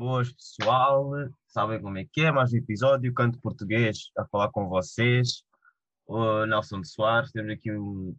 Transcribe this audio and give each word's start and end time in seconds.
Boas, 0.00 0.32
pessoal. 0.32 1.10
Sabem 1.46 1.78
como 1.78 1.98
é 1.98 2.06
que 2.10 2.22
é? 2.22 2.32
Mais 2.32 2.54
um 2.54 2.56
episódio, 2.56 3.12
Canto 3.12 3.38
Português, 3.38 4.10
a 4.16 4.24
falar 4.24 4.50
com 4.50 4.66
vocês. 4.66 5.42
O 6.06 6.46
Nelson 6.46 6.80
de 6.80 6.88
Soares, 6.88 7.30
temos 7.30 7.52
aqui 7.52 7.70
um, 7.70 8.16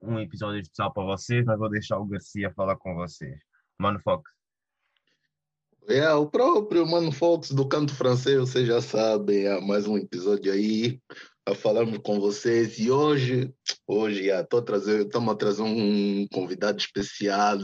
um 0.00 0.20
episódio 0.20 0.60
especial 0.60 0.92
para 0.92 1.02
vocês, 1.02 1.44
mas 1.44 1.58
vou 1.58 1.68
deixar 1.68 1.98
o 1.98 2.06
Garcia 2.06 2.52
falar 2.54 2.76
com 2.76 2.94
vocês. 2.94 3.40
Mano 3.76 3.98
Fox. 4.04 4.30
É, 5.88 6.08
o 6.12 6.30
próprio 6.30 6.86
Mano 6.86 7.10
Fox 7.10 7.50
do 7.50 7.66
canto 7.66 7.92
francês, 7.92 8.38
vocês 8.38 8.64
já 8.64 8.80
sabem, 8.80 9.46
é 9.46 9.60
mais 9.60 9.84
um 9.84 9.98
episódio 9.98 10.52
aí 10.52 11.02
a 11.44 11.56
falarmos 11.56 11.98
com 12.04 12.20
vocês. 12.20 12.78
E 12.78 12.88
hoje, 12.88 13.52
hoje, 13.84 14.28
estamos 14.28 15.32
a 15.32 15.34
trazer 15.34 15.62
um 15.64 16.28
convidado 16.28 16.78
especial 16.78 17.58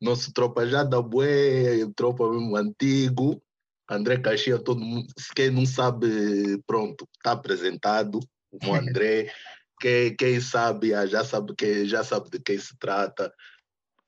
nosso 0.00 0.32
tropa 0.32 0.66
já 0.66 0.84
da 0.84 1.00
Bué, 1.00 1.86
tropa 1.94 2.30
mesmo 2.30 2.56
antigo, 2.56 3.42
André 3.88 4.18
Caixinha, 4.18 4.58
todo 4.58 4.80
mundo, 4.80 5.06
quem 5.34 5.50
não 5.50 5.64
sabe, 5.64 6.60
pronto, 6.66 7.08
está 7.16 7.32
apresentado, 7.32 8.20
o 8.50 8.58
André, 8.74 9.32
quem, 9.80 10.14
quem 10.16 10.40
sabe, 10.40 10.94
ah, 10.94 11.06
já 11.06 11.24
sabe, 11.24 11.54
que, 11.54 11.86
já 11.86 12.02
sabe 12.02 12.30
de 12.30 12.40
quem 12.40 12.58
se 12.58 12.76
trata 12.78 13.32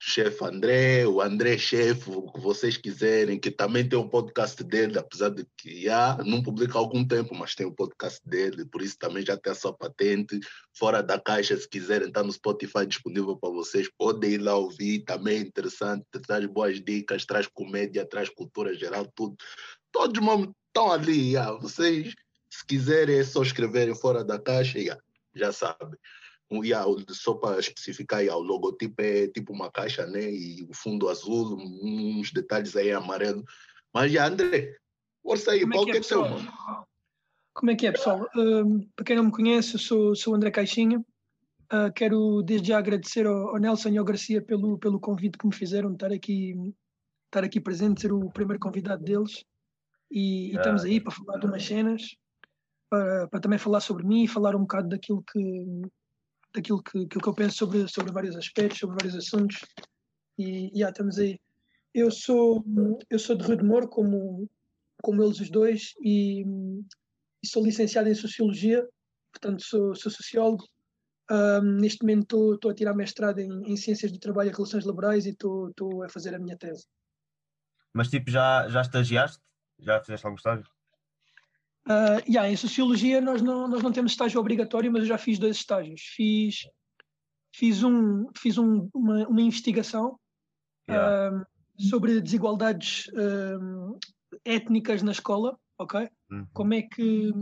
chefe 0.00 0.44
André, 0.44 1.06
o 1.06 1.20
André 1.20 1.58
chefe, 1.58 2.10
o 2.10 2.30
que 2.30 2.40
vocês 2.40 2.76
quiserem, 2.76 3.38
que 3.38 3.50
também 3.50 3.86
tem 3.88 3.98
um 3.98 4.08
podcast 4.08 4.62
dele, 4.62 4.96
apesar 4.96 5.30
de 5.30 5.44
que 5.56 5.82
já 5.82 6.16
não 6.24 6.40
publica 6.42 6.78
há 6.78 6.78
algum 6.78 7.04
tempo, 7.04 7.34
mas 7.34 7.54
tem 7.54 7.66
um 7.66 7.74
podcast 7.74 8.20
dele, 8.24 8.64
por 8.64 8.80
isso 8.80 8.96
também 8.96 9.24
já 9.26 9.36
tem 9.36 9.52
a 9.52 9.56
sua 9.56 9.72
patente. 9.72 10.38
Fora 10.72 11.02
da 11.02 11.18
caixa, 11.18 11.56
se 11.56 11.68
quiserem, 11.68 12.08
está 12.08 12.22
no 12.22 12.32
Spotify 12.32 12.86
disponível 12.86 13.36
para 13.36 13.50
vocês, 13.50 13.90
podem 13.98 14.34
ir 14.34 14.38
lá 14.38 14.54
ouvir, 14.54 15.00
também 15.00 15.38
é 15.38 15.40
interessante, 15.40 16.04
traz 16.26 16.46
boas 16.46 16.80
dicas, 16.80 17.26
traz 17.26 17.48
comédia, 17.48 18.06
traz 18.06 18.28
cultura 18.28 18.74
geral, 18.74 19.10
tudo. 19.16 19.36
Todos 19.90 20.22
estão 20.68 20.92
ali, 20.92 21.32
já. 21.32 21.50
vocês, 21.52 22.14
se 22.48 22.64
quiserem, 22.64 23.18
é 23.18 23.24
só 23.24 23.42
escreverem 23.42 23.94
fora 23.96 24.22
da 24.22 24.38
caixa, 24.38 24.80
já, 24.80 24.96
já 25.34 25.52
sabem 25.52 25.98
um, 26.50 26.64
yeah, 26.64 26.86
só 27.10 27.34
para 27.34 27.58
especificar, 27.58 28.20
yeah, 28.20 28.36
o 28.36 28.42
logotipo 28.42 29.00
é 29.02 29.28
tipo 29.28 29.52
uma 29.52 29.70
caixa, 29.70 30.06
né? 30.06 30.30
E 30.30 30.66
o 30.68 30.74
fundo 30.74 31.08
azul, 31.08 31.58
uns 31.58 32.32
detalhes 32.32 32.74
aí 32.74 32.90
amarelo. 32.90 33.44
Mas 33.92 34.12
já, 34.12 34.26
André, 34.26 34.76
força 35.22 35.52
aí, 35.52 35.68
qual 35.68 35.88
é 35.88 35.92
que 35.92 35.98
é, 35.98 36.02
seu, 36.02 36.22
mano? 36.22 36.50
Como 37.54 37.70
é 37.70 37.74
que 37.74 37.86
é, 37.86 37.92
pessoal? 37.92 38.22
Uh, 38.36 38.86
para 38.94 39.04
quem 39.04 39.16
não 39.16 39.24
me 39.24 39.32
conhece, 39.32 39.74
eu 39.74 39.80
sou, 39.80 40.14
sou 40.14 40.32
o 40.32 40.36
André 40.36 40.50
Caixinha. 40.50 41.04
Uh, 41.70 41.92
quero 41.94 42.42
desde 42.42 42.68
já 42.68 42.78
agradecer 42.78 43.26
ao, 43.26 43.48
ao, 43.48 43.58
Nelson 43.58 43.90
e 43.90 43.98
ao 43.98 44.04
Garcia 44.04 44.40
pelo, 44.40 44.78
pelo 44.78 44.98
convite 44.98 45.36
que 45.36 45.46
me 45.46 45.54
fizeram 45.54 45.90
de 45.90 45.96
estar 45.96 46.12
aqui, 46.12 46.54
estar 47.26 47.44
aqui 47.44 47.60
presente, 47.60 48.00
ser 48.00 48.12
o 48.12 48.30
primeiro 48.30 48.58
convidado 48.58 49.04
deles. 49.04 49.44
E, 50.10 50.52
e 50.52 50.56
estamos 50.56 50.84
aí 50.84 50.98
para 50.98 51.12
falar 51.12 51.38
de 51.38 51.46
umas 51.46 51.62
cenas, 51.62 52.16
para, 52.88 53.28
para 53.28 53.40
também 53.40 53.58
falar 53.58 53.80
sobre 53.80 54.06
mim 54.06 54.24
e 54.24 54.28
falar 54.28 54.56
um 54.56 54.60
bocado 54.60 54.88
daquilo 54.88 55.22
que, 55.30 55.66
daquilo 56.58 56.82
que, 56.82 57.04
aquilo 57.04 57.22
que 57.22 57.28
eu 57.28 57.34
penso 57.34 57.56
sobre, 57.56 57.88
sobre 57.88 58.12
vários 58.12 58.36
aspectos, 58.36 58.78
sobre 58.78 58.96
vários 58.96 59.16
assuntos. 59.16 59.60
E, 60.36 60.70
e 60.78 60.82
estamos 60.82 61.18
aí. 61.18 61.40
Eu 61.94 62.10
sou, 62.10 62.64
eu 63.08 63.18
sou 63.18 63.36
de 63.36 63.44
Rio 63.44 63.56
de 63.56 63.64
Moro, 63.64 63.88
como, 63.88 64.48
como 65.02 65.22
eles 65.22 65.40
os 65.40 65.50
dois, 65.50 65.94
e, 66.00 66.44
e 67.42 67.46
sou 67.46 67.64
licenciado 67.64 68.08
em 68.08 68.14
Sociologia, 68.14 68.86
portanto 69.32 69.62
sou, 69.62 69.94
sou 69.94 70.12
sociólogo. 70.12 70.64
Um, 71.30 71.78
neste 71.80 72.02
momento 72.02 72.54
estou 72.54 72.70
a 72.70 72.74
tirar 72.74 72.94
mestrado 72.94 73.38
em, 73.38 73.50
em, 73.70 73.76
Ciências 73.76 74.10
do 74.10 74.18
Trabalho 74.18 74.50
e 74.50 74.52
Relações 74.52 74.84
Laborais 74.84 75.26
e 75.26 75.30
estou 75.30 76.02
a 76.02 76.08
fazer 76.08 76.34
a 76.34 76.38
minha 76.38 76.56
tese. 76.56 76.86
Mas 77.92 78.08
tipo, 78.08 78.30
já, 78.30 78.66
já 78.68 78.80
estagiaste? 78.80 79.42
Já 79.78 80.00
fizeste 80.00 80.26
algum 80.26 80.36
estágio? 80.36 80.66
Uh, 81.88 82.20
yeah, 82.28 82.50
em 82.50 82.56
Sociologia 82.56 83.18
nós 83.18 83.40
não, 83.40 83.66
nós 83.66 83.82
não 83.82 83.90
temos 83.90 84.12
estágio 84.12 84.38
obrigatório, 84.38 84.92
mas 84.92 85.02
eu 85.02 85.08
já 85.08 85.16
fiz 85.16 85.38
dois 85.38 85.56
estágios. 85.56 86.02
Fiz, 86.14 86.68
fiz, 87.54 87.82
um, 87.82 88.26
fiz 88.36 88.58
um, 88.58 88.90
uma, 88.92 89.26
uma 89.26 89.40
investigação 89.40 90.18
yeah. 90.88 91.34
uh, 91.34 91.46
sobre 91.78 92.20
desigualdades 92.20 93.08
uh, 93.08 93.98
étnicas 94.44 95.02
na 95.02 95.12
escola, 95.12 95.58
ok? 95.78 96.10
Uhum. 96.30 96.46
Como, 96.52 96.74
é 96.74 96.82
que, 96.82 97.32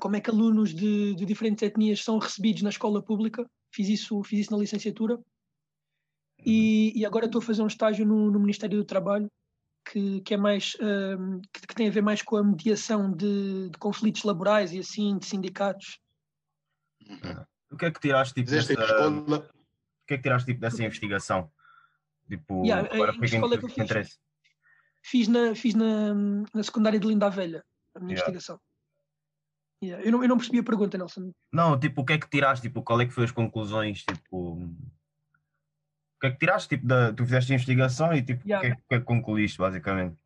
como 0.00 0.16
é 0.16 0.20
que 0.20 0.30
alunos 0.30 0.74
de, 0.74 1.14
de, 1.14 1.24
diferentes 1.24 1.62
etnias 1.62 2.02
são 2.02 2.18
recebidos 2.18 2.62
na 2.62 2.70
escola 2.70 3.00
pública. 3.00 3.48
Fiz 3.72 3.88
isso, 3.88 4.20
fiz 4.24 4.40
isso 4.40 4.50
na 4.52 4.58
licenciatura. 4.58 5.14
Uhum. 5.14 5.24
E, 6.44 6.98
e, 6.98 7.06
agora 7.06 7.26
estou 7.26 7.40
a 7.40 7.44
fazer 7.44 7.62
um 7.62 7.68
estágio 7.68 8.04
no, 8.04 8.28
no 8.28 8.40
Ministério 8.40 8.76
do 8.76 8.84
Trabalho 8.84 9.30
que, 9.90 10.20
que 10.20 10.34
é 10.34 10.36
mais 10.36 10.76
um, 10.80 11.40
que, 11.52 11.66
que, 11.66 11.74
tem 11.74 11.88
a 11.88 11.90
ver 11.90 12.02
mais 12.02 12.22
com 12.22 12.36
a 12.36 12.44
mediação 12.44 13.10
de, 13.10 13.70
de, 13.70 13.78
conflitos 13.78 14.22
laborais 14.22 14.72
e 14.72 14.80
assim 14.80 15.16
de 15.16 15.26
sindicatos. 15.26 15.98
Uhum. 17.08 17.44
O 17.70 17.76
que 17.76 17.86
é 17.86 17.90
que 17.90 18.00
tiraste 18.00 18.34
tipo, 18.34 18.50
dessa, 18.50 18.72
o 18.72 20.06
que 20.06 20.14
é 20.14 20.16
que 20.16 20.22
tiraste 20.22 20.46
tipo, 20.46 20.60
dessa 20.60 20.82
investigação? 20.82 21.50
Tipo, 22.28 22.64
yeah, 22.64 22.88
agora 22.92 23.12
a 23.18 23.24
escola 23.24 23.56
que 23.56 23.64
eu 23.64 23.68
fiz, 23.70 24.18
fiz, 25.02 25.28
na, 25.28 25.54
fiz 25.54 25.74
na, 25.74 26.14
na 26.54 26.62
secundária 26.62 27.00
de 27.00 27.06
Linda 27.06 27.30
Velha 27.30 27.64
a 27.94 28.00
minha 28.00 28.14
yeah. 28.14 28.30
investigação. 28.30 28.60
Yeah. 29.82 30.04
Eu, 30.04 30.12
não, 30.12 30.22
eu 30.22 30.28
não 30.28 30.36
percebi 30.36 30.58
a 30.58 30.64
pergunta, 30.64 30.98
Nelson. 30.98 31.32
Não, 31.52 31.78
tipo, 31.78 32.02
o 32.02 32.04
que 32.04 32.14
é 32.14 32.18
que 32.18 32.28
tiraste? 32.28 32.66
Tipo, 32.68 32.82
qual 32.82 33.00
é 33.00 33.06
que 33.06 33.12
foi 33.12 33.24
as 33.24 33.30
conclusões? 33.30 34.02
Tipo, 34.02 34.68
que 36.20 36.26
é 36.26 36.30
que 36.30 36.38
tiraste? 36.38 36.68
Tipo, 36.68 36.86
da, 36.86 37.12
tu 37.12 37.24
fizeste 37.24 37.52
a 37.52 37.54
investigação 37.54 38.12
e 38.12 38.22
tipo, 38.22 38.46
yeah. 38.46 38.58
o, 38.58 38.60
que 38.60 38.72
é, 38.72 38.84
que 38.88 38.94
é 38.94 38.98
que 38.98 39.04
concluíste, 39.04 39.58
basicamente? 39.58 40.16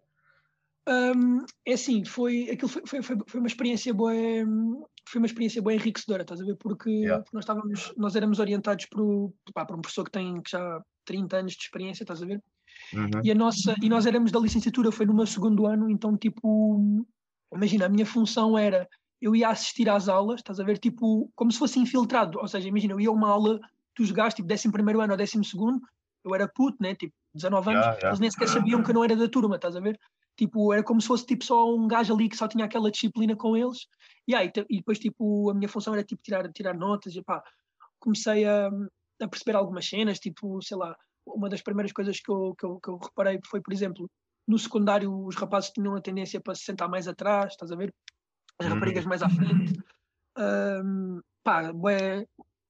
Um, 0.88 1.44
é 1.64 1.74
assim, 1.74 2.04
foi, 2.04 2.50
aquilo 2.50 2.68
foi, 2.68 3.02
foi, 3.02 3.16
foi, 3.26 3.40
uma 3.40 3.46
experiência 3.46 3.94
boa, 3.94 4.12
foi 5.08 5.20
uma 5.20 5.26
experiência 5.26 5.62
boa 5.62 5.74
enriquecedora, 5.74 6.22
estás 6.22 6.40
a 6.40 6.44
ver? 6.44 6.56
Porque, 6.56 6.90
yeah. 6.90 7.24
nós 7.32 7.44
estávamos, 7.44 7.92
nós 7.96 8.16
éramos 8.16 8.38
orientados 8.38 8.86
por, 8.86 9.32
pá, 9.54 9.64
por 9.64 9.76
um 9.76 9.80
professor 9.80 10.04
que 10.04 10.10
tem 10.10 10.42
já 10.48 10.82
30 11.04 11.36
anos 11.36 11.52
de 11.52 11.62
experiência, 11.62 12.02
estás 12.02 12.22
a 12.22 12.26
ver? 12.26 12.42
Uhum. 12.92 13.20
E 13.22 13.30
a 13.30 13.34
nossa, 13.34 13.74
e 13.80 13.88
nós 13.88 14.06
éramos 14.06 14.32
da 14.32 14.40
licenciatura, 14.40 14.90
foi 14.90 15.06
no 15.06 15.14
meu 15.14 15.26
segundo 15.26 15.66
ano, 15.66 15.90
então 15.90 16.16
tipo, 16.16 17.06
imagina, 17.54 17.86
a 17.86 17.88
minha 17.88 18.06
função 18.06 18.58
era 18.58 18.88
eu 19.20 19.36
ia 19.36 19.48
assistir 19.48 19.88
às 19.88 20.08
aulas, 20.08 20.40
estás 20.40 20.58
a 20.58 20.64
ver, 20.64 20.78
tipo, 20.78 21.30
como 21.36 21.52
se 21.52 21.58
fosse 21.58 21.78
infiltrado, 21.78 22.40
ou 22.40 22.48
seja, 22.48 22.66
imagina, 22.66 22.94
eu 22.94 23.00
ia 23.00 23.08
a 23.08 23.12
uma 23.12 23.28
aula 23.28 23.60
tu 23.94 24.04
jogaste 24.04 24.42
tipo 24.42 24.52
11 24.52 24.68
ano 25.00 25.12
ou 25.12 25.16
12, 25.16 25.80
eu 26.24 26.34
era 26.34 26.48
puto, 26.48 26.76
né? 26.80 26.94
Tipo, 26.94 27.14
19 27.34 27.70
anos, 27.70 27.80
yeah, 27.80 27.96
yeah. 27.96 28.08
eles 28.08 28.20
nem 28.20 28.30
sequer 28.30 28.48
sabiam 28.48 28.82
que 28.82 28.90
eu 28.90 28.94
não 28.94 29.04
era 29.04 29.16
da 29.16 29.28
turma, 29.28 29.56
estás 29.56 29.76
a 29.76 29.80
ver? 29.80 29.98
Tipo, 30.36 30.72
era 30.72 30.82
como 30.82 31.00
se 31.00 31.06
fosse 31.06 31.26
tipo 31.26 31.44
só 31.44 31.74
um 31.74 31.86
gajo 31.86 32.14
ali 32.14 32.28
que 32.28 32.36
só 32.36 32.48
tinha 32.48 32.64
aquela 32.64 32.90
disciplina 32.90 33.36
com 33.36 33.56
eles. 33.56 33.86
E, 34.26 34.34
aí, 34.34 34.50
e 34.70 34.76
depois, 34.78 34.98
tipo, 34.98 35.50
a 35.50 35.54
minha 35.54 35.68
função 35.68 35.94
era 35.94 36.04
tipo 36.04 36.22
tirar, 36.22 36.50
tirar 36.52 36.74
notas 36.74 37.14
e 37.14 37.22
pá, 37.22 37.42
comecei 37.98 38.44
a, 38.44 38.68
a 39.20 39.28
perceber 39.28 39.56
algumas 39.56 39.86
cenas, 39.86 40.18
tipo, 40.18 40.62
sei 40.62 40.76
lá, 40.76 40.96
uma 41.26 41.48
das 41.48 41.62
primeiras 41.62 41.92
coisas 41.92 42.18
que 42.20 42.30
eu, 42.30 42.54
que 42.58 42.64
eu, 42.64 42.80
que 42.80 42.90
eu 42.90 42.98
reparei 42.98 43.38
foi, 43.46 43.60
por 43.60 43.72
exemplo, 43.72 44.10
no 44.46 44.58
secundário 44.58 45.24
os 45.24 45.36
rapazes 45.36 45.70
tinham 45.70 45.94
a 45.94 46.00
tendência 46.00 46.40
para 46.40 46.54
se 46.54 46.64
sentar 46.64 46.88
mais 46.88 47.06
atrás, 47.06 47.52
estás 47.52 47.70
a 47.70 47.76
ver? 47.76 47.94
As 48.58 48.66
uhum. 48.66 48.74
raparigas 48.74 49.04
mais 49.04 49.22
à 49.22 49.28
frente. 49.28 49.78
Um, 50.38 51.20
pá, 51.44 51.72
bué, 51.72 52.26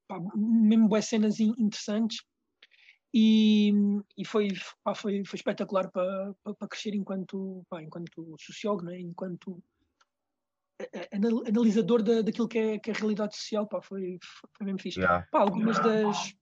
pá, 0.09 0.19
mesmo 0.37 0.89
boas 0.89 1.07
cenas 1.07 1.41
interessantes 1.41 2.19
e, 3.15 3.73
e 4.17 4.25
foi, 4.25 4.49
pá, 4.83 4.95
foi, 4.95 5.23
foi 5.27 5.37
espetacular 5.37 5.91
para, 5.91 6.35
para, 6.43 6.69
crescer 6.69 6.95
enquanto, 6.95 7.63
pá, 7.69 7.83
enquanto 7.83 8.35
sociólogo, 8.39 8.85
né? 8.85 8.99
enquanto 8.99 9.63
analisador 11.47 12.03
da, 12.03 12.23
daquilo 12.23 12.49
que 12.49 12.59
é, 12.59 12.79
que 12.79 12.91
é 12.91 12.95
a 12.95 12.97
realidade 12.97 13.37
social, 13.37 13.67
pá, 13.67 13.81
foi, 13.83 14.19
foi 14.57 14.67
mesmo 14.67 14.81
fixe. 14.81 14.99
Yeah. 14.99 15.27
Pá, 15.31 15.41
algumas 15.41 15.79
das, 15.79 16.35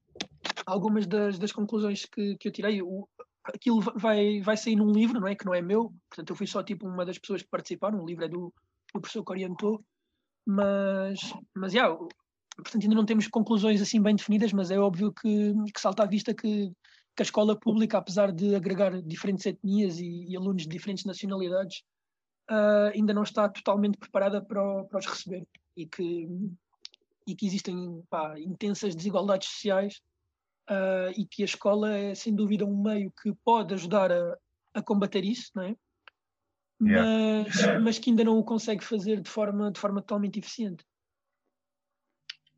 algumas 0.65 1.07
das, 1.07 1.39
das 1.39 1.53
conclusões 1.53 2.07
que, 2.07 2.37
que 2.37 2.49
eu 2.49 2.53
tirei, 2.53 2.81
o, 2.81 3.09
aquilo 3.45 3.81
vai, 3.97 4.41
vai 4.41 4.57
sair 4.57 4.77
num 4.77 4.93
livro, 4.93 5.21
não 5.21 5.29
é? 5.29 5.35
Que 5.35 5.45
não 5.45 5.55
é 5.55 5.61
meu, 5.61 5.93
portanto 6.09 6.31
eu 6.31 6.37
fui 6.37 6.47
só 6.47 6.63
tipo 6.63 6.87
uma 6.87 7.05
das 7.05 7.19
pessoas 7.19 7.43
que 7.43 7.49
participaram, 7.49 8.01
o 8.01 8.07
livro 8.07 8.25
é 8.25 8.29
do, 8.29 8.53
do 8.95 9.01
professor 9.01 9.25
que 9.25 9.33
orientou, 9.33 9.85
mas, 10.47 11.19
mas 11.55 11.75
yeah, 11.75 11.97
portanto 12.61 12.83
ainda 12.83 12.95
não 12.95 13.05
temos 13.05 13.27
conclusões 13.29 13.81
assim 13.81 14.01
bem 14.01 14.17
definidas, 14.17 14.53
mas 14.53 14.71
é 14.71 14.79
óbvio 14.79 15.13
que, 15.13 15.53
que 15.73 15.81
salta 15.81 16.03
à 16.03 16.07
vista 16.07 16.35
que, 16.35 16.73
que 17.17 17.23
a 17.23 17.23
escola 17.23 17.59
pública, 17.59 17.99
apesar 17.99 18.33
de 18.33 18.55
agregar 18.55 19.01
diferentes 19.03 19.47
etnias 19.47 19.99
e, 19.99 20.27
e 20.29 20.37
alunos 20.37 20.63
de 20.63 20.69
diferentes 20.69 21.05
nacionalidades, 21.05 21.83
uh, 22.51 22.93
ainda 22.95 23.15
não 23.15 23.23
está 23.23 23.49
totalmente 23.49 23.99
preparada 23.99 24.43
para, 24.43 24.85
para 24.85 24.99
os 24.99 25.07
receber 25.07 25.47
e 25.77 25.87
que, 25.87 26.29
e 27.27 27.35
que 27.35 27.47
existem 27.47 28.03
pá, 28.11 28.39
intensas 28.39 28.95
desigualdades 28.95 29.49
sociais 29.49 30.01
uh, 30.69 31.11
e 31.17 31.27
que 31.27 31.43
a 31.43 31.47
escola 31.47 31.95
é 31.95 32.15
sem 32.15 32.35
dúvida 32.35 32.65
um 32.65 32.83
meio 32.83 33.13
que 33.23 33.33
pode 33.45 33.75
ajudar 33.75 34.13
a, 34.13 34.37
a 34.75 34.83
combater 34.83 35.25
isso, 35.25 35.51
não 35.55 35.63
é? 35.63 35.77
Yeah. 36.83 37.45
Mas, 37.45 37.83
mas 37.83 37.99
que 37.99 38.11
ainda 38.11 38.25
não 38.25 38.39
o 38.39 38.45
consegue 38.45 38.83
fazer 38.83 39.21
de 39.21 39.29
forma, 39.29 39.71
de 39.71 39.79
forma 39.79 40.01
totalmente 40.01 40.39
eficiente. 40.39 40.85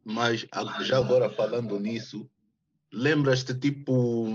Mas 0.05 0.47
já 0.81 0.99
agora 0.99 1.31
falando 1.31 1.79
nisso, 1.79 2.29
lembras-te 2.93 3.55
tipo 3.55 4.29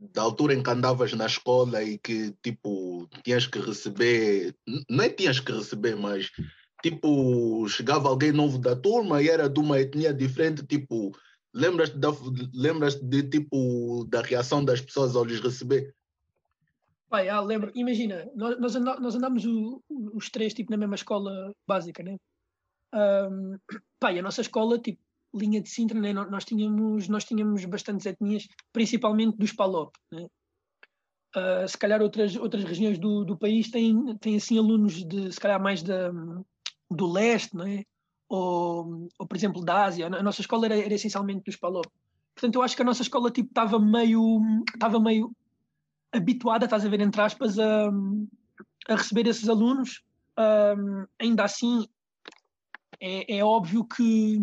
da 0.00 0.22
altura 0.22 0.54
em 0.54 0.62
que 0.62 0.70
andavas 0.70 1.12
na 1.12 1.26
escola 1.26 1.82
e 1.82 1.98
que, 1.98 2.32
tipo, 2.42 3.08
tinhas 3.24 3.46
que 3.46 3.58
receber, 3.58 4.54
não 4.88 5.04
é 5.04 5.08
tinhas 5.08 5.40
que 5.40 5.50
receber, 5.50 5.96
mas, 5.96 6.30
tipo, 6.82 7.66
chegava 7.68 8.08
alguém 8.08 8.30
novo 8.30 8.58
da 8.58 8.76
turma 8.76 9.20
e 9.20 9.28
era 9.28 9.48
de 9.48 9.58
uma 9.58 9.80
etnia 9.80 10.14
diferente, 10.14 10.64
tipo, 10.64 11.12
lembras-te 11.52 11.98
lembras 12.54 12.94
de, 12.94 13.24
tipo, 13.24 14.04
da 14.08 14.22
reação 14.22 14.64
das 14.64 14.80
pessoas 14.80 15.16
ao 15.16 15.24
lhes 15.24 15.40
receber? 15.40 15.92
Pai, 17.08 17.28
ah, 17.28 17.40
lembro, 17.40 17.72
imagina, 17.74 18.30
nós, 18.36 18.58
nós, 18.58 19.16
andamos 19.16 19.44
os 19.88 20.30
três, 20.30 20.54
tipo, 20.54 20.70
na 20.70 20.76
mesma 20.76 20.94
escola 20.94 21.52
básica, 21.66 22.02
né? 22.02 22.18
Um, 22.94 23.58
pai, 24.00 24.18
a 24.18 24.22
nossa 24.22 24.40
escola, 24.40 24.78
tipo, 24.78 25.00
linha 25.34 25.60
de 25.60 25.68
Sintra, 25.68 26.00
né? 26.00 26.12
nós, 26.12 26.44
tínhamos, 26.44 27.08
nós 27.08 27.24
tínhamos 27.24 27.64
bastantes 27.64 28.06
etnias, 28.06 28.48
principalmente 28.72 29.36
dos 29.36 29.52
Palop. 29.52 29.94
Né? 30.10 30.26
Uh, 31.36 31.68
se 31.68 31.76
calhar 31.76 32.00
outras, 32.00 32.34
outras 32.36 32.64
regiões 32.64 32.98
do, 32.98 33.24
do 33.24 33.36
país 33.36 33.70
têm, 33.70 34.16
têm 34.16 34.36
assim 34.36 34.58
alunos 34.58 35.04
de 35.06 35.30
se 35.32 35.38
calhar 35.38 35.60
mais 35.62 35.82
da, 35.82 36.10
do 36.90 37.12
leste, 37.12 37.54
né? 37.56 37.84
ou, 38.28 39.08
ou 39.18 39.26
por 39.26 39.36
exemplo 39.36 39.64
da 39.64 39.84
Ásia. 39.84 40.06
A 40.06 40.22
nossa 40.22 40.40
escola 40.40 40.66
era, 40.66 40.78
era 40.78 40.94
essencialmente 40.94 41.44
dos 41.44 41.56
Palop. 41.56 41.86
Portanto, 42.34 42.54
eu 42.54 42.62
acho 42.62 42.76
que 42.76 42.82
a 42.82 42.84
nossa 42.84 43.02
escola 43.02 43.30
tipo 43.30 43.48
estava 43.48 43.78
meio 43.80 44.40
estava 44.72 45.00
meio 45.00 45.32
habituada, 46.12 46.66
estás 46.66 46.84
a 46.84 46.88
ver 46.88 47.00
entre 47.00 47.20
aspas, 47.20 47.58
a, 47.58 47.88
a 48.88 48.96
receber 48.96 49.26
esses 49.26 49.48
alunos. 49.48 50.02
Um, 50.38 51.04
ainda 51.18 51.44
assim, 51.44 51.84
é, 53.00 53.38
é 53.38 53.44
óbvio 53.44 53.84
que 53.84 54.38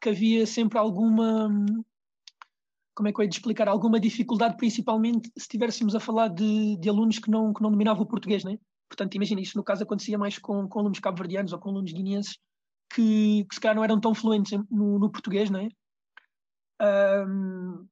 que 0.00 0.10
havia 0.10 0.46
sempre 0.46 0.78
alguma 0.78 1.48
como 2.94 3.08
é 3.08 3.12
que 3.12 3.18
eu 3.18 3.24
ia 3.24 3.28
de 3.28 3.34
explicar, 3.34 3.66
alguma 3.66 3.98
dificuldade, 3.98 4.56
principalmente 4.56 5.26
se 5.28 5.40
estivéssemos 5.40 5.96
a 5.96 6.00
falar 6.00 6.28
de, 6.28 6.76
de, 6.76 6.88
alunos 6.88 7.18
que 7.18 7.28
não, 7.28 7.52
que 7.52 7.60
não 7.60 7.70
dominavam 7.70 8.04
o 8.04 8.06
português, 8.06 8.44
né? 8.44 8.56
Portanto, 8.88 9.16
imagina, 9.16 9.40
isso 9.40 9.58
no 9.58 9.64
caso 9.64 9.82
acontecia 9.82 10.16
mais 10.16 10.38
com, 10.38 10.68
com 10.68 10.78
alunos 10.78 11.00
cabo-verdianos 11.00 11.52
ou 11.52 11.58
com 11.58 11.70
alunos 11.70 11.92
guineenses 11.92 12.38
que, 12.94 13.44
que 13.46 13.54
se 13.54 13.60
calhar 13.60 13.74
não 13.74 13.82
eram 13.82 14.00
tão 14.00 14.14
fluentes 14.14 14.52
no, 14.70 14.98
no 15.00 15.10
português, 15.10 15.50
né? 15.50 15.68
Um, 16.80 17.84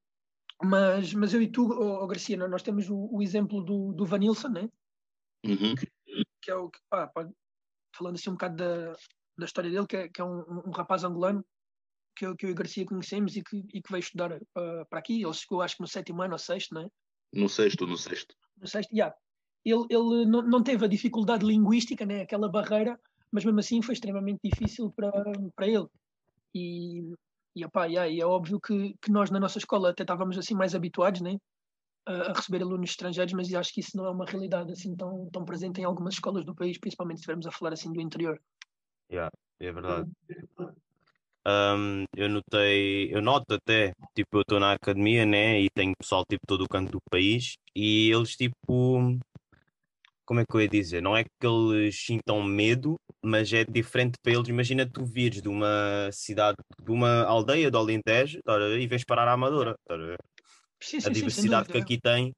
mas, 0.63 1.13
mas 1.15 1.35
eu 1.35 1.43
e 1.43 1.51
tu, 1.51 1.69
oh, 1.69 2.05
oh 2.05 2.07
Garcia, 2.07 2.37
nós 2.37 2.63
temos 2.63 2.89
o, 2.89 3.09
o, 3.11 3.21
exemplo 3.21 3.61
do, 3.61 3.93
do 3.93 4.07
Vanilson, 4.07 4.49
né? 4.51 4.69
Uhum. 5.45 5.75
Que, 5.75 5.89
que, 6.43 6.51
é 6.51 6.55
o 6.55 6.71
que, 6.71 6.79
pá, 6.89 7.11
falando 7.97 8.15
assim 8.15 8.31
um 8.31 8.35
bocado 8.35 8.57
da, 8.57 8.95
da 9.43 9.47
história 9.47 9.71
dele, 9.71 9.87
que 9.87 9.97
é, 9.97 10.09
que 10.09 10.21
é 10.21 10.25
um, 10.25 10.63
um 10.67 10.71
rapaz 10.71 11.05
angolano 11.05 11.45
que 12.17 12.27
eu, 12.27 12.37
que 12.37 12.47
eu 12.47 12.51
e 12.51 12.55
Garcia 12.55 12.87
conhecemos 12.87 13.37
e 13.37 13.43
que, 13.43 13.57
e 13.73 13.83
que 13.83 13.91
veio 13.91 14.01
estudar 14.01 14.33
uh, 14.33 14.87
para 14.89 14.99
aqui. 14.99 15.23
Ele 15.23 15.33
chegou, 15.33 15.63
acho 15.63 15.77
que 15.77 15.83
no 15.83 15.89
sétimo 15.89 16.23
ano 16.23 16.35
ou 16.35 16.39
sexto, 16.39 16.75
não 16.75 16.83
é? 16.83 16.89
No 17.33 17.49
sexto, 17.49 17.87
no 17.87 17.97
sexto. 17.97 18.35
No 18.59 18.67
sexto, 18.67 18.93
yeah. 18.93 19.15
Ele, 19.65 19.87
ele 19.89 20.27
não, 20.27 20.43
não 20.43 20.63
teve 20.63 20.85
a 20.85 20.89
dificuldade 20.89 21.45
linguística, 21.47 22.05
né? 22.05 22.23
aquela 22.23 22.49
barreira, 22.49 22.99
mas 23.31 23.45
mesmo 23.45 23.61
assim 23.61 23.81
foi 23.81 23.95
extremamente 23.95 24.41
difícil 24.45 24.93
para, 24.93 25.11
para 25.55 25.67
ele. 25.67 25.87
E, 26.55 27.15
e, 27.57 27.65
opá, 27.65 27.87
yeah, 27.87 28.09
e 28.09 28.21
é 28.21 28.27
óbvio 28.27 28.61
que, 28.61 28.95
que 29.01 29.11
nós 29.11 29.31
na 29.31 29.41
nossa 29.41 29.59
escola 29.59 29.91
até 29.91 30.03
estávamos 30.03 30.37
assim 30.37 30.55
mais 30.55 30.75
habituados 30.75 31.23
né? 31.23 31.39
a, 32.07 32.31
a 32.31 32.33
receber 32.35 32.63
alunos 32.63 32.91
estrangeiros, 32.91 33.33
mas 33.33 33.53
acho 33.55 33.73
que 33.73 33.81
isso 33.81 33.97
não 33.97 34.05
é 34.05 34.11
uma 34.11 34.27
realidade 34.27 34.73
assim 34.73 34.95
tão, 34.95 35.29
tão 35.31 35.45
presente 35.45 35.81
em 35.81 35.85
algumas 35.85 36.15
escolas 36.15 36.45
do 36.45 36.55
país, 36.55 36.79
principalmente 36.79 37.19
se 37.19 37.23
estivermos 37.23 37.47
a 37.47 37.51
falar 37.51 37.73
assim 37.73 37.93
do 37.93 38.01
interior. 38.01 38.41
Yeah, 39.11 39.31
é 39.61 39.73
verdade. 39.73 40.11
Um, 41.45 42.05
eu 42.17 42.29
notei, 42.29 43.13
eu 43.13 43.21
noto 43.21 43.55
até, 43.55 43.93
tipo, 44.15 44.37
eu 44.39 44.43
estou 44.43 44.61
na 44.61 44.73
academia, 44.75 45.27
né, 45.27 45.61
e 45.61 45.69
tenho 45.71 45.93
pessoal, 45.99 46.25
tipo, 46.29 46.47
todo 46.47 46.63
o 46.65 46.69
canto 46.69 46.93
do 46.93 47.01
país, 47.11 47.57
e 47.75 48.11
eles, 48.13 48.37
tipo, 48.37 49.19
como 50.25 50.41
é 50.41 50.45
que 50.47 50.55
eu 50.57 50.61
ia 50.61 50.69
dizer? 50.69 51.03
Não 51.03 51.17
é 51.17 51.25
que 51.25 51.31
eles 51.47 51.97
sintam 52.01 52.43
medo, 52.43 52.97
mas 53.23 53.53
é 53.53 53.65
diferente 53.65 54.15
para 54.23 54.33
eles. 54.33 54.49
Imagina 54.49 54.89
tu 54.89 55.05
vires 55.05 55.43
de 55.43 55.49
uma 55.49 56.09
cidade, 56.13 56.57
de 56.83 56.91
uma 56.91 57.25
aldeia 57.25 57.71
do 57.71 57.79
Alentejo, 57.79 58.41
tá, 58.45 58.57
e 58.79 58.87
vens 58.87 59.05
parar 59.05 59.29
a 59.29 59.33
Amadora, 59.33 59.75
tá, 59.87 59.95
sim, 60.81 61.01
sim, 61.01 61.09
a 61.09 61.11
diversidade 61.11 61.67
sim, 61.67 61.73
que 61.73 61.79
aqui 61.79 62.01
tem, 62.01 62.33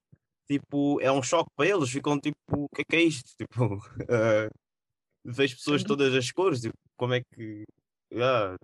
tipo, 0.47 0.99
é 1.01 1.11
um 1.11 1.21
choque 1.21 1.49
para 1.55 1.67
eles, 1.67 1.89
ficam 1.89 2.19
tipo, 2.19 2.37
o 2.51 2.67
que 2.69 2.81
é 2.81 2.85
que 2.85 2.95
é 2.95 3.01
isto? 3.01 3.29
Tipo, 3.37 3.75
uh, 3.75 4.49
vejo 5.25 5.55
pessoas 5.55 5.81
de 5.81 5.87
todas 5.87 6.13
as 6.13 6.31
cores, 6.31 6.61
tipo, 6.61 6.73
como 6.97 7.13
é 7.13 7.21
que. 7.21 7.63
Yeah, 8.13 8.55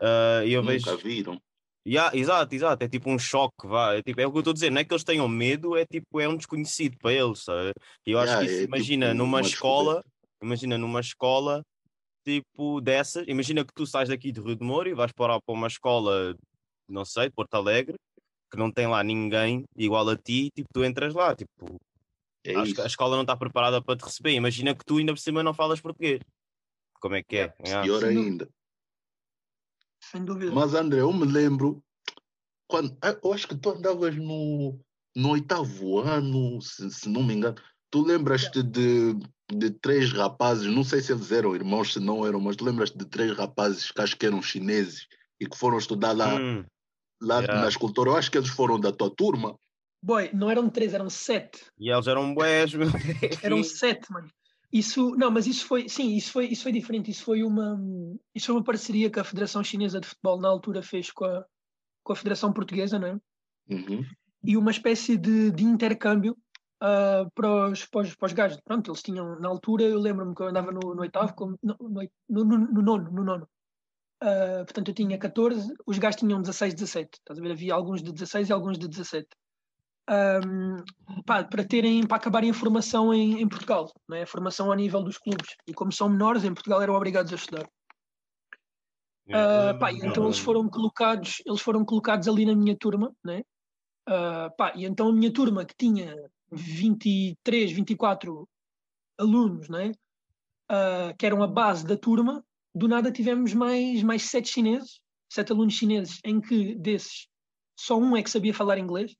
Uh, 0.00 0.46
e 0.46 0.52
eu 0.52 0.62
Nunca 0.62 0.92
vejo. 0.92 0.98
viram. 0.98 1.38
Yeah, 1.86 2.16
exato, 2.16 2.54
exato. 2.54 2.84
É 2.84 2.88
tipo 2.88 3.10
um 3.10 3.18
choque, 3.18 3.66
vá. 3.66 3.94
É, 3.94 4.02
tipo, 4.02 4.20
é 4.20 4.26
o 4.26 4.30
que 4.30 4.36
eu 4.36 4.40
estou 4.40 4.50
a 4.50 4.54
dizer, 4.54 4.70
não 4.70 4.80
é 4.80 4.84
que 4.84 4.92
eles 4.92 5.04
tenham 5.04 5.26
medo, 5.28 5.76
é 5.76 5.84
tipo, 5.86 6.20
é 6.20 6.28
um 6.28 6.36
desconhecido 6.36 6.96
para 6.98 7.12
eles, 7.12 7.42
sabe? 7.42 7.72
E 8.06 8.10
eu 8.10 8.18
acho 8.18 8.32
Yeah, 8.32 8.46
que 8.46 8.52
isso, 8.52 8.62
é 8.62 8.66
imagina, 8.66 9.06
tipo 9.06 9.18
numa 9.18 9.38
uma 9.38 9.46
escola, 9.46 10.02
imagina 10.42 10.78
numa 10.78 11.00
escola 11.00 11.62
tipo 12.24 12.80
dessas, 12.82 13.26
imagina 13.26 13.64
que 13.64 13.72
tu 13.74 13.86
sais 13.86 14.08
daqui 14.08 14.30
de 14.30 14.40
Rio 14.40 14.54
de 14.54 14.64
Moro 14.64 14.88
e 14.88 14.94
vais 14.94 15.10
para, 15.12 15.40
para 15.40 15.54
uma 15.54 15.66
escola, 15.66 16.34
não 16.86 17.04
sei, 17.04 17.28
de 17.28 17.34
Porto 17.34 17.54
Alegre, 17.54 17.96
que 18.50 18.58
não 18.58 18.70
tem 18.70 18.86
lá 18.86 19.02
ninguém 19.02 19.64
igual 19.74 20.06
a 20.10 20.16
ti, 20.16 20.50
tipo, 20.54 20.68
tu 20.74 20.84
entras 20.84 21.14
lá, 21.14 21.34
tipo, 21.34 21.76
É 22.44 22.54
acho 22.54 22.74
que 22.74 22.80
a 22.80 22.84
isso. 22.84 22.86
escola 22.92 23.16
não 23.16 23.22
está 23.22 23.36
preparada 23.36 23.82
para 23.82 23.96
te 23.96 24.04
receber. 24.04 24.32
Imagina 24.32 24.74
que 24.74 24.84
tu 24.84 24.98
ainda 24.98 25.12
por 25.12 25.18
cima 25.20 25.42
não 25.42 25.52
falas 25.54 25.80
português. 25.80 26.20
Como 27.00 27.14
é 27.14 27.22
que 27.22 27.36
é? 27.36 27.54
Yeah. 27.64 27.82
Pior 27.82 28.00
Sem 28.00 28.14
dúvida. 28.14 28.20
ainda. 28.30 28.48
Sem 30.02 30.24
dúvida. 30.24 30.52
Mas, 30.52 30.74
André, 30.74 31.00
eu 31.00 31.12
me 31.12 31.26
lembro, 31.26 31.82
quando, 32.68 32.96
ah, 33.02 33.16
eu 33.22 33.32
acho 33.32 33.46
que 33.48 33.56
tu 33.56 33.70
andavas 33.70 34.16
no, 34.16 34.78
no 35.16 35.30
oitavo 35.30 35.98
ano, 36.00 36.60
se, 36.62 36.90
se 36.90 37.08
não 37.08 37.22
me 37.22 37.34
engano. 37.34 37.56
Tu 37.90 38.02
lembras-te 38.02 38.62
de, 38.62 39.14
de 39.50 39.70
três 39.70 40.12
rapazes, 40.12 40.66
não 40.72 40.84
sei 40.84 41.00
se 41.00 41.12
eles 41.12 41.32
eram 41.32 41.54
irmãos, 41.54 41.92
se 41.94 42.00
não 42.00 42.24
eram, 42.26 42.40
mas 42.40 42.56
tu 42.56 42.64
lembras-te 42.64 42.98
de 42.98 43.06
três 43.06 43.36
rapazes 43.36 43.90
que 43.90 44.00
acho 44.00 44.16
que 44.16 44.26
eram 44.26 44.42
chineses 44.42 45.06
e 45.40 45.46
que 45.46 45.56
foram 45.56 45.78
estudar 45.78 46.12
lá, 46.12 46.34
Hum, 46.36 46.64
lá 47.20 47.38
yeah. 47.40 47.62
na 47.62 47.68
escultura. 47.68 48.10
Eu 48.10 48.16
acho 48.16 48.30
que 48.30 48.38
eles 48.38 48.50
foram 48.50 48.78
da 48.78 48.92
tua 48.92 49.10
turma. 49.10 49.58
Boy, 50.00 50.30
não 50.32 50.50
eram 50.50 50.70
três, 50.70 50.94
eram 50.94 51.10
sete. 51.10 51.66
E 51.78 51.90
eles 51.90 52.06
eram 52.06 52.34
bués, 52.34 52.72
meu. 52.74 52.88
Eram 53.42 53.62
sete, 53.62 54.10
mano. 54.12 54.28
Isso, 54.72 55.14
não, 55.16 55.30
mas 55.30 55.46
isso 55.46 55.66
foi, 55.66 55.88
sim, 55.88 56.14
isso 56.14 56.30
foi, 56.30 56.46
isso 56.46 56.62
foi 56.62 56.72
diferente. 56.72 57.10
Isso 57.10 57.24
foi 57.24 57.42
uma, 57.42 57.80
isso 58.34 58.46
foi 58.46 58.54
uma 58.54 58.64
parceria 58.64 59.10
que 59.10 59.18
a 59.18 59.24
Federação 59.24 59.64
Chinesa 59.64 60.00
de 60.00 60.06
Futebol 60.06 60.38
na 60.38 60.48
altura 60.48 60.82
fez 60.82 61.10
com 61.10 61.24
a, 61.24 61.44
com 62.04 62.12
a 62.12 62.16
Federação 62.16 62.52
Portuguesa, 62.52 62.98
não 62.98 63.08
é? 63.08 63.20
Uhum. 63.70 64.04
E 64.44 64.56
uma 64.56 64.70
espécie 64.70 65.16
de, 65.16 65.50
de 65.50 65.64
intercâmbio 65.64 66.36
ah, 66.80 67.26
para, 67.34 67.70
os, 67.70 67.86
para, 67.86 68.00
os, 68.02 68.14
para 68.14 68.26
os 68.26 68.32
gajos. 68.32 68.60
Pronto, 68.60 68.90
eles 68.90 69.02
tinham, 69.02 69.40
na 69.40 69.48
altura, 69.48 69.84
eu 69.84 69.98
lembro-me 69.98 70.34
que 70.34 70.42
eu 70.42 70.48
andava 70.48 70.70
no, 70.70 70.94
no 70.94 71.00
oitavo, 71.00 71.34
como- 71.34 71.58
no, 71.62 71.76
no, 71.80 72.08
no, 72.28 72.44
no, 72.44 72.58
no 72.58 72.82
nono, 72.82 73.10
no 73.10 73.24
nono. 73.24 73.48
Ah, 74.20 74.62
portanto, 74.64 74.88
eu 74.88 74.94
tinha 74.94 75.18
14, 75.18 75.72
os 75.86 75.98
gajos 75.98 76.20
tinham 76.20 76.40
16, 76.40 76.74
17. 76.74 77.18
Estás 77.18 77.38
a 77.38 77.42
ver? 77.42 77.52
Havia 77.52 77.74
alguns 77.74 78.02
de 78.02 78.12
16 78.12 78.48
e 78.48 78.52
alguns 78.52 78.78
de 78.78 78.86
17. 78.86 79.26
Ahm, 80.08 80.82
pá, 81.26 81.44
para 81.44 81.64
terem 81.64 82.06
para 82.06 82.16
acabarem 82.16 82.50
a 82.50 82.54
formação 82.54 83.12
em, 83.12 83.42
em 83.42 83.48
Portugal, 83.48 83.92
não 84.08 84.16
é? 84.16 84.22
a 84.22 84.26
formação 84.26 84.72
a 84.72 84.76
nível 84.76 85.02
dos 85.02 85.18
clubes. 85.18 85.54
E 85.66 85.74
como 85.74 85.92
são 85.92 86.08
menores, 86.08 86.44
em 86.44 86.54
Portugal 86.54 86.80
eram 86.80 86.94
obrigados 86.94 87.30
a 87.30 87.36
estudar. 87.36 87.68
Ah, 89.30 89.74
pá, 89.78 89.92
então 89.92 90.24
eles 90.24 90.38
foram 90.38 90.68
colocados, 90.70 91.42
eles 91.44 91.60
foram 91.60 91.84
colocados 91.84 92.26
ali 92.26 92.46
na 92.46 92.56
minha 92.56 92.76
turma, 92.76 93.14
né? 93.22 93.42
Ah, 94.06 94.50
pá, 94.56 94.72
e 94.74 94.86
então 94.86 95.08
a 95.08 95.12
minha 95.12 95.30
turma 95.30 95.66
que 95.66 95.74
tinha 95.76 96.16
23, 96.50 97.72
24 97.72 98.48
alunos, 99.18 99.68
né? 99.68 99.92
Ah, 100.70 101.12
que 101.18 101.26
eram 101.26 101.42
a 101.42 101.46
base 101.46 101.86
da 101.86 101.98
turma, 101.98 102.42
do 102.74 102.88
nada 102.88 103.12
tivemos 103.12 103.52
mais 103.52 104.02
mais 104.02 104.22
sete 104.22 104.48
chineses, 104.48 105.00
sete 105.30 105.52
alunos 105.52 105.74
chineses, 105.74 106.18
em 106.24 106.40
que 106.40 106.74
desses 106.76 107.28
só 107.78 107.98
um 107.98 108.16
é 108.16 108.22
que 108.22 108.30
sabia 108.30 108.54
falar 108.54 108.78
inglês. 108.78 109.14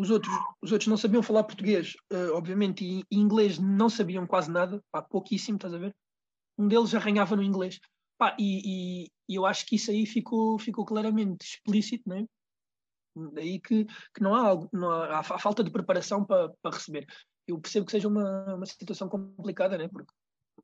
Os 0.00 0.08
outros, 0.10 0.32
os 0.62 0.72
outros 0.72 0.88
não 0.88 0.96
sabiam 0.96 1.22
falar 1.22 1.44
português, 1.44 1.94
ah, 2.10 2.32
obviamente, 2.34 2.82
e, 2.84 3.04
e 3.10 3.18
inglês 3.18 3.58
não 3.58 3.90
sabiam 3.90 4.26
quase 4.26 4.50
nada, 4.50 4.82
pá, 4.90 5.02
pouquíssimo, 5.02 5.56
estás 5.56 5.74
a 5.74 5.78
ver? 5.78 5.94
Um 6.58 6.68
deles 6.68 6.94
arranhava 6.94 7.36
no 7.36 7.42
inglês. 7.42 7.78
Pá, 8.16 8.34
e, 8.38 9.04
e- 9.04 9.08
e 9.28 9.34
eu 9.34 9.44
acho 9.44 9.66
que 9.66 9.76
isso 9.76 9.90
aí 9.90 10.06
ficou, 10.06 10.58
ficou 10.58 10.84
claramente 10.86 11.42
explícito, 11.44 12.08
né? 12.08 12.24
Daí 13.34 13.60
que, 13.60 13.84
que 13.84 14.22
não 14.22 14.34
há 14.34 14.40
algo, 14.48 14.68
não 14.72 14.90
há, 14.90 15.18
há 15.18 15.22
fa- 15.22 15.38
falta 15.38 15.62
de 15.62 15.70
preparação 15.70 16.24
para, 16.24 16.50
receber. 16.72 17.06
Eu 17.46 17.60
percebo 17.60 17.84
que 17.84 17.92
seja 17.92 18.08
uma, 18.08 18.54
uma 18.54 18.66
situação 18.66 19.08
complicada, 19.08 19.76
né? 19.76 19.86
Porque 19.88 20.12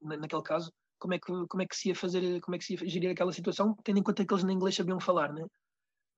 na- 0.01 0.17
naquele 0.17 0.43
caso, 0.43 0.73
como 0.99 1.13
é 1.15 1.19
que 1.19 1.27
como 1.49 1.63
é 1.63 1.67
que 1.67 1.77
se 1.77 1.89
ia 1.89 1.95
fazer, 1.95 2.41
como 2.41 2.55
é 2.55 2.59
que 2.59 2.65
se 2.65 2.73
ia 2.75 2.89
gerir 2.89 3.11
aquela 3.11 3.33
situação, 3.33 3.77
tendo 3.85 3.99
em 3.99 4.03
conta 4.03 4.25
que 4.25 4.33
eles 4.33 4.45
nem 4.45 4.57
inglês 4.57 4.75
sabiam 4.75 4.99
falar, 5.01 5.33
né? 5.33 5.45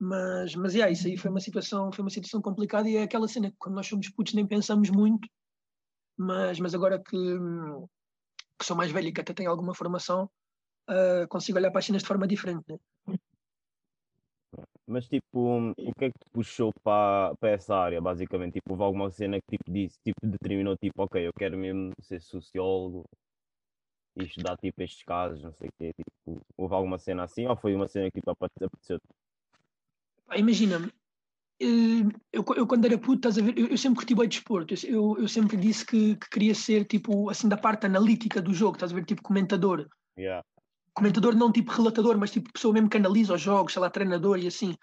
Mas, 0.01 0.55
mas 0.55 0.75
yeah, 0.75 0.91
isso 0.93 1.09
aí 1.09 1.17
foi 1.17 1.31
uma 1.31 1.41
situação, 1.41 1.91
foi 1.93 2.05
uma 2.05 2.11
situação 2.11 2.41
complicada 2.41 2.89
e 2.89 2.97
é 2.97 3.03
aquela 3.03 3.27
cena 3.27 3.51
que 3.51 3.57
quando 3.59 3.75
nós 3.75 3.87
somos 3.87 4.09
putos 4.11 4.33
nem 4.35 4.47
pensamos 4.47 4.91
muito, 4.91 5.29
mas, 6.17 6.61
mas 6.61 6.75
agora 6.75 7.03
que, 7.03 7.17
que 8.59 8.65
sou 8.65 8.77
mais 8.77 8.93
velho 8.93 9.09
e 9.09 9.13
que 9.13 9.21
até 9.21 9.35
tenho 9.35 9.51
alguma 9.51 9.75
formação, 9.75 10.31
ah, 10.89 11.27
consigo 11.29 11.59
olhar 11.59 11.71
para 11.71 11.81
as 11.81 11.87
cenas 11.87 12.03
de 12.03 12.09
forma 12.09 12.27
diferente, 12.27 12.65
né? 12.69 12.79
Mas 14.87 15.07
tipo, 15.07 15.59
o 15.69 15.75
que 15.99 16.07
é 16.07 16.11
que 16.11 16.19
te 16.19 16.31
puxou 16.33 16.73
para, 16.83 17.37
para 17.37 17.51
essa 17.51 17.77
área, 17.77 18.01
basicamente? 18.01 18.55
Tipo, 18.55 18.73
houve 18.73 18.85
alguma 18.85 19.11
cena 19.11 19.39
que 19.39 19.59
tipo, 19.59 19.71
disse, 19.71 19.99
tipo, 20.03 20.27
determinou, 20.27 20.77
tipo, 20.79 21.03
ok, 21.03 21.27
eu 21.27 21.33
quero 21.35 21.59
mesmo 21.59 21.93
ser 22.01 22.21
sociólogo 22.23 23.05
e 24.17 24.25
estudar 24.25 24.57
tipo 24.57 24.83
estes 24.83 25.03
casos, 25.05 25.43
não 25.43 25.53
sei 25.53 25.69
o 25.69 25.73
quê. 25.79 25.93
Tipo, 25.93 26.41
houve 26.57 26.75
alguma 26.75 26.99
cena 26.99 27.25
assim 27.25 27.47
ou 27.47 27.57
foi 27.57 27.75
uma 27.75 27.87
cena 27.87 28.11
que 28.11 28.21
tipo? 28.21 28.37
Imagina-me, 30.37 30.93
eh, 31.61 32.05
eu, 32.33 32.45
eu, 32.57 32.67
quando 32.67 32.85
era 32.85 32.99
puto, 32.99 33.29
estás 33.29 33.39
a 33.39 33.43
ver, 33.43 33.59
eu, 33.59 33.69
eu 33.69 33.79
sempre 33.79 33.99
curti 33.99 34.15
bem 34.15 34.29
desporto, 34.29 34.75
eu, 34.87 35.17
eu 35.19 35.29
sempre 35.29 35.57
disse 35.57 35.85
que, 35.85 36.17
que, 36.17 36.31
queria 36.31 36.55
ser 36.55 36.85
tipo 36.85 37.31
assim 37.31 37.49
da 37.49 37.57
parte 37.57 37.87
analítica 37.87 38.41
do 38.41 38.53
jogo, 38.53 38.77
estás 38.77 38.93
a 38.93 38.95
ver, 38.95 39.05
tipo 39.05 39.23
comentador. 39.23 39.89
Yeah 40.19 40.43
comentador 40.99 41.35
não 41.37 41.53
tipo 41.53 41.71
relatador, 41.71 42.19
mas 42.19 42.33
tipo 42.33 42.53
pessoa 42.53 42.75
mesmo 42.75 42.91
que 42.91 42.97
analisa 42.97 43.35
os 43.35 43.41
jogos, 43.41 43.73
sei 43.73 43.81
lá, 43.81 43.89
treinador 43.89 44.39
e 44.39 44.49
assim. 44.49 44.75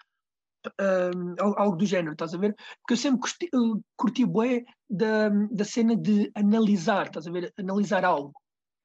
Um, 0.80 1.36
algo 1.38 1.76
do 1.76 1.86
género, 1.86 2.12
estás 2.12 2.34
a 2.34 2.38
ver? 2.38 2.52
Porque 2.80 2.94
eu 2.94 2.96
sempre 2.96 3.20
curti, 3.20 3.48
curti 3.96 4.24
bué 4.24 4.64
da, 4.90 5.28
da 5.28 5.64
cena 5.64 5.94
de 5.94 6.28
analisar, 6.34 7.06
estás 7.06 7.26
a 7.26 7.30
ver? 7.30 7.52
Analisar 7.56 8.04
algo. 8.04 8.32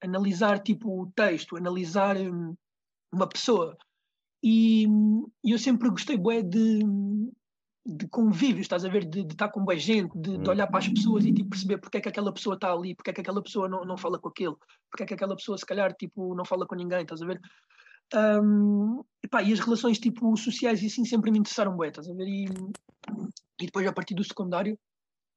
Analisar 0.04 0.60
tipo 0.60 1.02
o 1.02 1.12
texto, 1.16 1.58
analisar 1.58 2.18
um, 2.18 2.56
uma 3.12 3.28
pessoa. 3.28 3.76
E, 4.44 4.86
e, 5.44 5.52
eu 5.52 5.60
sempre 5.60 5.90
gostei 5.90 6.18
bué 6.18 6.42
de, 6.42 6.80
de 7.86 8.08
convívio, 8.08 8.62
estás 8.62 8.84
a 8.84 8.90
ver? 8.90 9.06
De, 9.06 9.24
de 9.24 9.34
estar 9.34 9.50
com 9.50 9.64
boa 9.64 9.78
gente, 9.78 10.12
de, 10.18 10.38
de, 10.38 10.50
olhar 10.50 10.68
para 10.68 10.80
as 10.80 10.88
pessoas 10.88 11.26
e 11.26 11.34
tipo, 11.34 11.50
perceber 11.50 11.78
porque 11.78 11.98
é 11.98 12.02
que 12.02 12.10
aquela 12.10 12.34
pessoa 12.34 12.56
está 12.56 12.72
ali, 12.72 12.96
porque 12.96 13.12
é 13.12 13.14
que 13.14 13.22
aquela 13.22 13.42
pessoa 13.42 13.70
não, 13.70 13.86
não 13.86 13.98
fala 13.98 14.20
com 14.20 14.30
aquele, 14.30 14.56
porque 14.90 15.04
é 15.04 15.06
que 15.06 15.14
aquela 15.14 15.36
pessoa 15.36 15.58
se 15.58 15.66
calhar 15.66 15.94
tipo, 15.94 16.34
não 16.36 16.46
fala 16.46 16.66
com 16.66 16.76
ninguém, 16.76 17.02
estás 17.02 17.22
a 17.22 17.26
ver? 17.26 17.40
Um, 18.14 19.04
epá, 19.24 19.42
e 19.42 19.54
as 19.54 19.60
relações 19.60 19.98
tipo 19.98 20.36
sociais 20.36 20.82
e 20.82 20.88
assim 20.88 21.06
sempre 21.06 21.32
me 21.32 21.40
interessaram 21.40 21.76
bué, 21.76 21.90
estás 21.90 22.10
a 22.10 22.14
ver? 22.14 22.28
E, 22.28 22.46
e 23.62 23.66
depois 23.66 23.88
a 23.88 23.94
partir 23.94 24.16
do 24.16 24.24
secundário 24.24 24.78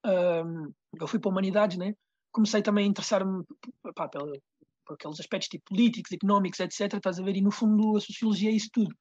um, 0.05 0.73
eu 1.01 1.07
fui 1.07 1.19
para 1.19 1.31
humanidades, 1.31 1.77
né? 1.77 1.95
Comecei 2.33 2.63
também 2.63 2.85
a 2.85 2.89
interessar-me 2.89 3.45
por 4.85 4.95
aqueles 4.95 5.21
aspectos 5.21 5.49
tipo 5.49 5.65
políticos, 5.67 6.13
económicos, 6.13 6.61
etc. 6.61 6.95
Estás 6.95 7.19
a 7.19 7.23
ver? 7.23 7.37
E 7.37 7.41
no 7.41 7.51
fundo 7.51 7.97
a 7.97 8.01
sociologia 8.01 8.51
é 8.51 8.55
isso 8.55 8.71
tudo. 8.73 8.95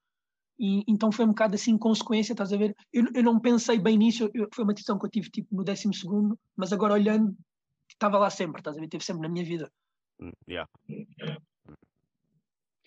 E, 0.58 0.84
então 0.86 1.10
foi 1.10 1.24
um 1.24 1.28
bocado 1.28 1.54
assim 1.54 1.76
consequência, 1.76 2.32
estás 2.32 2.52
a 2.52 2.56
ver? 2.56 2.74
Eu, 2.92 3.06
eu 3.14 3.22
não 3.22 3.40
pensei 3.40 3.78
bem 3.78 3.98
nisso, 3.98 4.30
eu, 4.32 4.48
foi 4.54 4.64
uma 4.64 4.72
decisão 4.72 4.98
que 4.98 5.06
eu 5.06 5.10
tive 5.10 5.30
tipo 5.30 5.54
no 5.54 5.64
décimo 5.64 5.92
segundo, 5.92 6.38
mas 6.56 6.72
agora 6.72 6.94
olhando, 6.94 7.36
estava 7.88 8.18
lá 8.18 8.30
sempre, 8.30 8.60
estás 8.60 8.76
a 8.76 8.80
ver? 8.80 8.86
Esteve 8.86 9.04
sempre 9.04 9.22
na 9.22 9.28
minha 9.28 9.44
vida. 9.44 9.70
Hum, 10.20 10.32
yeah. 10.48 10.70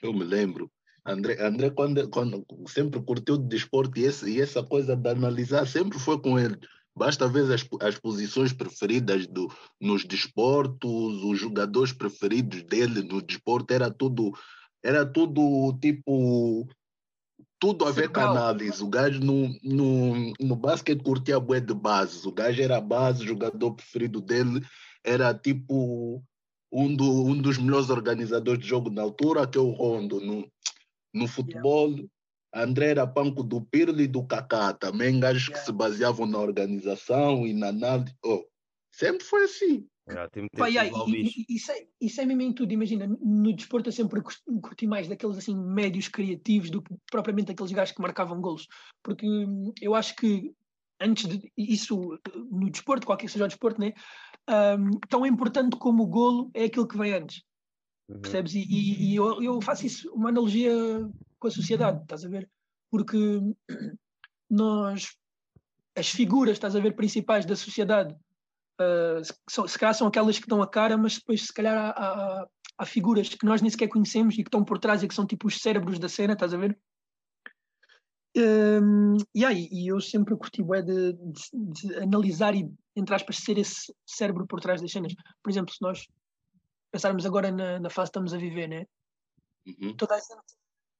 Eu 0.01 0.13
me 0.13 0.23
lembro, 0.23 0.71
André, 1.05 1.41
André 1.41 1.69
quando, 1.71 2.09
quando 2.09 2.45
sempre 2.67 3.01
curtiu 3.01 3.37
de 3.37 3.47
desporto 3.47 3.99
e, 3.99 4.03
esse, 4.03 4.29
e 4.29 4.41
essa 4.41 4.63
coisa 4.63 4.95
de 4.95 5.09
analisar 5.09 5.65
sempre 5.65 5.99
foi 5.99 6.21
com 6.21 6.39
ele. 6.39 6.57
Basta 6.97 7.27
ver 7.27 7.51
as, 7.53 7.65
as 7.81 7.99
posições 7.99 8.51
preferidas 8.51 9.27
do, 9.27 9.51
nos 9.79 10.03
desportos, 10.03 11.23
os 11.23 11.39
jogadores 11.39 11.93
preferidos 11.93 12.63
dele 12.63 13.03
no 13.03 13.21
desporto, 13.21 13.73
era 13.73 13.91
tudo, 13.91 14.33
era 14.83 15.05
tudo 15.05 15.77
tipo 15.79 16.67
tudo 17.59 17.85
a 17.85 17.91
ver 17.91 18.09
com 18.09 18.19
análise. 18.19 18.83
O 18.83 18.87
gajo 18.87 19.19
no, 19.19 19.49
no, 19.63 20.33
no 20.39 20.55
basquete 20.55 21.03
curtia 21.03 21.39
bué 21.39 21.59
de 21.59 21.73
base. 21.73 22.27
O 22.27 22.31
gajo 22.31 22.61
era 22.61 22.77
a 22.77 22.81
base, 22.81 23.23
o 23.23 23.27
jogador 23.27 23.73
preferido 23.73 24.21
dele 24.21 24.65
era 25.03 25.33
tipo 25.33 26.23
um, 26.71 26.95
do, 26.95 27.25
um 27.25 27.39
dos 27.39 27.57
melhores 27.57 27.89
organizadores 27.89 28.61
de 28.61 28.67
jogo 28.67 28.89
na 28.89 29.01
altura, 29.01 29.47
que 29.47 29.57
é 29.57 29.61
o 29.61 29.71
Rondo. 29.71 30.19
No, 30.19 30.47
no 31.13 31.27
futebol, 31.27 31.89
yeah. 31.89 32.09
André 32.53 32.91
era 32.91 33.05
panco 33.05 33.43
do 33.43 33.61
Pirlo 33.61 34.01
e 34.01 34.07
do 34.07 34.25
Kaká, 34.25 34.73
também 34.73 35.19
gajos 35.19 35.47
yeah. 35.47 35.59
que 35.59 35.65
se 35.65 35.71
baseavam 35.71 36.25
na 36.25 36.39
organização 36.39 37.45
e 37.45 37.53
na 37.53 37.67
análise. 37.67 38.15
Oh, 38.23 38.45
sempre 38.91 39.23
foi 39.23 39.43
assim. 39.43 39.87
Yeah, 40.09 40.29
tem, 40.29 40.47
Pá, 40.55 40.67
yeah, 40.67 40.89
e, 41.07 41.45
isso, 41.49 41.69
é, 41.69 41.85
isso 41.99 42.21
é 42.21 42.25
mesmo 42.25 42.41
em 42.41 42.53
tudo, 42.53 42.71
imagina, 42.71 43.05
no 43.07 43.53
desporto 43.53 43.89
eu 43.89 43.93
sempre 43.93 44.21
curti 44.61 44.87
mais 44.87 45.05
daqueles 45.09 45.37
assim 45.37 45.53
médios 45.53 46.07
criativos 46.07 46.69
do 46.69 46.81
que 46.81 46.95
propriamente 47.11 47.51
aqueles 47.51 47.73
gajos 47.73 47.93
que 47.93 48.01
marcavam 48.01 48.39
golos, 48.39 48.67
porque 49.03 49.27
hum, 49.27 49.73
eu 49.81 49.93
acho 49.93 50.15
que 50.15 50.53
antes 50.99 51.27
de 51.27 51.51
isso, 51.57 52.17
no 52.49 52.69
desporto, 52.71 53.05
qualquer 53.05 53.25
que 53.25 53.31
seja 53.31 53.43
o 53.43 53.47
desporto, 53.49 53.81
né, 53.81 53.93
um, 54.79 54.91
tão 55.09 55.25
importante 55.25 55.77
como 55.77 56.03
o 56.03 56.07
golo 56.07 56.49
é 56.53 56.63
aquilo 56.63 56.87
que 56.87 56.97
vem 56.97 57.13
antes, 57.13 57.43
uhum. 58.09 58.21
percebes? 58.21 58.55
E, 58.55 58.59
e, 58.59 59.11
e 59.11 59.15
eu, 59.15 59.43
eu, 59.43 59.61
faço 59.61 59.85
isso, 59.85 60.09
uma 60.13 60.29
analogia 60.29 60.73
com 61.39 61.47
a 61.47 61.51
sociedade, 61.51 62.01
estás 62.01 62.25
a 62.25 62.29
ver? 62.29 62.49
Porque 62.89 63.17
nós, 64.49 65.15
as 65.95 66.09
figuras, 66.09 66.53
estás 66.53 66.75
a 66.75 66.79
ver, 66.79 66.95
principais 66.95 67.45
da 67.45 67.55
sociedade 67.55 68.15
Uh, 68.79 69.23
se, 69.49 69.67
se 69.67 69.79
calhar 69.79 69.95
são 69.95 70.07
aquelas 70.07 70.37
que 70.37 70.47
dão 70.47 70.61
a 70.61 70.67
cara, 70.67 70.95
mas 70.97 71.15
depois 71.17 71.47
se 71.47 71.53
calhar 71.53 71.75
há, 71.75 71.89
há, 71.89 72.47
há, 72.77 72.85
figuras 72.85 73.27
que 73.29 73.43
nós 73.43 73.59
nem 73.59 73.71
sequer 73.71 73.87
conhecemos 73.87 74.35
e 74.35 74.43
que 74.43 74.49
estão 74.49 74.63
por 74.63 74.77
trás 74.77 75.01
e 75.01 75.07
que 75.07 75.15
são 75.15 75.25
tipo 75.25 75.47
os 75.47 75.57
cérebros 75.57 75.97
da 75.97 76.07
cena, 76.07 76.33
estás 76.33 76.53
a 76.53 76.57
ver? 76.57 76.79
Um, 78.37 79.17
yeah, 79.35 79.57
e 79.57 79.87
eu 79.87 79.99
sempre 79.99 80.37
curti 80.37 80.61
bué 80.61 80.83
de, 80.83 81.13
de, 81.13 81.41
de, 81.53 81.95
analisar 81.95 82.53
e, 82.53 82.71
entre 82.95 83.15
aspas, 83.15 83.37
ser 83.37 83.57
esse 83.57 83.91
cérebro 84.05 84.45
por 84.45 84.59
trás 84.59 84.79
das 84.79 84.91
cenas. 84.91 85.15
Por 85.41 85.49
exemplo, 85.49 85.73
se 85.73 85.81
nós 85.81 86.07
pensarmos 86.91 87.25
agora 87.25 87.49
na, 87.49 87.79
na 87.79 87.89
fase 87.89 88.11
que 88.11 88.17
estamos 88.19 88.33
a 88.35 88.37
viver, 88.37 88.67
né? 88.67 88.85
Uhum. 89.65 89.97
Toda, 89.97 90.13
a 90.13 90.19
gente, 90.19 90.29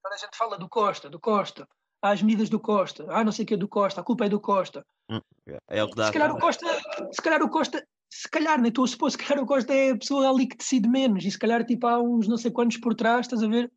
toda 0.07 0.15
a 0.15 0.17
gente 0.17 0.37
fala 0.37 0.57
do 0.57 0.69
Costa, 0.69 1.09
do 1.09 1.19
Costa, 1.19 1.67
há 2.01 2.11
as 2.11 2.21
medidas 2.21 2.49
do 2.49 2.59
Costa, 2.59 3.05
ah, 3.09 3.23
não 3.23 3.31
sei 3.31 3.43
o 3.43 3.47
que 3.47 3.53
é 3.53 3.57
do 3.57 3.67
Costa, 3.67 4.01
a 4.01 4.03
culpa 4.03 4.25
é 4.25 4.29
do 4.29 4.39
Costa. 4.39 4.85
Hum, 5.09 5.19
é 5.67 5.83
o 5.83 5.89
que 5.89 5.95
dá. 5.95 6.07
Se 6.07 6.13
calhar 6.13 6.31
o 6.31 6.39
Costa, 6.39 6.65
se 7.11 7.21
calhar 7.21 7.43
o 7.43 7.49
Costa, 7.49 7.87
se 8.09 8.29
calhar, 8.29 8.61
nem 8.61 8.69
estou 8.69 8.85
a 8.85 8.87
supor, 8.87 9.11
se 9.11 9.17
calhar 9.17 9.43
o 9.43 9.47
Costa 9.47 9.73
é 9.73 9.91
a 9.91 9.97
pessoa 9.97 10.29
ali 10.29 10.47
que 10.47 10.57
decide 10.57 10.87
menos, 10.87 11.25
e 11.25 11.31
se 11.31 11.37
calhar 11.37 11.65
tipo 11.65 11.85
há 11.87 12.01
uns 12.01 12.27
não 12.27 12.37
sei 12.37 12.51
quantos 12.51 12.77
por 12.77 12.95
trás, 12.95 13.25
estás 13.25 13.43
a 13.43 13.47
ver? 13.47 13.71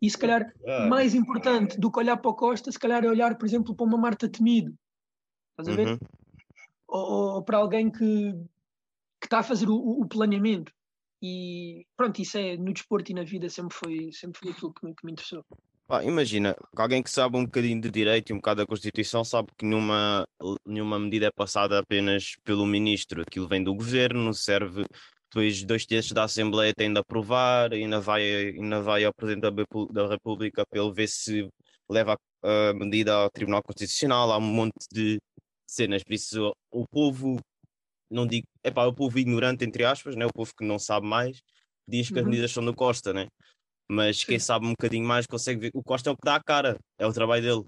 E 0.00 0.08
se 0.08 0.16
calhar 0.16 0.50
ah. 0.66 0.86
mais 0.86 1.14
importante 1.14 1.78
do 1.78 1.90
que 1.90 1.98
olhar 1.98 2.16
para 2.16 2.30
o 2.30 2.34
Costa, 2.34 2.72
se 2.72 2.78
calhar 2.78 3.04
é 3.04 3.08
olhar, 3.08 3.36
por 3.36 3.46
exemplo, 3.46 3.74
para 3.74 3.84
uma 3.86 3.98
Marta 3.98 4.28
Temido, 4.28 4.74
estás 5.50 5.68
a 5.68 5.76
ver? 5.76 5.88
Uhum. 5.88 5.98
Ou, 6.86 7.34
ou, 7.34 7.42
para 7.42 7.58
alguém 7.58 7.90
que, 7.90 8.32
que 9.20 9.26
está 9.26 9.40
a 9.40 9.42
fazer 9.42 9.68
o, 9.68 9.76
o, 9.76 10.06
planeamento. 10.06 10.72
E 11.22 11.84
pronto, 11.96 12.20
isso 12.20 12.38
é 12.38 12.56
no 12.56 12.72
desporto 12.72 13.10
e 13.10 13.14
na 13.14 13.24
vida 13.24 13.48
sempre 13.48 13.76
foi, 13.76 14.10
sempre 14.12 14.38
foi 14.40 14.50
aquilo 14.52 14.72
que, 14.72 14.94
que 14.94 15.04
me 15.04 15.12
interessou. 15.12 15.44
Ah, 15.90 16.04
imagina, 16.04 16.54
alguém 16.76 17.02
que 17.02 17.10
sabe 17.10 17.38
um 17.38 17.46
bocadinho 17.46 17.80
de 17.80 17.90
direito 17.90 18.28
e 18.28 18.32
um 18.34 18.36
bocado 18.36 18.60
da 18.60 18.66
Constituição 18.66 19.24
sabe 19.24 19.48
que 19.56 19.64
nenhuma, 19.64 20.28
nenhuma 20.66 20.98
medida 20.98 21.26
é 21.26 21.30
passada 21.30 21.78
apenas 21.78 22.36
pelo 22.44 22.66
ministro. 22.66 23.22
Aquilo 23.22 23.48
vem 23.48 23.64
do 23.64 23.74
governo, 23.74 24.34
serve. 24.34 24.84
Depois, 25.30 25.64
dois 25.64 25.86
terços 25.86 26.12
da 26.12 26.24
Assembleia 26.24 26.74
têm 26.74 26.92
de 26.92 27.00
aprovar, 27.00 27.72
ainda 27.72 28.00
vai, 28.00 28.22
ainda 28.50 28.82
vai 28.82 29.04
ao 29.04 29.14
Presidente 29.14 29.50
da 29.90 30.06
República 30.08 30.64
para 30.66 30.80
ele 30.80 30.92
ver 30.92 31.08
se 31.08 31.48
leva 31.88 32.18
a, 32.42 32.68
a 32.68 32.74
medida 32.74 33.14
ao 33.14 33.30
Tribunal 33.30 33.62
Constitucional. 33.62 34.30
Há 34.30 34.36
um 34.36 34.42
monte 34.42 34.86
de 34.92 35.18
cenas. 35.66 36.04
Por 36.04 36.12
isso, 36.12 36.52
o 36.70 36.86
povo, 36.86 37.40
não 38.10 38.26
digo, 38.26 38.46
é 38.62 38.70
pá, 38.70 38.86
o 38.86 38.94
povo 38.94 39.18
ignorante, 39.18 39.64
entre 39.64 39.84
aspas, 39.84 40.16
né? 40.16 40.26
o 40.26 40.32
povo 40.32 40.52
que 40.56 40.64
não 40.64 40.78
sabe 40.78 41.06
mais, 41.06 41.40
diz 41.86 42.08
que 42.08 42.14
uhum. 42.14 42.20
as 42.20 42.26
medidas 42.26 42.52
são 42.52 42.64
do 42.64 42.74
Costa, 42.74 43.12
né? 43.12 43.28
mas 43.88 44.22
quem 44.22 44.38
sabe 44.38 44.66
um 44.66 44.70
bocadinho 44.70 45.06
mais 45.06 45.26
consegue 45.26 45.60
ver. 45.60 45.70
O 45.72 45.82
Costa 45.82 46.10
é 46.10 46.12
o 46.12 46.16
que 46.16 46.24
dá 46.24 46.34
a 46.34 46.42
cara, 46.42 46.78
é 46.98 47.06
o 47.06 47.12
trabalho 47.12 47.42
dele. 47.42 47.64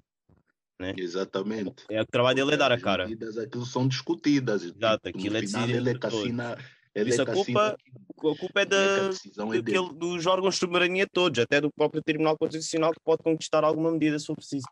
Né? 0.78 0.94
Exatamente. 0.97 1.85
É, 1.90 2.00
o 2.00 2.06
trabalho 2.06 2.37
dele 2.37 2.54
é 2.54 2.56
dar 2.56 2.73
a 2.73 2.80
cara. 2.80 3.04
As 3.04 3.11
medidas 3.11 3.38
aquilo 3.38 3.64
são 3.64 3.88
discutidas. 3.88 4.62
Exato, 4.62 5.09
aquilo 5.09 5.37
é 5.37 5.40
decidido. 5.40 5.78
Ele 5.78 5.90
é 5.90 5.99
que 5.99 6.06
assina. 6.06 6.59
Ele 6.94 7.11
Isso 7.11 7.20
é 7.20 7.25
a 7.25 7.32
culpa, 7.32 7.76
a 7.76 8.38
culpa 8.38 8.61
é, 8.61 8.64
da, 8.64 8.76
é 8.76 9.62
daquele, 9.62 9.92
dos 9.94 10.26
órgãos 10.26 10.54
de 10.54 10.61
soberania 10.61 11.06
todos, 11.11 11.38
até 11.38 11.61
do 11.61 11.70
próprio 11.73 12.02
Tribunal 12.02 12.37
Constitucional 12.37 12.90
que 12.92 13.00
pode 13.04 13.23
conquistar 13.23 13.62
alguma 13.62 13.92
medida 13.92 14.18
se 14.18 14.26
for 14.26 14.35
preciso. 14.35 14.66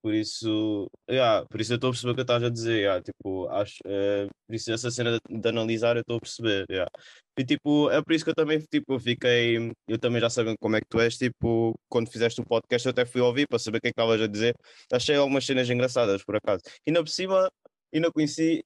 Por 0.00 0.14
isso, 0.14 0.88
yeah, 1.10 1.44
por 1.46 1.60
isso 1.60 1.72
eu 1.72 1.76
estou 1.76 1.88
a 1.88 1.92
perceber 1.92 2.12
o 2.12 2.14
que 2.14 2.20
estás 2.22 2.42
a 2.42 2.48
dizer. 2.48 2.78
Yeah, 2.78 3.02
tipo, 3.02 3.48
acho, 3.48 3.78
uh, 3.84 4.28
por 4.46 4.54
isso 4.54 4.72
essa 4.72 4.90
cena 4.90 5.18
de, 5.18 5.40
de 5.40 5.48
analisar 5.48 5.96
eu 5.96 6.02
estou 6.02 6.16
a 6.18 6.20
perceber. 6.20 6.66
Yeah. 6.70 6.90
E 7.36 7.44
tipo, 7.44 7.90
é 7.90 8.00
por 8.02 8.12
isso 8.12 8.24
que 8.24 8.30
eu 8.30 8.34
também 8.34 8.60
tipo, 8.60 8.98
fiquei. 9.00 9.72
Eu 9.88 9.98
também 9.98 10.20
já 10.20 10.30
sabendo 10.30 10.56
como 10.60 10.76
é 10.76 10.80
que 10.80 10.86
tu 10.88 11.00
és. 11.00 11.16
Tipo, 11.16 11.74
quando 11.88 12.10
fizeste 12.10 12.40
o 12.40 12.44
podcast, 12.44 12.86
eu 12.86 12.90
até 12.90 13.04
fui 13.04 13.20
ouvir 13.20 13.46
para 13.48 13.58
saber 13.58 13.78
o 13.78 13.80
que 13.80 13.88
é 13.88 13.90
que 13.90 14.00
estavas 14.00 14.20
a 14.22 14.26
dizer. 14.28 14.54
Achei 14.92 15.16
algumas 15.16 15.44
cenas 15.44 15.68
engraçadas, 15.68 16.24
por 16.24 16.36
acaso. 16.36 16.62
E 16.86 16.90
ainda 16.90 17.02
por 17.02 17.10
cima, 17.10 17.50
ainda 17.92 18.10
conheci, 18.12 18.62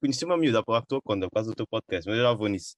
conheci 0.00 0.24
uma 0.24 0.36
miúda 0.36 0.62
para 0.64 0.78
a 0.78 0.82
tua 0.82 1.00
conta, 1.02 1.26
por 1.28 1.34
causa 1.34 1.50
do 1.50 1.56
teu 1.56 1.66
podcast, 1.66 2.08
mas 2.08 2.18
eu 2.18 2.24
já 2.24 2.32
vou 2.32 2.48
nisso. 2.48 2.74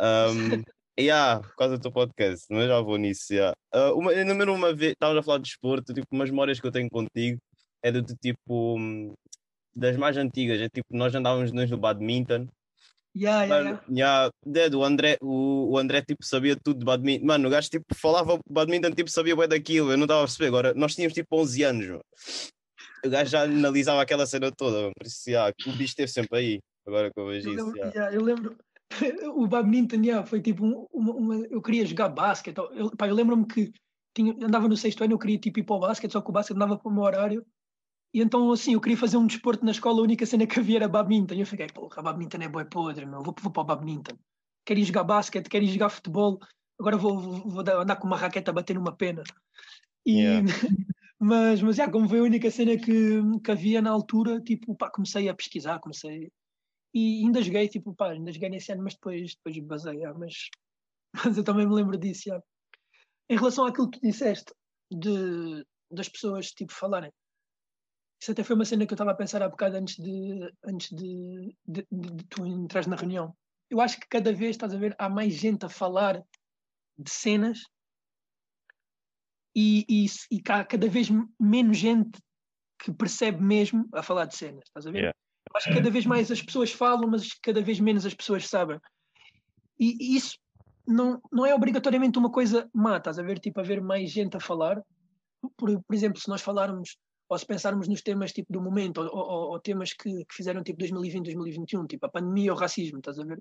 Um, 0.00 0.62
Yeah, 0.98 1.40
por 1.40 1.56
causa 1.56 1.76
do 1.76 1.82
teu 1.82 1.92
podcast, 1.92 2.46
mas 2.50 2.66
já 2.66 2.80
vou 2.80 2.96
nisso. 2.96 3.32
Yeah. 3.32 3.54
Uh, 3.74 3.98
uma, 3.98 4.12
número 4.24 4.54
uma 4.54 4.74
vez, 4.74 4.92
estavas 4.92 5.16
a 5.16 5.22
falar 5.22 5.38
de 5.38 5.44
desporto, 5.44 5.94
tipo, 5.94 6.06
umas 6.10 6.30
memórias 6.30 6.60
que 6.60 6.66
eu 6.66 6.72
tenho 6.72 6.90
contigo 6.90 7.38
é 7.82 7.90
do 7.90 8.02
tipo 8.02 9.14
das 9.74 9.96
mais 9.96 10.16
antigas, 10.16 10.60
é 10.60 10.68
tipo, 10.68 10.94
nós 10.94 11.14
andávamos 11.14 11.52
no 11.52 11.78
badminton 11.78 12.48
Yeah, 13.14 13.42
yeah, 13.44 13.80
yeah. 13.88 14.30
yeah. 14.46 14.76
O 14.76 14.84
André, 14.84 15.18
o, 15.20 15.72
o 15.72 15.78
André 15.78 16.02
tipo, 16.02 16.24
sabia 16.24 16.56
tudo 16.56 16.78
de 16.78 16.84
badminton. 16.84 17.26
Mano, 17.26 17.48
o 17.48 17.50
gajo 17.50 17.68
tipo, 17.68 17.86
falava 17.94 18.38
badminton, 18.48 18.92
tipo, 18.92 19.10
sabia 19.10 19.34
bem 19.34 19.48
daquilo. 19.48 19.90
Eu 19.90 19.96
não 19.96 20.04
estava 20.04 20.20
a 20.20 20.24
perceber. 20.24 20.46
Agora, 20.46 20.74
nós 20.74 20.94
tínhamos 20.94 21.14
tipo 21.14 21.36
11 21.36 21.62
anos. 21.64 21.86
Mano. 21.86 22.04
O 23.04 23.10
gajo 23.10 23.30
já 23.30 23.42
analisava 23.42 24.02
aquela 24.02 24.26
cena 24.26 24.52
toda. 24.52 24.82
Mano. 24.82 24.92
Por 24.96 25.06
isso, 25.06 25.28
yeah, 25.28 25.52
o 25.66 25.72
bicho 25.72 25.84
esteve 25.84 26.08
sempre 26.08 26.38
aí. 26.38 26.60
Agora 26.86 27.10
que 27.12 27.20
eu 27.20 27.26
vejo 27.26 27.48
eu 27.48 27.54
isso. 27.54 27.64
Lembro, 27.66 27.80
yeah, 27.80 28.14
eu 28.14 28.22
lembro, 28.22 28.56
o 29.34 29.46
badminton 29.46 30.02
yeah, 30.02 30.26
foi 30.26 30.40
tipo 30.40 30.64
uma, 30.92 31.12
uma, 31.12 31.34
eu 31.46 31.62
queria 31.62 31.86
jogar 31.86 32.08
basquete. 32.08 32.58
Eu, 32.58 32.90
pá, 32.96 33.08
eu 33.08 33.14
lembro-me 33.14 33.46
que 33.46 33.72
tinha, 34.14 34.32
andava 34.44 34.68
no 34.68 34.76
sexto 34.76 35.04
ano, 35.04 35.14
eu 35.14 35.18
queria 35.18 35.38
tipo 35.38 35.60
ir 35.60 35.64
para 35.64 35.76
o 35.76 35.80
basquete, 35.80 36.12
só 36.12 36.20
que 36.20 36.30
o 36.30 36.32
basquete 36.32 36.56
andava 36.56 36.76
para 36.76 36.90
o 36.90 36.94
meu 36.94 37.04
horário. 37.04 37.46
E 38.12 38.20
então, 38.20 38.50
assim, 38.50 38.74
eu 38.74 38.80
queria 38.80 38.96
fazer 38.96 39.16
um 39.16 39.26
desporto 39.26 39.64
na 39.64 39.70
escola, 39.70 40.00
a 40.00 40.02
única 40.02 40.26
cena 40.26 40.46
que 40.46 40.58
havia 40.58 40.78
era 40.78 40.88
badminton. 40.88 41.34
E 41.34 41.40
eu 41.40 41.46
fiquei, 41.46 41.68
porra, 41.68 42.02
badminton 42.02 42.38
é 42.38 42.48
boi 42.48 42.64
podre, 42.64 43.06
meu, 43.06 43.22
vou, 43.22 43.34
vou 43.40 43.52
para 43.52 43.62
o 43.62 43.64
badminton. 43.64 44.16
Quero 44.64 44.80
ir 44.80 44.84
jogar 44.84 45.04
basquete, 45.04 45.48
quero 45.48 45.64
ir 45.64 45.68
jogar 45.68 45.90
futebol, 45.90 46.38
agora 46.78 46.96
vou, 46.96 47.18
vou, 47.20 47.48
vou 47.48 47.60
andar 47.60 47.96
com 47.96 48.06
uma 48.06 48.16
raqueta 48.16 48.50
a 48.50 48.54
bater 48.54 48.74
numa 48.74 48.96
pena. 48.96 49.22
E, 50.04 50.20
Yeah. 50.20 50.46
mas, 51.20 51.62
mas, 51.62 51.76
yeah, 51.76 51.92
como 51.92 52.08
foi 52.08 52.18
a 52.18 52.24
única 52.24 52.50
cena 52.50 52.76
que, 52.76 53.20
que 53.44 53.50
havia 53.50 53.80
na 53.80 53.90
altura, 53.90 54.40
tipo, 54.40 54.74
pá, 54.74 54.90
comecei 54.90 55.28
a 55.28 55.34
pesquisar, 55.34 55.78
comecei. 55.78 56.32
E 56.92 57.24
ainda 57.24 57.42
joguei, 57.42 57.68
tipo, 57.68 57.94
pá, 57.94 58.10
ainda 58.10 58.32
joguei 58.32 58.48
nesse 58.48 58.72
ano, 58.72 58.82
mas 58.82 58.94
depois, 58.94 59.34
depois 59.34 59.58
basei, 59.60 60.00
mas, 60.18 60.48
mas 61.24 61.36
eu 61.36 61.44
também 61.44 61.66
me 61.66 61.74
lembro 61.74 61.96
disso. 61.96 62.30
Em 63.28 63.36
relação 63.36 63.64
àquilo 63.64 63.90
que 63.90 64.00
tu 64.00 64.06
disseste, 64.06 64.52
de, 64.90 65.64
das 65.90 66.08
pessoas, 66.08 66.50
tipo, 66.50 66.72
falarem, 66.72 67.12
isso 68.20 68.32
até 68.32 68.44
foi 68.44 68.54
uma 68.54 68.64
cena 68.64 68.86
que 68.86 68.92
eu 68.92 68.96
estava 68.96 69.12
a 69.12 69.16
pensar 69.16 69.42
há 69.42 69.48
bocado 69.48 69.76
antes 69.76 69.96
de, 69.96 70.52
antes 70.64 70.90
de, 70.90 71.56
de, 71.66 71.86
de, 71.90 72.10
de 72.16 72.24
tu 72.24 72.44
entrares 72.44 72.86
na 72.86 72.96
reunião. 72.96 73.34
Eu 73.70 73.80
acho 73.80 73.98
que 73.98 74.08
cada 74.08 74.32
vez, 74.32 74.50
estás 74.50 74.74
a 74.74 74.78
ver, 74.78 74.94
há 74.98 75.08
mais 75.08 75.34
gente 75.34 75.64
a 75.64 75.68
falar 75.68 76.22
de 76.98 77.10
cenas 77.10 77.60
e, 79.56 79.86
e, 79.88 80.06
e 80.30 80.42
há 80.48 80.64
cada 80.64 80.88
vez 80.88 81.08
menos 81.38 81.78
gente 81.78 82.20
que 82.78 82.92
percebe 82.92 83.42
mesmo 83.42 83.88
a 83.94 84.02
falar 84.02 84.26
de 84.26 84.36
cenas, 84.36 84.64
estás 84.66 84.86
a 84.86 84.90
ver? 84.90 84.98
Yeah. 84.98 85.18
Acho 85.54 85.68
que 85.68 85.74
cada 85.74 85.90
vez 85.90 86.06
mais 86.06 86.30
as 86.30 86.42
pessoas 86.42 86.72
falam, 86.72 87.08
mas 87.08 87.34
cada 87.42 87.60
vez 87.60 87.80
menos 87.80 88.06
as 88.06 88.14
pessoas 88.14 88.46
sabem. 88.46 88.78
E, 89.78 89.96
e 90.00 90.16
isso 90.16 90.38
não, 90.86 91.20
não 91.32 91.44
é 91.44 91.54
obrigatoriamente 91.54 92.18
uma 92.18 92.30
coisa 92.30 92.68
má, 92.72 92.96
estás 92.96 93.18
a 93.18 93.22
ver? 93.22 93.38
Tipo, 93.38 93.60
haver 93.60 93.80
mais 93.80 94.10
gente 94.10 94.36
a 94.36 94.40
falar. 94.40 94.82
Por, 95.56 95.82
por 95.82 95.94
exemplo, 95.94 96.20
se 96.20 96.28
nós 96.28 96.42
falarmos 96.42 96.96
ou 97.30 97.38
se 97.38 97.46
pensarmos 97.46 97.86
nos 97.86 98.02
temas 98.02 98.32
tipo 98.32 98.52
do 98.52 98.60
momento, 98.60 99.00
ou, 99.00 99.08
ou, 99.08 99.50
ou 99.52 99.60
temas 99.60 99.92
que, 99.92 100.24
que, 100.24 100.34
fizeram 100.34 100.64
tipo 100.64 100.80
2020, 100.80 101.26
2021, 101.26 101.86
tipo 101.86 102.04
a 102.04 102.08
pandemia 102.08 102.50
ou 102.50 102.58
o 102.58 102.60
racismo, 102.60 102.98
estás 102.98 103.20
a 103.20 103.24
ver? 103.24 103.40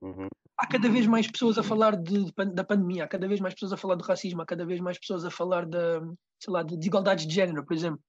Uhum. 0.00 0.26
Há 0.56 0.66
cada 0.66 0.88
vez 0.88 1.06
mais 1.06 1.30
pessoas 1.30 1.58
a 1.58 1.62
falar 1.62 1.96
de, 1.96 2.24
de, 2.24 2.32
da 2.54 2.64
pandemia, 2.64 3.04
há 3.04 3.08
cada 3.08 3.28
vez 3.28 3.38
mais 3.38 3.52
pessoas 3.52 3.74
a 3.74 3.76
falar 3.76 3.94
do 3.94 4.04
racismo, 4.04 4.40
há 4.40 4.46
cada 4.46 4.64
vez 4.64 4.80
mais 4.80 4.98
pessoas 4.98 5.22
a 5.22 5.30
falar 5.30 5.66
da, 5.66 6.00
sei 6.40 6.50
lá, 6.50 6.62
de 6.62 6.78
desigualdades 6.78 7.26
de 7.26 7.34
género, 7.34 7.62
por 7.62 7.74
exemplo. 7.74 8.00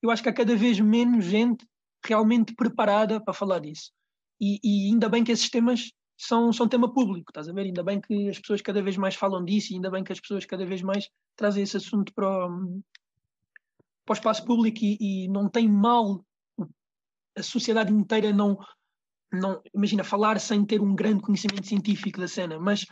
Eu 0.00 0.10
acho 0.12 0.22
que 0.22 0.28
há 0.28 0.32
cada 0.32 0.54
vez 0.54 0.78
menos 0.78 1.24
gente 1.24 1.66
realmente 2.04 2.54
preparada 2.54 3.20
para 3.22 3.34
falar 3.34 3.60
disso. 3.60 3.90
E, 4.40 4.58
e 4.62 4.90
ainda 4.90 5.08
bem 5.08 5.22
que 5.22 5.32
esses 5.32 5.48
temas 5.48 5.92
são, 6.16 6.52
são 6.52 6.68
tema 6.68 6.92
público, 6.92 7.30
estás 7.30 7.48
a 7.48 7.52
ver? 7.52 7.62
Ainda 7.62 7.82
bem 7.82 8.00
que 8.00 8.28
as 8.28 8.38
pessoas 8.38 8.60
cada 8.62 8.82
vez 8.82 8.96
mais 8.96 9.14
falam 9.14 9.44
disso 9.44 9.72
e 9.72 9.76
ainda 9.76 9.90
bem 9.90 10.04
que 10.04 10.12
as 10.12 10.20
pessoas 10.20 10.44
cada 10.44 10.64
vez 10.64 10.82
mais 10.82 11.08
trazem 11.36 11.62
esse 11.62 11.76
assunto 11.76 12.12
para 12.14 12.48
o, 12.48 12.82
para 14.04 14.12
o 14.12 14.14
espaço 14.14 14.44
público 14.44 14.78
e, 14.82 14.96
e, 15.00 15.28
não 15.28 15.48
tem 15.48 15.68
mal 15.68 16.24
a 17.36 17.42
sociedade 17.42 17.92
inteira 17.92 18.32
não, 18.32 18.58
não 19.32 19.60
imagina 19.74 20.04
falar 20.04 20.38
sem 20.38 20.64
ter 20.64 20.80
um 20.80 20.94
grande 20.94 21.22
conhecimento 21.22 21.66
científico 21.66 22.20
da 22.20 22.28
cena, 22.28 22.58
mas 22.58 22.84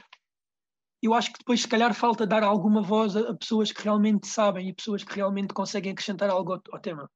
eu 1.02 1.14
acho 1.14 1.32
que 1.32 1.38
depois 1.38 1.62
se 1.62 1.68
calhar 1.68 1.94
falta 1.94 2.26
dar 2.26 2.42
alguma 2.42 2.82
voz 2.82 3.16
a, 3.16 3.30
a 3.30 3.34
pessoas 3.34 3.70
que 3.72 3.82
realmente 3.82 4.26
sabem 4.26 4.68
e 4.68 4.74
pessoas 4.74 5.04
que 5.04 5.14
realmente 5.14 5.54
conseguem 5.54 5.92
acrescentar 5.92 6.30
algo 6.30 6.54
ao, 6.54 6.62
ao 6.72 6.80
tema. 6.80 7.10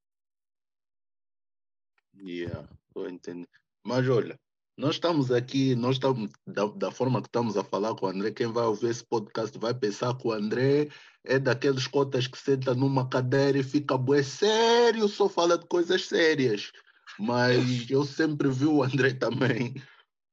Yeah, 2.23 2.69
estou 2.89 3.09
entendendo. 3.09 3.49
Mas 3.85 4.09
olha, 4.09 4.39
nós 4.77 4.97
estamos 4.97 5.31
aqui, 5.31 5.75
nós 5.75 5.97
estamos, 5.97 6.31
da, 6.47 6.67
da, 6.67 6.91
forma 6.91 7.21
que 7.21 7.29
estamos 7.29 7.57
a 7.57 7.63
falar 7.63 7.95
com 7.95 8.07
o 8.07 8.09
André, 8.09 8.33
quem 8.33 8.47
vai 8.47 8.65
ouvir 8.65 8.91
esse 8.91 9.05
podcast 9.05 9.57
vai 9.59 9.75
pensar 9.75 10.17
que 10.17 10.27
o 10.27 10.33
André 10.33 10.89
é 11.25 11.39
daqueles 11.39 11.87
cotas 11.87 12.27
que 12.27 12.39
senta 12.39 12.75
numa 12.75 13.09
cadeira 13.09 13.59
e 13.59 13.63
fica 13.63 13.97
bué 13.97 14.23
sério, 14.23 15.09
só 15.09 15.29
fala 15.29 15.57
de 15.57 15.67
coisas 15.67 16.07
sérias. 16.07 16.73
Mas 17.19 17.89
eu 17.91 18.05
sempre 18.05 18.49
vi 18.49 18.67
o 18.67 18.83
André 18.83 19.15
também 19.15 19.75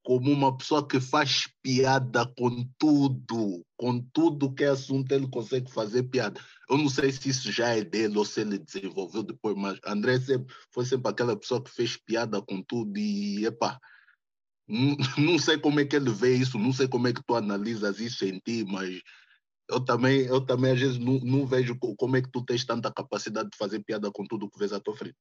como 0.03 0.31
uma 0.31 0.55
pessoa 0.57 0.87
que 0.87 0.99
faz 0.99 1.47
piada 1.61 2.25
com 2.37 2.67
tudo, 2.77 3.63
com 3.77 4.01
tudo 4.11 4.53
que 4.53 4.63
é 4.63 4.69
assunto 4.69 5.11
ele 5.11 5.27
consegue 5.29 5.71
fazer 5.71 6.03
piada. 6.03 6.41
Eu 6.69 6.77
não 6.77 6.89
sei 6.89 7.11
se 7.11 7.29
isso 7.29 7.51
já 7.51 7.69
é 7.69 7.83
dele 7.83 8.17
ou 8.17 8.25
se 8.25 8.41
ele 8.41 8.57
desenvolveu 8.57 9.23
depois, 9.23 9.55
mas 9.55 9.79
André 9.85 10.19
sempre, 10.19 10.53
foi 10.71 10.85
sempre 10.85 11.09
aquela 11.09 11.37
pessoa 11.37 11.63
que 11.63 11.69
fez 11.69 11.97
piada 11.97 12.41
com 12.41 12.63
tudo 12.63 12.97
e, 12.97 13.45
epá, 13.45 13.79
não, 14.67 14.97
não 15.33 15.39
sei 15.39 15.59
como 15.59 15.79
é 15.79 15.85
que 15.85 15.95
ele 15.95 16.11
vê 16.11 16.35
isso, 16.35 16.57
não 16.57 16.73
sei 16.73 16.87
como 16.87 17.07
é 17.07 17.13
que 17.13 17.23
tu 17.23 17.35
analisas 17.35 17.99
isso 17.99 18.25
em 18.25 18.39
ti, 18.39 18.65
mas 18.65 19.01
eu 19.69 19.83
também, 19.83 20.21
eu 20.21 20.41
também 20.41 20.71
às 20.71 20.79
vezes 20.79 20.97
não, 20.97 21.19
não 21.19 21.45
vejo 21.45 21.77
como 21.79 22.17
é 22.17 22.21
que 22.21 22.31
tu 22.31 22.43
tens 22.43 22.65
tanta 22.65 22.91
capacidade 22.91 23.49
de 23.49 23.57
fazer 23.57 23.83
piada 23.83 24.11
com 24.11 24.25
tudo 24.25 24.49
que 24.49 24.57
vês 24.57 24.73
à 24.73 24.79
tua 24.79 24.95
frente. 24.95 25.17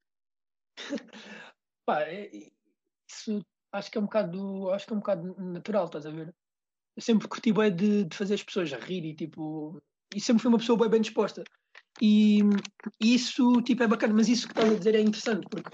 Pá, 1.87 2.05
isso 2.13 3.45
acho 3.73 3.91
que 3.91 3.99
é 3.99 4.01
um 4.01 4.05
bocado, 4.05 4.71
acho 4.71 4.87
que 4.87 4.93
é 4.93 4.97
um 4.97 5.01
bocado 5.01 5.35
natural, 5.41 5.87
estás 5.87 6.07
a 6.07 6.11
ver? 6.11 6.35
Eu 6.97 7.03
sempre 7.03 7.29
curti 7.29 7.53
bem 7.53 7.75
de, 7.75 8.05
de 8.05 8.17
fazer 8.17 8.35
as 8.35 8.43
pessoas 8.43 8.73
rir 8.73 9.05
e 9.05 9.15
tipo, 9.15 9.81
e 10.15 10.21
sempre 10.21 10.43
fui 10.43 10.49
uma 10.49 10.59
pessoa 10.59 10.79
bem, 10.79 10.91
bem 10.91 11.01
disposta. 11.01 11.45
E, 12.01 12.41
e 13.01 13.15
isso 13.15 13.63
tipo 13.63 13.83
é 13.83 13.87
bacana, 13.87 14.15
mas 14.15 14.29
isso 14.29 14.47
que 14.47 14.53
estás 14.53 14.73
a 14.73 14.77
dizer 14.79 14.95
é 14.95 15.01
interessante 15.01 15.47
porque 15.49 15.71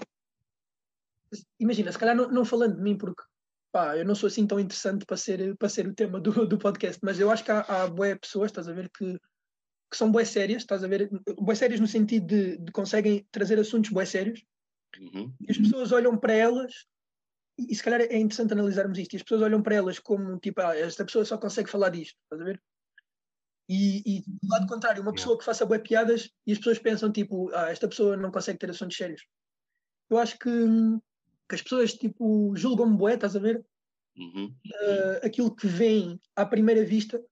imagina, 1.59 1.91
se 1.91 1.97
calhar 1.97 2.15
não, 2.15 2.29
não 2.29 2.45
falando 2.45 2.75
de 2.75 2.81
mim 2.81 2.97
porque 2.97 3.21
pá, 3.71 3.97
eu 3.97 4.05
não 4.05 4.15
sou 4.15 4.27
assim 4.27 4.47
tão 4.47 4.59
interessante 4.59 5.05
para 5.05 5.17
ser, 5.17 5.55
para 5.57 5.69
ser 5.69 5.87
o 5.87 5.93
tema 5.93 6.19
do, 6.19 6.47
do 6.47 6.57
podcast, 6.57 6.99
mas 7.03 7.19
eu 7.19 7.29
acho 7.29 7.43
que 7.43 7.51
há, 7.51 7.61
há 7.61 7.87
boé 7.87 8.15
pessoas, 8.15 8.51
estás 8.51 8.67
a 8.67 8.73
ver, 8.73 8.89
que, 8.89 9.13
que 9.89 9.97
são 9.97 10.11
boé 10.11 10.25
sérias, 10.25 10.63
estás 10.63 10.83
a 10.83 10.87
ver, 10.87 11.09
boé 11.37 11.55
sérias 11.55 11.79
no 11.79 11.87
sentido 11.87 12.27
de, 12.27 12.57
de 12.57 12.71
conseguem 12.71 13.25
trazer 13.31 13.59
assuntos 13.59 13.91
boé 13.91 14.05
sérios 14.05 14.43
uhum. 14.99 15.33
e 15.41 15.51
as 15.51 15.57
pessoas 15.57 15.91
olham 15.91 16.17
para 16.17 16.33
elas 16.33 16.73
e, 17.57 17.71
e 17.71 17.75
se 17.75 17.83
calhar 17.83 18.01
é 18.01 18.17
interessante 18.17 18.53
analisarmos 18.53 18.97
isto, 18.97 19.13
e 19.13 19.17
as 19.17 19.23
pessoas 19.23 19.41
olham 19.41 19.61
para 19.61 19.75
elas 19.75 19.99
como 19.99 20.37
tipo, 20.39 20.61
ah, 20.61 20.75
esta 20.75 21.05
pessoa 21.05 21.25
só 21.25 21.37
consegue 21.37 21.69
falar 21.69 21.89
disto, 21.89 22.17
estás 22.23 22.41
a 22.41 22.45
ver? 22.45 22.61
E, 23.69 24.17
e 24.17 24.21
do 24.21 24.47
lado 24.49 24.67
contrário, 24.67 25.01
uma 25.01 25.13
pessoa 25.13 25.37
que 25.37 25.43
faça 25.43 25.65
boé 25.65 25.79
piadas 25.79 26.29
e 26.45 26.53
as 26.53 26.57
pessoas 26.57 26.79
pensam 26.79 27.11
tipo, 27.11 27.49
ah, 27.53 27.69
esta 27.69 27.87
pessoa 27.87 28.15
não 28.15 28.31
consegue 28.31 28.59
ter 28.59 28.69
assuntos 28.69 28.95
sérios. 28.95 29.25
Eu 30.09 30.17
acho 30.17 30.39
que 30.39 30.49
que 31.49 31.55
as 31.55 31.61
pessoas 31.61 31.93
tipo 31.93 32.53
julgam 32.55 32.95
bué, 32.95 33.15
estás 33.15 33.35
a 33.35 33.39
ver? 33.39 33.65
Uhum. 34.17 34.53
Uh, 34.65 35.25
aquilo 35.25 35.55
que 35.55 35.67
veem 35.67 36.19
à 36.35 36.45
primeira 36.45 36.83
vista, 36.83 37.23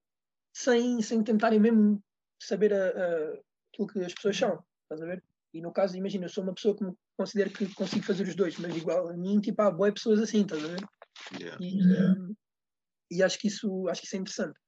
sem, 0.54 1.02
sem 1.02 1.24
tentarem 1.24 1.60
mesmo 1.60 2.02
saber 2.40 2.74
a, 2.74 2.88
a, 2.88 3.40
aquilo 3.74 3.88
que 3.88 4.00
as 4.00 4.14
pessoas 4.14 4.38
são, 4.38 4.64
estás 4.84 5.02
a 5.02 5.06
ver? 5.06 5.24
E 5.56 5.62
no 5.62 5.72
caso, 5.72 5.96
imagina, 5.96 6.26
eu 6.26 6.30
sou 6.30 6.44
uma 6.44 6.54
pessoa 6.54 6.76
que 6.76 6.84
me 6.84 6.94
considero 7.18 7.50
que 7.50 7.74
consigo 7.74 8.04
fazer 8.04 8.28
os 8.28 8.36
dois, 8.36 8.58
mas 8.58 8.76
igual 8.76 9.08
a 9.08 9.14
mim, 9.14 9.40
tipo, 9.40 9.62
há 9.62 9.72
boé 9.72 9.90
pessoas 9.90 10.20
assim, 10.20 10.42
estás 10.42 10.62
a 10.62 10.68
ver? 10.68 10.86
Yeah. 11.40 11.58
E, 11.64 11.82
um, 11.82 12.36
e 13.10 13.24
acho 13.24 13.40
que 13.40 13.48
isso 13.48 13.88
acho 13.88 14.02
que 14.02 14.08
isso 14.08 14.18
é 14.18 14.20
interessante. 14.20 14.60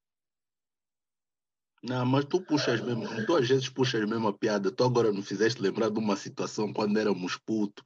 Não, 1.84 2.06
mas 2.06 2.24
tu 2.24 2.42
puxas 2.42 2.80
mesmo, 2.80 3.26
tu 3.26 3.36
às 3.36 3.48
vezes 3.48 3.68
puxas 3.68 4.10
mesmo 4.10 4.30
a 4.30 4.34
piada. 4.34 4.72
Tu 4.72 4.82
agora 4.82 5.12
não 5.12 5.22
fizeste 5.22 5.62
lembrar 5.62 5.90
de 5.90 6.00
uma 6.00 6.16
situação 6.16 6.72
quando 6.72 6.98
éramos 6.98 7.36
putos 7.36 7.84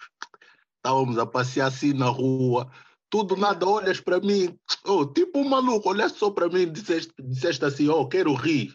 estávamos 0.78 1.18
a 1.20 1.26
passear 1.26 1.68
assim 1.68 1.94
na 1.94 2.08
rua, 2.08 2.70
tudo 3.10 3.36
nada, 3.36 3.68
olhas 3.68 4.02
para 4.02 4.20
mim, 4.20 4.58
oh, 4.86 5.06
tipo 5.06 5.40
um 5.40 5.48
maluco, 5.48 5.90
olhaste 5.90 6.18
só 6.18 6.32
para 6.32 6.50
mim 6.50 6.62
e 6.62 6.66
disseste, 6.66 7.14
disseste 7.20 7.64
assim, 7.64 7.88
oh, 7.88 8.08
quero 8.08 8.34
rir. 8.34 8.74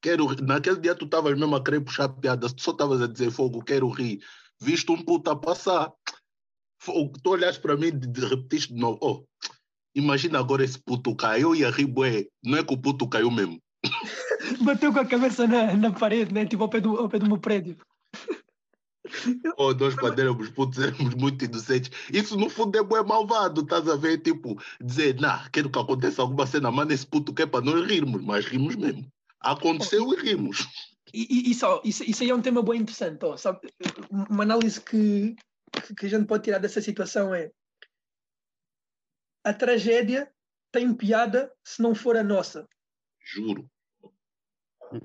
Quero 0.00 0.26
rir. 0.26 0.42
Naquele 0.42 0.80
dia 0.80 0.94
tu 0.94 1.04
estavas 1.04 1.38
mesmo 1.38 1.56
a 1.56 1.62
querer 1.62 1.80
puxar 1.80 2.08
piadas, 2.08 2.52
tu 2.52 2.62
só 2.62 2.70
estavas 2.70 3.02
a 3.02 3.06
dizer 3.06 3.30
fogo, 3.30 3.64
quero 3.64 3.88
rir. 3.88 4.20
Viste 4.60 4.90
um 4.90 5.02
puto 5.02 5.30
a 5.30 5.36
passar, 5.36 5.92
fogo, 6.80 7.12
tu 7.22 7.30
olhaste 7.30 7.60
para 7.60 7.76
mim 7.76 7.88
e 7.88 8.20
repetiste 8.20 8.74
de 8.74 8.80
novo, 8.80 8.98
oh, 9.00 9.24
imagina 9.94 10.38
agora 10.38 10.64
esse 10.64 10.78
puto 10.78 11.14
caiu 11.14 11.54
e 11.54 11.64
a 11.64 11.70
rir, 11.70 11.86
bué. 11.86 12.26
não 12.42 12.58
é 12.58 12.64
que 12.64 12.74
o 12.74 12.78
puto 12.78 13.08
caiu 13.08 13.30
mesmo. 13.30 13.60
Bateu 14.62 14.92
com 14.92 15.00
a 15.00 15.06
cabeça 15.06 15.46
na, 15.46 15.76
na 15.76 15.92
parede, 15.92 16.32
né? 16.32 16.46
tipo 16.46 16.62
ao 16.62 16.68
pé, 16.68 16.80
do, 16.80 16.96
ao 16.96 17.08
pé 17.08 17.18
do 17.18 17.26
meu 17.26 17.38
prédio. 17.38 17.76
Oh, 19.56 19.72
nós 19.72 19.94
quando 19.94 20.18
éramos 20.18 20.50
putos 20.50 20.78
éramos 20.78 21.14
muito 21.14 21.42
inocentes. 21.42 21.90
Isso 22.12 22.36
no 22.36 22.50
fundo 22.50 22.76
é 22.76 22.84
bem 22.84 23.02
malvado, 23.02 23.62
estás 23.62 23.88
a 23.88 23.96
ver? 23.96 24.18
Tipo, 24.18 24.60
dizer, 24.78 25.18
nah, 25.18 25.48
quero 25.48 25.70
que 25.70 25.78
aconteça 25.78 26.20
alguma 26.20 26.46
cena, 26.46 26.70
manda 26.70 26.92
esse 26.92 27.06
puto 27.06 27.32
que 27.32 27.40
é 27.40 27.46
para 27.46 27.64
nós 27.64 27.86
rirmos, 27.86 28.22
mas 28.22 28.44
rimos 28.44 28.76
mesmo. 28.76 29.10
Aconteceu 29.40 30.06
oh, 30.06 30.14
e, 30.14 30.16
e 30.16 30.22
rimos. 30.22 30.66
E, 31.12 31.50
e, 31.50 31.54
só, 31.54 31.80
isso, 31.84 32.04
isso 32.04 32.22
aí 32.22 32.30
é 32.30 32.34
um 32.34 32.42
tema 32.42 32.62
bem 32.62 32.80
interessante. 32.80 33.24
Oh, 33.24 33.36
sabe? 33.36 33.72
Uma 34.10 34.42
análise 34.42 34.80
que, 34.80 35.36
que 35.96 36.06
a 36.06 36.08
gente 36.08 36.26
pode 36.26 36.44
tirar 36.44 36.58
dessa 36.58 36.80
situação 36.80 37.34
é 37.34 37.50
a 39.44 39.54
tragédia 39.54 40.30
tem 40.70 40.92
piada 40.94 41.52
se 41.64 41.80
não 41.80 41.94
for 41.94 42.16
a 42.16 42.22
nossa. 42.22 42.68
Juro. 43.20 43.70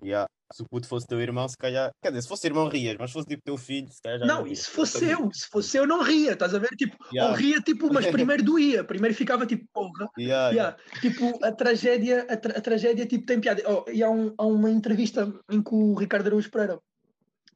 Yeah. 0.04 0.30
Se 0.54 0.62
o 0.62 0.68
puto 0.70 0.88
fosse 0.88 1.08
teu 1.08 1.20
irmão, 1.20 1.50
se 1.50 1.58
calhar. 1.58 1.92
Quer 2.00 2.10
dizer, 2.10 2.22
se 2.22 2.28
fosse 2.28 2.46
irmão, 2.46 2.70
rias, 2.70 2.96
mas 3.00 3.10
se 3.10 3.14
fosse 3.16 3.28
tipo 3.28 3.42
teu 3.42 3.58
filho, 3.58 3.92
se 3.92 4.00
calhar 4.00 4.20
já. 4.20 4.26
Não, 4.28 4.46
e 4.46 4.56
se 4.56 4.70
fosse 4.70 5.04
eu, 5.04 5.28
se 5.34 5.48
fosse 5.48 5.78
eu, 5.78 5.88
não 5.88 6.04
ria, 6.04 6.34
estás 6.34 6.54
a 6.54 6.60
ver? 6.60 6.70
Tipo, 6.78 6.96
yeah. 7.12 7.32
ou 7.32 7.36
ria, 7.36 7.60
tipo, 7.60 7.92
mas 7.92 8.06
primeiro 8.14 8.44
doía, 8.44 8.84
primeiro 8.84 9.16
ficava 9.16 9.48
tipo, 9.48 9.66
porra. 9.74 10.08
Yeah, 10.16 10.52
yeah. 10.52 10.78
Tipo, 11.02 11.44
a 11.44 11.52
tragédia, 11.52 12.28
a, 12.30 12.38
tra 12.38 12.56
a, 12.56 12.62
tragédia, 12.62 13.08
tipo, 13.08 13.26
tem 13.26 13.42
piada. 13.42 13.64
Oh, 13.68 13.90
e 13.90 14.04
há, 14.04 14.10
um, 14.12 14.32
há 14.38 14.46
uma 14.46 14.70
entrevista 14.70 15.34
em 15.50 15.60
que 15.60 15.74
o 15.74 15.96
Ricardo 15.96 16.28
Araújo 16.28 16.52
Pereira 16.52 16.80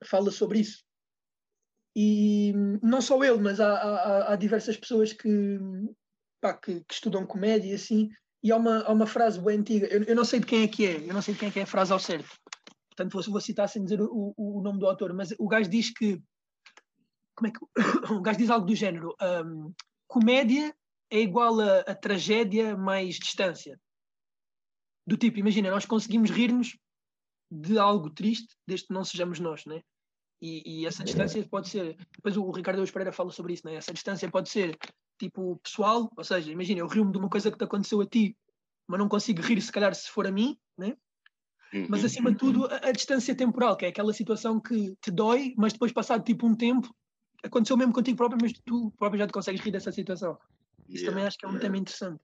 fala 0.03 0.31
sobre 0.31 0.61
isso. 0.61 0.83
E 1.95 2.51
não 2.81 2.99
só 2.99 3.23
ele, 3.23 3.37
mas 3.37 3.59
há, 3.59 3.73
há, 3.73 4.33
há 4.33 4.35
diversas 4.35 4.75
pessoas 4.75 5.13
que, 5.13 5.59
pá, 6.41 6.55
que, 6.55 6.81
que, 6.81 6.93
estudam 6.95 7.27
comédia 7.27 7.69
e 7.69 7.75
assim. 7.75 8.09
E 8.41 8.51
há 8.51 8.57
uma, 8.57 8.81
há 8.81 8.91
uma 8.91 9.05
frase 9.05 9.39
bem 9.39 9.59
antiga, 9.59 9.85
eu, 9.87 10.03
eu 10.03 10.15
não 10.15 10.25
sei 10.25 10.39
de 10.39 10.47
quem 10.47 10.63
é 10.63 10.67
que 10.67 10.85
é, 10.85 10.97
eu 10.97 11.13
não 11.13 11.21
sei 11.21 11.35
de 11.35 11.39
quem 11.39 11.49
é 11.49 11.51
que 11.51 11.59
é 11.59 11.63
a 11.63 11.67
frase 11.67 11.91
ao 11.91 11.99
certo 11.99 12.29
Portanto, 12.97 13.13
vou, 13.13 13.33
vou 13.33 13.41
citar 13.41 13.69
sem 13.69 13.83
dizer 13.83 14.01
o, 14.01 14.33
o, 14.35 14.57
o, 14.57 14.61
nome 14.61 14.79
do 14.79 14.87
autor, 14.87 15.13
mas 15.13 15.31
o 15.37 15.47
gajo 15.47 15.69
diz 15.69 15.93
que. 15.93 16.19
Como 17.35 17.47
é 17.47 17.51
que. 17.51 17.59
o 18.11 18.21
gajo 18.21 18.39
diz 18.39 18.49
algo 18.49 18.65
do 18.65 18.75
género: 18.75 19.15
um, 19.45 19.71
comédia 20.07 20.75
é 21.11 21.19
igual 21.19 21.59
a, 21.59 21.81
a, 21.81 21.93
tragédia 21.95 22.75
mais 22.75 23.15
distância. 23.15 23.79
Do 25.05 25.15
tipo, 25.15 25.37
imagina, 25.37 25.69
nós 25.69 25.85
conseguimos 25.85 26.31
rir-nos 26.31 26.75
de 27.51 27.77
algo 27.77 28.09
triste, 28.09 28.57
desde 28.67 28.87
que 28.87 28.93
não 28.93 29.05
sejamos 29.05 29.39
nós, 29.39 29.63
né? 29.65 29.81
E, 30.41 30.81
e 30.81 30.85
essa 30.87 31.03
distância 31.03 31.47
pode 31.47 31.69
ser. 31.69 31.95
Depois 32.15 32.35
o 32.35 32.49
Ricardo 32.49 32.91
Pereira 32.91 33.11
fala 33.11 33.31
sobre 33.31 33.53
isso, 33.53 33.65
né? 33.65 33.75
Essa 33.75 33.93
distância 33.93 34.29
pode 34.29 34.49
ser 34.49 34.75
tipo 35.19 35.57
pessoal, 35.57 36.11
ou 36.17 36.23
seja, 36.23 36.51
imagina, 36.51 36.79
eu 36.79 36.87
rio-me 36.87 37.11
de 37.11 37.19
uma 37.19 37.29
coisa 37.29 37.51
que 37.51 37.57
te 37.57 37.63
aconteceu 37.63 38.01
a 38.01 38.07
ti, 38.07 38.35
mas 38.87 38.99
não 38.99 39.07
consigo 39.07 39.41
rir, 39.41 39.61
se 39.61 39.71
calhar, 39.71 39.93
se 39.93 40.09
for 40.09 40.25
a 40.25 40.31
mim, 40.31 40.57
né? 40.75 40.97
Mas 41.89 42.01
uhum. 42.01 42.05
acima 42.05 42.31
de 42.31 42.37
tudo 42.37 42.65
a, 42.65 42.87
a, 42.87 42.91
distância 42.91 43.35
temporal, 43.35 43.75
que 43.75 43.85
é 43.85 43.89
aquela 43.89 44.13
situação 44.13 44.59
que 44.59 44.95
te 45.01 45.11
dói, 45.11 45.53
mas 45.57 45.73
depois 45.73 45.91
passado 45.91 46.23
tipo 46.23 46.47
um 46.47 46.55
tempo, 46.55 46.93
aconteceu 47.43 47.77
mesmo 47.77 47.93
contigo 47.93 48.17
próprio, 48.17 48.39
mas 48.41 48.53
tu 48.65 48.91
próprio 48.97 49.19
já 49.19 49.27
te 49.27 49.33
consegues 49.33 49.61
rir 49.61 49.71
dessa 49.71 49.91
situação. 49.91 50.37
Isso 50.87 51.03
yeah. 51.03 51.09
também 51.09 51.27
acho 51.27 51.37
que 51.37 51.45
é 51.45 51.49
um 51.49 51.59
tema 51.59 51.77
interessante. 51.77 52.19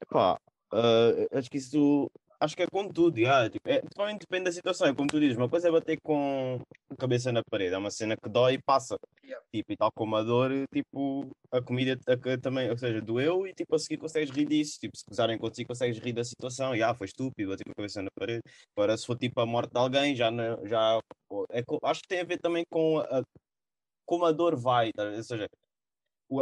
Epá, 0.00 0.38
uh, 0.72 1.38
acho 1.38 1.50
que 1.50 1.58
isso 1.58 2.10
acho 2.42 2.56
que 2.56 2.62
é 2.62 2.66
com 2.66 2.88
tudo, 2.88 3.18
yeah. 3.18 3.48
tipo, 3.48 3.68
é, 3.68 3.80
depende 4.18 4.44
da 4.44 4.52
situação, 4.52 4.88
é 4.88 4.94
como 4.94 5.08
tu 5.08 5.20
dizes, 5.20 5.36
uma 5.36 5.48
coisa 5.48 5.68
é 5.68 5.70
bater 5.70 5.98
com 6.02 6.60
a 6.90 6.96
cabeça 6.96 7.30
na 7.30 7.42
parede, 7.48 7.74
é 7.74 7.78
uma 7.78 7.90
cena 7.90 8.16
que 8.16 8.28
dói 8.28 8.54
e 8.54 8.62
passa. 8.62 8.98
Yeah. 9.32 9.46
Tipo, 9.52 9.72
e 9.72 9.76
tal 9.76 9.90
como 9.92 10.16
a 10.16 10.22
dor, 10.22 10.50
tipo, 10.72 11.30
a 11.50 11.62
comida 11.62 11.98
a, 12.06 12.38
também, 12.38 12.70
ou 12.70 12.76
seja, 12.76 13.00
doeu 13.00 13.46
e 13.46 13.54
tipo, 13.54 13.74
a 13.74 13.78
seguir 13.78 13.98
consegues 13.98 14.30
rir 14.30 14.46
disso. 14.46 14.78
Tipo, 14.78 14.96
se 14.96 15.04
gozarem 15.08 15.38
contigo, 15.38 15.68
consegues 15.68 15.98
rir 15.98 16.12
da 16.12 16.24
situação. 16.24 16.74
E 16.76 16.82
ah, 16.82 16.94
foi 16.94 17.06
estúpido, 17.06 17.50
bater 17.50 17.64
com 17.64 17.72
a 17.72 17.74
cabeça 17.74 18.02
na 18.02 18.10
parede. 18.18 18.42
Agora, 18.76 18.96
se 18.96 19.06
for 19.06 19.16
tipo 19.16 19.40
a 19.40 19.46
morte 19.46 19.72
de 19.72 19.78
alguém, 19.78 20.14
já, 20.14 20.30
já 20.64 21.00
é, 21.50 21.62
acho 21.84 22.02
que 22.02 22.08
tem 22.08 22.20
a 22.20 22.24
ver 22.24 22.38
também 22.38 22.64
com 22.70 22.98
a, 22.98 23.22
como 24.06 24.24
a 24.26 24.32
dor 24.32 24.56
vai, 24.56 24.92
tá? 24.92 25.04
ou 25.04 25.22
seja, 25.22 25.48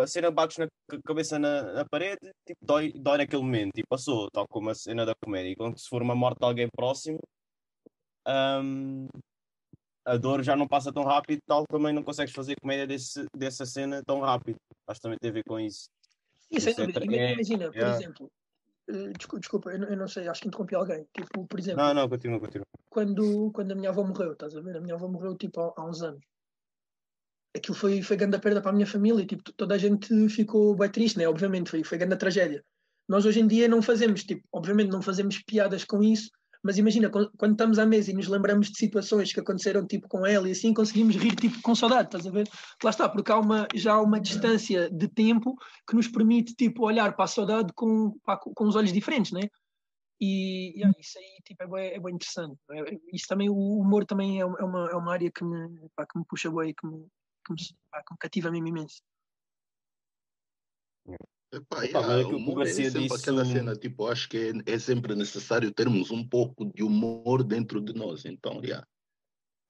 a 0.02 0.06
cena 0.06 0.30
bates 0.30 0.58
na 0.58 0.68
cabeça 1.04 1.38
na, 1.38 1.62
na, 1.72 1.84
parede, 1.84 2.32
tipo, 2.46 2.64
dói, 2.64 2.92
dói 2.92 3.18
naquele 3.18 3.42
momento 3.42 3.78
e 3.78 3.84
passou, 3.88 4.28
tal 4.30 4.46
como 4.48 4.70
a 4.70 4.74
cena 4.74 5.04
da 5.06 5.14
comédia. 5.22 5.54
Quando 5.56 5.78
se 5.78 5.88
for 5.88 6.02
uma 6.02 6.14
morte 6.14 6.38
de 6.40 6.46
alguém 6.46 6.68
próximo, 6.68 7.18
um, 8.26 9.08
a 10.10 10.16
dor 10.16 10.42
já 10.42 10.56
não 10.56 10.66
passa 10.66 10.92
tão 10.92 11.04
rápido, 11.04 11.40
tal 11.46 11.64
também 11.66 11.92
não 11.92 12.02
consegues 12.02 12.34
fazer 12.34 12.56
comédia 12.60 12.86
desse, 12.86 13.24
dessa 13.36 13.64
cena 13.64 14.02
tão 14.04 14.20
rápido. 14.20 14.56
Acho 14.88 14.98
que 14.98 15.02
também 15.02 15.18
tem 15.20 15.30
a 15.30 15.34
ver 15.34 15.44
com 15.46 15.60
isso. 15.60 15.88
isso 16.50 16.68
é, 16.68 16.72
é, 16.72 17.32
imagina, 17.32 17.66
por 17.68 17.76
yeah. 17.76 17.96
exemplo, 17.96 18.30
uh, 18.90 19.38
desculpa, 19.38 19.70
eu, 19.70 19.96
não 19.96 20.08
sei, 20.08 20.26
acho 20.26 20.42
que 20.42 20.48
interrompi 20.48 20.74
alguém. 20.74 21.06
Tipo, 21.14 21.46
por 21.46 21.60
exemplo, 21.60 21.82
não, 21.82 21.94
não, 21.94 22.08
continua, 22.08 22.40
continua. 22.40 22.66
Quando, 22.88 23.52
quando 23.52 23.70
a 23.70 23.74
minha 23.76 23.90
avó 23.90 24.02
morreu, 24.02 24.32
estás 24.32 24.56
a 24.56 24.60
ver? 24.60 24.76
A 24.76 24.80
minha 24.80 24.94
avó 24.94 25.06
morreu 25.06 25.36
tipo 25.36 25.60
há, 25.60 25.72
há 25.76 25.84
uns 25.86 26.02
anos 26.02 26.24
aquilo 27.54 27.76
foi, 27.76 28.02
foi 28.02 28.16
grande 28.16 28.38
perda 28.38 28.60
para 28.60 28.70
a 28.70 28.74
minha 28.74 28.86
família, 28.86 29.26
tipo, 29.26 29.52
toda 29.56 29.74
a 29.74 29.78
gente 29.78 30.28
ficou 30.28 30.74
bem 30.76 30.88
triste, 30.88 31.18
né? 31.18 31.28
Obviamente, 31.28 31.68
foi, 31.68 31.82
foi 31.82 31.98
grande 31.98 32.16
tragédia. 32.16 32.64
Nós 33.08 33.26
hoje 33.26 33.40
em 33.40 33.46
dia 33.46 33.66
não 33.66 33.82
fazemos, 33.82 34.22
tipo, 34.22 34.46
obviamente 34.52 34.90
não 34.90 35.02
fazemos 35.02 35.42
piadas 35.42 35.84
com 35.84 36.00
isso, 36.00 36.30
mas 36.62 36.76
imagina, 36.76 37.10
quando 37.10 37.52
estamos 37.52 37.78
à 37.78 37.86
mesa 37.86 38.10
e 38.10 38.14
nos 38.14 38.28
lembramos 38.28 38.70
de 38.70 38.76
situações 38.76 39.32
que 39.32 39.40
aconteceram 39.40 39.86
tipo 39.86 40.08
com 40.08 40.26
ela 40.26 40.48
e 40.48 40.52
assim, 40.52 40.74
conseguimos 40.74 41.16
rir 41.16 41.34
tipo 41.34 41.60
com 41.62 41.74
saudade, 41.74 42.08
estás 42.08 42.26
a 42.26 42.30
ver? 42.30 42.48
Lá 42.82 42.90
está, 42.90 43.08
porque 43.08 43.32
há 43.32 43.38
uma, 43.38 43.66
já 43.74 43.94
há 43.94 44.02
uma 44.02 44.20
distância 44.20 44.90
de 44.90 45.08
tempo 45.08 45.56
que 45.88 45.96
nos 45.96 46.06
permite 46.06 46.54
tipo 46.54 46.84
olhar 46.84 47.14
para 47.14 47.24
a 47.24 47.28
saudade 47.28 47.72
com, 47.74 48.18
pá, 48.24 48.36
com 48.36 48.64
os 48.64 48.76
olhos 48.76 48.92
diferentes, 48.92 49.32
né? 49.32 49.42
E 50.20 50.74
yeah, 50.76 50.92
isso 50.98 51.18
aí 51.18 51.38
tipo, 51.44 51.62
é, 51.62 51.66
bem, 51.66 51.94
é 51.94 52.00
bem 52.00 52.14
interessante. 52.14 52.58
É? 52.72 52.98
Isso 53.10 53.26
também, 53.26 53.48
o 53.48 53.54
humor 53.54 54.04
também 54.04 54.38
é, 54.38 54.42
é 54.42 54.44
uma, 54.44 54.90
é 54.90 54.94
uma 54.94 55.12
área 55.12 55.30
que 55.32 55.42
me, 55.42 55.88
pá, 55.96 56.06
que 56.06 56.18
me 56.18 56.24
puxa 56.26 56.50
bem, 56.50 56.74
que 56.74 56.86
me, 56.86 57.06
que 57.46 57.52
me, 57.54 57.58
pá, 57.90 58.02
que 58.06 58.12
me 58.12 58.18
cativa 58.18 58.50
mesmo 58.50 58.68
imenso. 58.68 59.00
Epá, 61.52 61.82
yeah, 61.82 62.28
o 62.28 62.62
é 62.62 62.66
sempre 62.66 63.02
disso... 63.02 63.14
aquela 63.14 63.44
cena, 63.44 63.74
tipo, 63.74 64.06
acho 64.06 64.28
que 64.28 64.36
é, 64.66 64.74
é, 64.74 64.78
sempre 64.78 65.16
necessário 65.16 65.72
termos 65.72 66.10
um 66.12 66.26
pouco 66.26 66.64
de 66.64 66.84
humor 66.84 67.42
dentro 67.42 67.80
de 67.80 67.92
nós, 67.92 68.24
então, 68.24 68.60
yeah. 68.62 68.86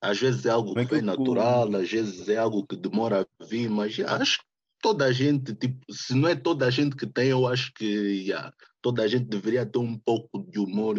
às 0.02 0.18
vezes 0.20 0.44
é 0.44 0.50
algo 0.50 0.74
que 0.74 0.84
vem 0.84 1.00
natural, 1.00 1.74
às 1.74 1.90
vezes 1.90 2.28
é 2.28 2.36
algo 2.36 2.66
que 2.66 2.76
demora 2.76 3.22
a 3.22 3.44
vir, 3.44 3.70
mas 3.70 3.96
yeah, 3.96 4.22
acho 4.22 4.40
que 4.40 4.44
toda 4.82 5.06
a 5.06 5.12
gente, 5.12 5.54
tipo, 5.54 5.80
se 5.90 6.14
não 6.14 6.28
é 6.28 6.34
toda 6.34 6.66
a 6.66 6.70
gente 6.70 6.94
que 6.94 7.06
tem, 7.06 7.28
eu 7.28 7.46
acho 7.46 7.72
que 7.72 7.86
yeah, 7.86 8.52
toda 8.82 9.02
a 9.02 9.08
gente 9.08 9.24
deveria 9.24 9.64
ter 9.64 9.78
um 9.78 9.98
pouco 9.98 10.46
de 10.50 10.58
humor 10.58 10.96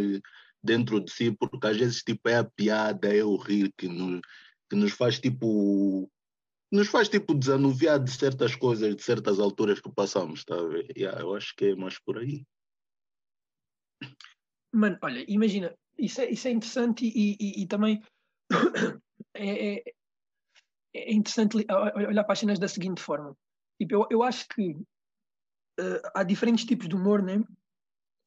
dentro 0.63 1.00
de 1.00 1.12
si, 1.12 1.32
porque 1.32 1.67
às 1.67 1.78
vezes, 1.78 2.02
tipo, 2.02 2.28
é 2.28 2.38
a 2.38 2.44
piada, 2.44 3.15
é 3.15 3.24
o 3.24 3.36
rir 3.36 3.72
que 3.78 3.88
nos, 3.88 4.22
que 4.67 4.76
nos 4.76 4.94
faz, 4.94 5.20
tipo, 5.20 6.10
nos 6.71 6.88
faz 6.88 7.10
tipo 7.10 7.34
desanuviar 7.34 7.99
de 7.99 8.12
certas 8.12 8.55
coisas, 8.55 8.95
de 8.95 9.03
certas 9.03 9.39
alturas 9.39 9.81
que 9.81 9.91
passamos, 9.91 10.39
está 10.39 10.55
a 10.55 10.67
ver? 10.67 10.91
Yeah, 10.97 11.19
eu 11.19 11.36
acho 11.36 11.53
que 11.55 11.65
é 11.65 11.75
mais 11.75 11.99
por 11.99 12.17
aí. 12.17 12.45
Mano, 14.73 14.97
olha, 15.01 15.25
imagina, 15.27 15.75
isso 15.97 16.21
é, 16.21 16.29
isso 16.29 16.47
é 16.47 16.51
interessante 16.51 17.05
e, 17.05 17.36
e, 17.39 17.63
e 17.63 17.67
também 17.67 18.01
é, 19.36 19.75
é, 19.75 19.84
é, 20.95 21.13
interessante 21.13 21.57
olhar 21.57 22.23
para 22.23 22.34
as 22.34 22.39
cenas 22.39 22.57
da 22.57 22.69
seguinte 22.69 23.01
forma. 23.01 23.36
Tipo, 23.77 23.95
eu, 23.95 24.07
eu 24.10 24.23
acho 24.23 24.47
que 24.47 24.71
uh, 24.71 26.01
há 26.15 26.23
diferentes 26.23 26.63
tipos 26.63 26.88
de 26.88 26.95
humor, 26.95 27.21
né? 27.21 27.43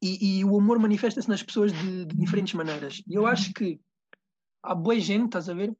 E, 0.02 0.40
e 0.40 0.44
o 0.44 0.54
humor 0.54 0.78
manifesta-se 0.78 1.28
nas 1.28 1.42
pessoas 1.42 1.72
de, 1.72 2.04
de, 2.04 2.14
diferentes 2.14 2.52
maneiras. 2.52 3.02
E 3.06 3.14
eu 3.14 3.26
acho 3.26 3.54
que 3.54 3.80
há 4.62 4.74
boa 4.74 5.00
gente, 5.00 5.26
estás 5.26 5.48
a 5.48 5.54
ver, 5.54 5.74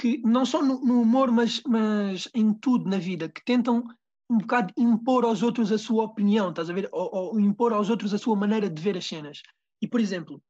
que 0.00 0.16
não 0.24 0.46
só 0.46 0.62
no, 0.62 0.80
no, 0.80 1.02
humor, 1.02 1.30
mas, 1.30 1.62
mas 1.66 2.26
em 2.34 2.54
tudo 2.54 2.88
na 2.88 2.96
vida, 2.96 3.28
que 3.28 3.44
tentam 3.44 3.84
um 4.30 4.38
bocado 4.38 4.72
impor 4.74 5.26
aos 5.26 5.42
outros 5.42 5.70
a 5.70 5.76
sua 5.76 6.04
opinião, 6.04 6.48
estás 6.48 6.70
a 6.70 6.72
ver? 6.72 6.88
Ou, 6.90 7.10
ou 7.14 7.40
impor 7.40 7.74
aos 7.74 7.90
outros 7.90 8.14
a 8.14 8.18
sua 8.18 8.34
maneira 8.34 8.70
de 8.70 8.80
ver 8.80 8.96
as 8.96 9.04
cenas. 9.04 9.42
E, 9.82 9.86
por 9.86 10.00
exemplo, 10.00 10.42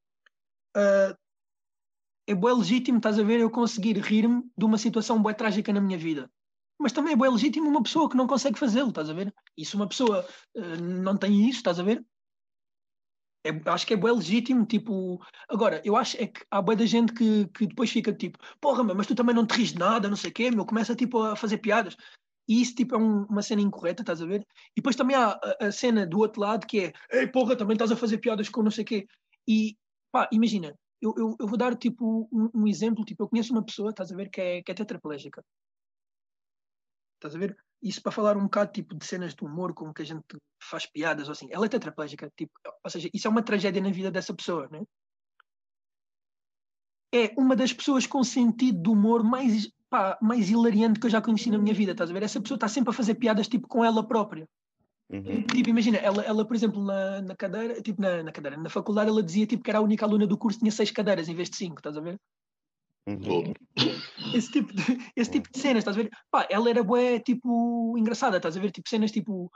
uh, 0.76 1.18
é 2.28 2.34
bem 2.34 2.54
legítimo, 2.56 2.98
estás 2.98 3.18
a 3.18 3.24
ver, 3.24 3.40
eu 3.40 3.50
conseguir 3.50 3.98
rir-me 3.98 4.40
de 4.56 4.64
uma 4.64 4.78
situação 4.78 5.20
bem 5.20 5.34
trágica 5.34 5.72
na 5.72 5.80
minha 5.80 5.98
vida. 5.98 6.30
Mas 6.78 6.92
também 6.92 7.14
é 7.14 7.16
bem 7.16 7.28
legítimo 7.28 7.68
uma 7.68 7.82
pessoa 7.82 8.08
que 8.08 8.16
não 8.16 8.28
consegue 8.28 8.56
fazê-lo, 8.56 8.90
estás 8.90 9.10
a 9.10 9.12
ver? 9.12 9.34
E 9.58 9.64
se 9.64 9.74
uma 9.74 9.88
pessoa 9.88 10.24
uh, 10.54 10.80
não 10.80 11.16
tem 11.16 11.48
isso, 11.48 11.58
estás 11.58 11.80
a 11.80 11.82
ver? 11.82 12.06
É, 13.44 13.50
acho 13.70 13.86
que 13.86 13.94
é 13.94 13.96
bem 13.96 14.12
legítimo, 14.12 14.66
tipo. 14.66 15.20
Agora, 15.48 15.80
eu 15.84 15.96
acho 15.96 16.16
é 16.22 16.26
que 16.26 16.44
há 16.50 16.60
boa 16.60 16.76
da 16.76 16.84
gente 16.84 17.12
que, 17.12 17.46
que 17.48 17.66
depois 17.66 17.90
fica 17.90 18.12
tipo, 18.12 18.38
porra, 18.60 18.82
mas 18.82 19.06
tu 19.06 19.14
também 19.14 19.34
não 19.34 19.46
te 19.46 19.52
rires 19.54 19.72
de 19.72 19.78
nada, 19.78 20.08
não 20.08 20.16
sei 20.16 20.30
o 20.30 20.34
quê, 20.34 20.50
meu, 20.50 20.66
começa 20.66 20.94
tipo 20.94 21.22
a 21.22 21.34
fazer 21.34 21.58
piadas. 21.58 21.96
E 22.46 22.60
isso 22.60 22.74
tipo 22.74 22.94
é 22.94 22.98
um, 22.98 23.24
uma 23.24 23.42
cena 23.42 23.62
incorreta, 23.62 24.02
estás 24.02 24.20
a 24.20 24.26
ver? 24.26 24.42
E 24.72 24.76
depois 24.76 24.96
também 24.96 25.16
há 25.16 25.38
a, 25.60 25.66
a, 25.66 25.72
cena 25.72 26.06
do 26.06 26.18
outro 26.18 26.40
lado 26.40 26.66
que 26.66 26.80
é, 26.80 26.92
ei 27.12 27.26
porra, 27.26 27.56
também 27.56 27.74
estás 27.74 27.92
a 27.92 27.96
fazer 27.96 28.18
piadas 28.18 28.48
com 28.48 28.62
não 28.62 28.70
sei 28.70 28.84
o 28.84 28.86
quê. 28.86 29.06
E 29.48 29.76
pá, 30.12 30.28
imagina, 30.32 30.74
eu, 31.00 31.14
eu, 31.16 31.36
eu 31.40 31.46
vou 31.46 31.56
dar 31.56 31.76
tipo 31.76 32.28
um, 32.32 32.50
um, 32.54 32.66
exemplo, 32.68 33.04
tipo, 33.04 33.22
eu 33.22 33.28
conheço 33.28 33.52
uma 33.52 33.64
pessoa, 33.64 33.90
estás 33.90 34.12
a 34.12 34.16
ver, 34.16 34.28
que 34.30 34.40
é, 34.40 34.62
que 34.62 34.70
é 34.72 34.74
tetraplégica. 34.74 35.42
Estás 37.16 37.34
a 37.36 37.38
ver? 37.38 37.56
Isso 37.82 38.02
para 38.02 38.12
falar 38.12 38.36
um 38.36 38.44
bocado 38.44 38.72
tipo 38.72 38.94
de 38.94 39.04
cenas 39.04 39.34
de 39.34 39.44
humor 39.44 39.72
com 39.72 39.92
que 39.92 40.02
a 40.02 40.04
gente 40.04 40.22
faz 40.62 40.86
piadas 40.86 41.28
ou 41.28 41.32
assim. 41.32 41.48
Ela 41.50 41.66
é 41.66 41.68
tetraplégica, 41.68 42.30
tipo, 42.36 42.52
ou 42.84 42.90
seja, 42.90 43.08
isso 43.12 43.26
é 43.26 43.30
uma 43.30 43.42
tragédia 43.42 43.82
na 43.82 43.90
vida 43.90 44.10
dessa 44.10 44.34
pessoa, 44.34 44.68
né? 44.70 44.82
É 47.12 47.32
uma 47.36 47.56
das 47.56 47.72
pessoas 47.72 48.06
com 48.06 48.22
sentido 48.22 48.82
de 48.82 48.88
humor 48.88 49.24
mais, 49.24 49.70
pá, 49.88 50.18
mais 50.20 50.48
hilariante 50.48 51.00
que 51.00 51.06
eu 51.06 51.10
já 51.10 51.20
conheci 51.20 51.50
na 51.50 51.58
minha 51.58 51.74
vida, 51.74 51.92
estás 51.92 52.10
a 52.10 52.12
ver? 52.12 52.22
Essa 52.22 52.40
pessoa 52.40 52.56
está 52.56 52.68
sempre 52.68 52.90
a 52.90 52.94
fazer 52.94 53.14
piadas 53.14 53.48
tipo 53.48 53.66
com 53.66 53.84
ela 53.84 54.06
própria. 54.06 54.48
Uhum. 55.10 55.42
Tipo, 55.42 55.70
imagina, 55.70 55.98
ela, 55.98 56.22
ela 56.22 56.44
por 56.44 56.54
exemplo, 56.54 56.84
na, 56.84 57.20
na 57.22 57.34
cadeira, 57.34 57.82
tipo, 57.82 58.00
na, 58.00 58.22
na 58.22 58.30
cadeira, 58.30 58.56
na 58.56 58.70
faculdade, 58.70 59.10
ela 59.10 59.22
dizia 59.22 59.46
tipo 59.46 59.62
que 59.62 59.70
era 59.70 59.80
a 59.80 59.82
única 59.82 60.04
aluna 60.04 60.26
do 60.26 60.38
curso 60.38 60.58
que 60.58 60.64
tinha 60.64 60.70
seis 60.70 60.92
cadeiras 60.92 61.28
em 61.28 61.34
vez 61.34 61.50
de 61.50 61.56
cinco, 61.56 61.78
estás 61.78 61.96
a 61.96 62.00
ver? 62.00 62.16
Uhum. 63.06 63.52
Esse, 64.34 64.50
tipo 64.50 64.72
de, 64.72 64.82
esse 65.16 65.30
tipo 65.30 65.50
de 65.50 65.58
cenas, 65.58 65.78
estás 65.78 65.96
a 65.96 66.02
ver? 66.02 66.10
Pá, 66.30 66.46
ela 66.50 66.70
era 66.70 66.82
boa, 66.82 67.18
tipo, 67.20 67.96
engraçada, 67.98 68.36
estás 68.36 68.56
a 68.56 68.60
ver? 68.60 68.70
Tipo, 68.70 68.88
cenas 68.88 69.10
tipo, 69.10 69.50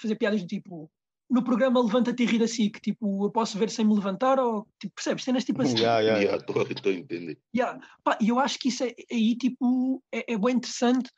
fazer 0.00 0.16
piadas 0.16 0.40
de 0.40 0.46
tipo, 0.46 0.90
no 1.30 1.42
programa 1.42 1.82
Levanta-te 1.82 2.22
e 2.22 2.26
rir 2.26 2.42
assim, 2.42 2.70
que 2.70 2.80
tipo, 2.80 3.26
eu 3.26 3.30
posso 3.30 3.58
ver 3.58 3.70
sem 3.70 3.84
me 3.84 3.94
levantar, 3.94 4.38
ou 4.38 4.66
tipo, 4.78 4.94
percebes? 4.94 5.24
Cenas 5.24 5.44
tipo 5.44 5.62
assim. 5.62 5.74
Yeah, 5.84 6.00
yeah, 6.00 6.22
yeah. 6.22 6.36
Estou 6.36 6.92
a 6.92 6.94
entender. 6.94 7.38
Yeah. 7.54 7.80
Pá, 8.02 8.18
e 8.20 8.28
eu 8.28 8.38
acho 8.38 8.58
que 8.58 8.68
isso 8.68 8.84
é, 8.84 8.94
aí, 9.10 9.36
tipo, 9.36 10.02
é, 10.12 10.32
é 10.34 10.38
bem 10.38 10.56
interessante. 10.56 11.10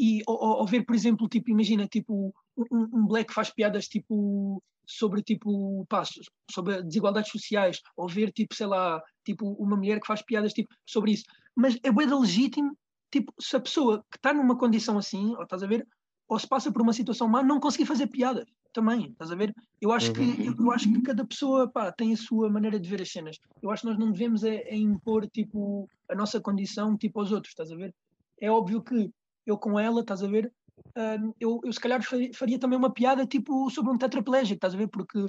E 0.00 0.22
ou, 0.26 0.60
ou, 0.60 0.66
ver, 0.66 0.84
por 0.84 0.94
exemplo, 0.94 1.28
tipo, 1.28 1.50
imagina, 1.50 1.86
tipo, 1.86 2.34
um, 2.56 2.88
um 2.92 3.06
black 3.06 3.32
faz 3.32 3.50
piadas 3.50 3.88
tipo 3.88 4.62
sobre 4.86 5.22
tipo 5.22 5.86
pá, 5.88 6.02
sobre 6.50 6.82
desigualdades 6.82 7.30
sociais 7.30 7.80
ou 7.96 8.08
ver 8.08 8.32
tipo 8.32 8.54
sei 8.54 8.66
lá 8.66 9.02
tipo 9.24 9.48
uma 9.52 9.76
mulher 9.76 10.00
que 10.00 10.06
faz 10.06 10.22
piadas 10.22 10.52
tipo 10.52 10.74
sobre 10.84 11.12
isso 11.12 11.24
mas 11.54 11.78
é 11.82 11.92
bem 11.92 12.06
legítimo 12.06 12.76
tipo 13.10 13.32
se 13.40 13.56
a 13.56 13.60
pessoa 13.60 14.04
que 14.10 14.16
está 14.16 14.32
numa 14.32 14.58
condição 14.58 14.98
assim 14.98 15.34
ou 15.36 15.42
estás 15.42 15.62
a 15.62 15.66
ver 15.66 15.86
ou 16.28 16.38
se 16.38 16.48
passa 16.48 16.72
por 16.72 16.82
uma 16.82 16.92
situação 16.92 17.28
má 17.28 17.42
não 17.42 17.60
conseguir 17.60 17.86
fazer 17.86 18.06
piadas 18.08 18.46
também, 18.72 19.10
estás 19.10 19.30
a 19.30 19.34
ver? 19.34 19.54
Eu 19.80 19.92
acho, 19.92 20.08
uhum. 20.08 20.12
que, 20.14 20.46
eu, 20.46 20.54
eu, 20.58 20.72
acho 20.72 20.90
que 20.90 21.02
cada 21.02 21.24
pessoa 21.24 21.68
pá, 21.68 21.92
tem 21.92 22.12
a 22.12 22.16
sua 22.16 22.48
maneira 22.48 22.80
de 22.80 22.88
ver 22.88 23.02
as 23.02 23.12
cenas. 23.12 23.38
Eu 23.62 23.70
acho 23.70 23.82
que 23.82 23.88
nós 23.88 23.98
não 23.98 24.10
devemos 24.10 24.42
é, 24.44 24.56
é 24.62 24.76
impor 24.76 25.28
tipo, 25.28 25.88
a 26.08 26.14
nossa 26.14 26.40
condição 26.40 26.96
tipo, 26.96 27.20
aos 27.20 27.32
outros, 27.32 27.52
estás 27.52 27.70
a 27.70 27.76
ver? 27.76 27.94
É 28.40 28.50
óbvio 28.50 28.82
que 28.82 29.10
eu 29.46 29.58
com 29.58 29.78
ela, 29.78 30.00
estás 30.00 30.22
a 30.22 30.26
ver? 30.26 30.52
Uh, 30.96 31.34
eu, 31.40 31.60
eu 31.64 31.72
se 31.72 31.80
calhar 31.80 32.02
faria, 32.02 32.58
também 32.58 32.78
uma 32.78 32.92
piada 32.92 33.26
tipo 33.26 33.70
sobre 33.70 33.92
um 33.92 33.98
tetraplégico, 33.98 34.56
estás 34.56 34.74
a 34.74 34.76
ver? 34.76 34.88
Porque 34.88 35.24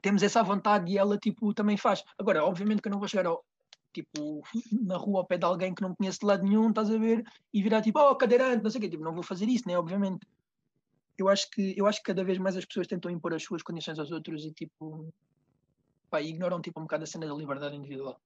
temos 0.00 0.22
essa 0.22 0.42
vontade 0.42 0.92
e 0.92 0.98
ela 0.98 1.16
tipo 1.16 1.54
também 1.54 1.76
faz. 1.76 2.02
Agora, 2.18 2.44
obviamente 2.44 2.82
que 2.82 2.88
eu 2.88 2.92
não 2.92 2.98
vou 2.98 3.08
chegar 3.08 3.26
ao, 3.26 3.44
tipo, 3.92 4.42
na 4.82 4.96
rua 4.96 5.20
ao 5.20 5.26
pé 5.26 5.38
de 5.38 5.44
alguém 5.44 5.74
que 5.74 5.82
não 5.82 5.94
conheço 5.94 6.20
de 6.20 6.26
lado 6.26 6.42
nenhum, 6.42 6.68
estás 6.68 6.90
a 6.90 6.98
ver? 6.98 7.24
E 7.52 7.62
virar 7.62 7.82
tipo, 7.82 7.98
oh, 7.98 8.14
cadeirante, 8.16 8.62
não 8.62 8.70
sei 8.70 8.78
o 8.78 8.82
quê. 8.82 8.90
Tipo, 8.90 9.04
não 9.04 9.14
vou 9.14 9.22
fazer 9.22 9.48
isso, 9.48 9.66
né? 9.66 9.78
Obviamente 9.78 10.26
eu 11.18 11.28
acho 11.28 11.50
que 11.50 11.74
eu 11.76 11.86
acho 11.86 11.98
que 11.98 12.06
cada 12.06 12.24
vez 12.24 12.38
mais 12.38 12.56
as 12.56 12.64
pessoas 12.64 12.86
tentam 12.86 13.10
impor 13.10 13.34
as 13.34 13.42
suas 13.42 13.62
condições 13.62 13.98
aos 13.98 14.10
outros 14.10 14.44
e 14.44 14.52
tipo 14.52 15.12
pá, 16.10 16.20
ignoram 16.20 16.60
tipo 16.60 16.80
um 16.80 16.84
bocado 16.84 17.04
a 17.04 17.06
cena 17.06 17.26
da 17.26 17.34
liberdade 17.34 17.76
individual. 17.76 18.20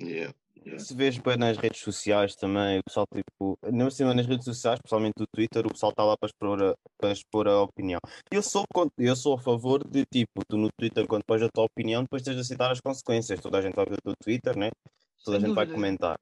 Yeah, 0.00 0.34
yeah. 0.56 0.78
Se 0.78 0.94
vês 0.94 1.18
bem 1.18 1.36
nas 1.36 1.56
redes 1.56 1.80
sociais 1.80 2.34
também, 2.34 2.78
o 2.78 2.84
pessoal 2.84 3.06
tipo, 3.14 3.56
não 3.72 3.90
cima 3.90 4.12
nas 4.12 4.26
redes 4.26 4.44
sociais, 4.44 4.78
especialmente 4.78 5.14
no 5.18 5.26
Twitter, 5.26 5.64
o 5.66 5.70
pessoal 5.70 5.90
está 5.90 6.04
lá 6.04 6.16
para 6.16 6.28
expor, 6.28 6.62
a, 6.62 6.74
para 6.98 7.12
expor 7.12 7.48
a 7.48 7.62
opinião. 7.62 8.00
Eu 8.30 8.42
sou, 8.42 8.64
eu 8.98 9.14
sou 9.16 9.34
a 9.34 9.38
favor 9.38 9.86
de 9.86 10.04
tipo, 10.06 10.42
tu 10.48 10.56
no 10.56 10.68
Twitter, 10.76 11.06
quando 11.06 11.24
pões 11.24 11.42
a 11.42 11.48
tua 11.48 11.64
opinião, 11.64 12.02
depois 12.02 12.22
tens 12.22 12.34
de 12.34 12.40
aceitar 12.40 12.72
as 12.72 12.80
consequências. 12.80 13.40
Toda 13.40 13.58
a 13.58 13.62
gente 13.62 13.74
vai 13.74 13.84
ver 13.84 13.98
o 13.98 14.02
teu 14.02 14.14
Twitter, 14.22 14.58
né? 14.58 14.70
Toda 15.24 15.36
Sem 15.38 15.46
a 15.46 15.48
gente 15.48 15.54
dúvida. 15.54 15.66
vai 15.66 15.74
comentar. 15.74 16.16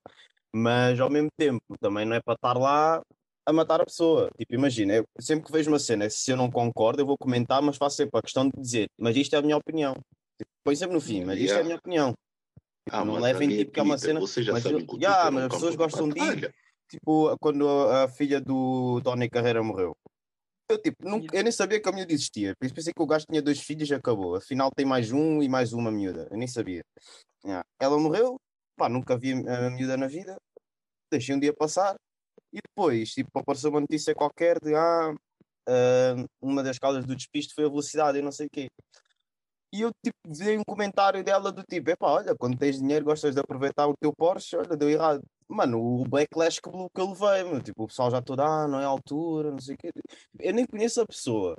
Mas 0.55 1.01
ao 1.01 1.09
mesmo 1.11 1.29
tempo, 1.37 1.63
também 1.81 2.05
não 2.05 2.15
é 2.15 2.21
para 2.21 2.35
estar 2.35 2.59
lá 2.59 3.01
a 3.47 3.53
matar 3.53 3.81
a 3.81 3.85
pessoa. 3.85 4.29
Tipo, 4.39 4.55
imagina, 4.55 4.95
eu, 4.95 5.05
sempre 5.19 5.47
que 5.47 5.53
vejo 5.53 5.71
uma 5.71 5.79
cena, 5.79 6.09
se 6.11 6.31
eu 6.31 6.37
não 6.37 6.51
concordo, 6.51 7.01
eu 7.01 7.07
vou 7.07 7.17
comentar, 7.19 7.63
mas 7.63 7.77
faço 7.77 7.97
sempre 7.97 8.19
a 8.19 8.23
questão 8.23 8.45
de 8.49 8.61
dizer, 8.61 8.87
mas 8.99 9.17
isto 9.17 9.35
é 9.35 9.39
a 9.39 9.43
minha 9.43 9.57
opinião. 9.57 9.95
Tipo, 10.39 10.51
põe 10.63 10.77
sempre 10.77 10.95
no 10.95 11.01
fim, 11.01 11.25
mas 11.25 11.39
isto 11.41 11.57
é 11.57 11.61
a 11.61 11.65
minha 11.65 11.77
opinião. 11.77 12.13
Tipo, 12.85 12.97
ah, 12.97 13.05
não 13.05 13.18
levem 13.18 13.49
tipo 13.49 13.73
que 13.73 13.81
é 13.81 13.83
uma 13.83 13.99
cena. 13.99 14.21
Você 14.21 14.42
já 14.42 14.53
mas, 14.53 14.62
sabe 14.62 14.87
eu, 14.88 14.99
yeah, 14.99 15.31
mas 15.31 15.45
as 15.45 15.53
pessoas 15.53 15.77
gostam 15.77 16.09
de 16.09 16.21
ir. 16.21 16.55
Tipo, 16.90 17.37
quando 17.38 17.68
a, 17.68 18.05
a 18.05 18.09
filha 18.09 18.40
do 18.40 19.01
Tony 19.03 19.29
Carreira 19.29 19.62
morreu. 19.62 19.97
Eu, 20.68 20.79
tipo, 20.79 21.09
nunca, 21.09 21.37
eu 21.37 21.42
nem 21.42 21.53
sabia 21.53 21.81
que 21.81 21.88
a 21.88 21.92
miúda 21.92 22.12
existia. 22.12 22.55
Pensei 22.59 22.92
que 22.92 23.03
o 23.03 23.07
gajo 23.07 23.27
tinha 23.27 23.42
dois 23.42 23.61
filhos 23.61 23.88
e 23.88 23.95
acabou. 23.95 24.37
Afinal 24.37 24.71
tem 24.75 24.85
mais 24.85 25.12
um 25.12 25.42
e 25.42 25.49
mais 25.49 25.73
uma 25.73 25.90
miúda. 25.90 26.29
Eu 26.31 26.37
nem 26.37 26.49
sabia. 26.49 26.83
Yeah. 27.45 27.64
Ela 27.81 27.99
morreu, 27.99 28.37
pá, 28.77 28.88
nunca 28.88 29.16
vi 29.16 29.33
a 29.33 29.71
miúda 29.71 29.97
na 29.97 30.07
vida. 30.07 30.37
Deixei 31.11 31.35
um 31.35 31.40
dia 31.40 31.53
passar. 31.53 31.95
E 32.53 32.59
depois, 32.66 33.11
tipo, 33.11 33.31
apareceu 33.38 33.71
uma 33.71 33.81
notícia 33.81 34.14
qualquer 34.14 34.59
de 34.61 34.75
ah, 34.75 35.14
uh, 35.68 36.29
uma 36.40 36.62
das 36.62 36.79
causas 36.79 37.05
do 37.05 37.16
despiste 37.16 37.55
foi 37.55 37.64
a 37.64 37.68
velocidade 37.68 38.18
e 38.18 38.23
não 38.23 38.33
sei 38.33 38.47
o 38.47 38.51
quê. 38.51 38.68
E 39.73 39.81
eu 39.81 39.91
tipo, 40.05 40.19
vi 40.27 40.59
um 40.59 40.65
comentário 40.65 41.25
dela 41.25 41.51
do 41.51 41.63
tipo, 41.63 41.91
epá, 41.91 42.07
olha, 42.07 42.37
quando 42.37 42.59
tens 42.59 42.79
dinheiro 42.79 43.07
gostas 43.07 43.35
de 43.35 43.41
aproveitar 43.41 43.87
o 43.89 43.97
teu 43.97 44.13
Porsche, 44.15 44.57
olha, 44.57 44.77
deu 44.77 44.91
errado. 44.91 45.23
Mano, 45.49 45.81
o 45.81 46.05
backlash 46.07 46.61
que, 46.61 46.71
que 46.71 47.01
eu 47.01 47.09
levei, 47.09 47.51
meu, 47.51 47.63
tipo, 47.63 47.85
o 47.85 47.87
pessoal 47.87 48.11
já 48.11 48.21
todo, 48.21 48.41
ah, 48.41 48.69
não 48.69 48.81
é 48.81 48.85
altura, 48.85 49.51
não 49.51 49.59
sei 49.59 49.75
o 49.75 49.79
quê. 49.79 49.91
Eu 50.39 50.53
nem 50.53 50.67
conheço 50.67 51.01
a 51.01 51.07
pessoa. 51.07 51.57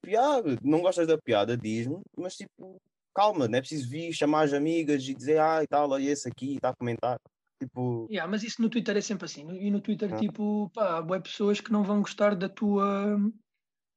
Piada, 0.00 0.56
não 0.62 0.80
gostas 0.80 1.06
da 1.06 1.18
piada, 1.18 1.54
diz-me, 1.54 2.00
mas 2.16 2.34
tipo, 2.34 2.80
calma, 3.14 3.46
não 3.46 3.58
é 3.58 3.60
preciso 3.60 3.90
vir, 3.90 4.12
chamar 4.14 4.44
as 4.44 4.54
amigas 4.54 5.06
e 5.06 5.14
dizer, 5.14 5.38
ah, 5.38 5.62
e 5.62 5.66
tal, 5.66 5.90
olha 5.90 6.10
esse 6.10 6.26
aqui, 6.28 6.54
está 6.54 6.70
a 6.70 6.76
comentar. 6.76 7.18
Tipo... 7.62 8.06
Yeah, 8.10 8.30
mas 8.30 8.42
isso 8.42 8.62
no 8.62 8.70
Twitter 8.70 8.96
é 8.96 9.02
sempre 9.02 9.26
assim. 9.26 9.46
E 9.50 9.70
no 9.70 9.82
Twitter, 9.82 10.14
ah. 10.14 10.16
tipo, 10.16 10.70
pá, 10.70 10.98
há 10.98 11.20
pessoas 11.20 11.60
que 11.60 11.70
não 11.70 11.84
vão 11.84 12.00
gostar 12.00 12.34
da 12.34 12.48
tua, 12.48 13.18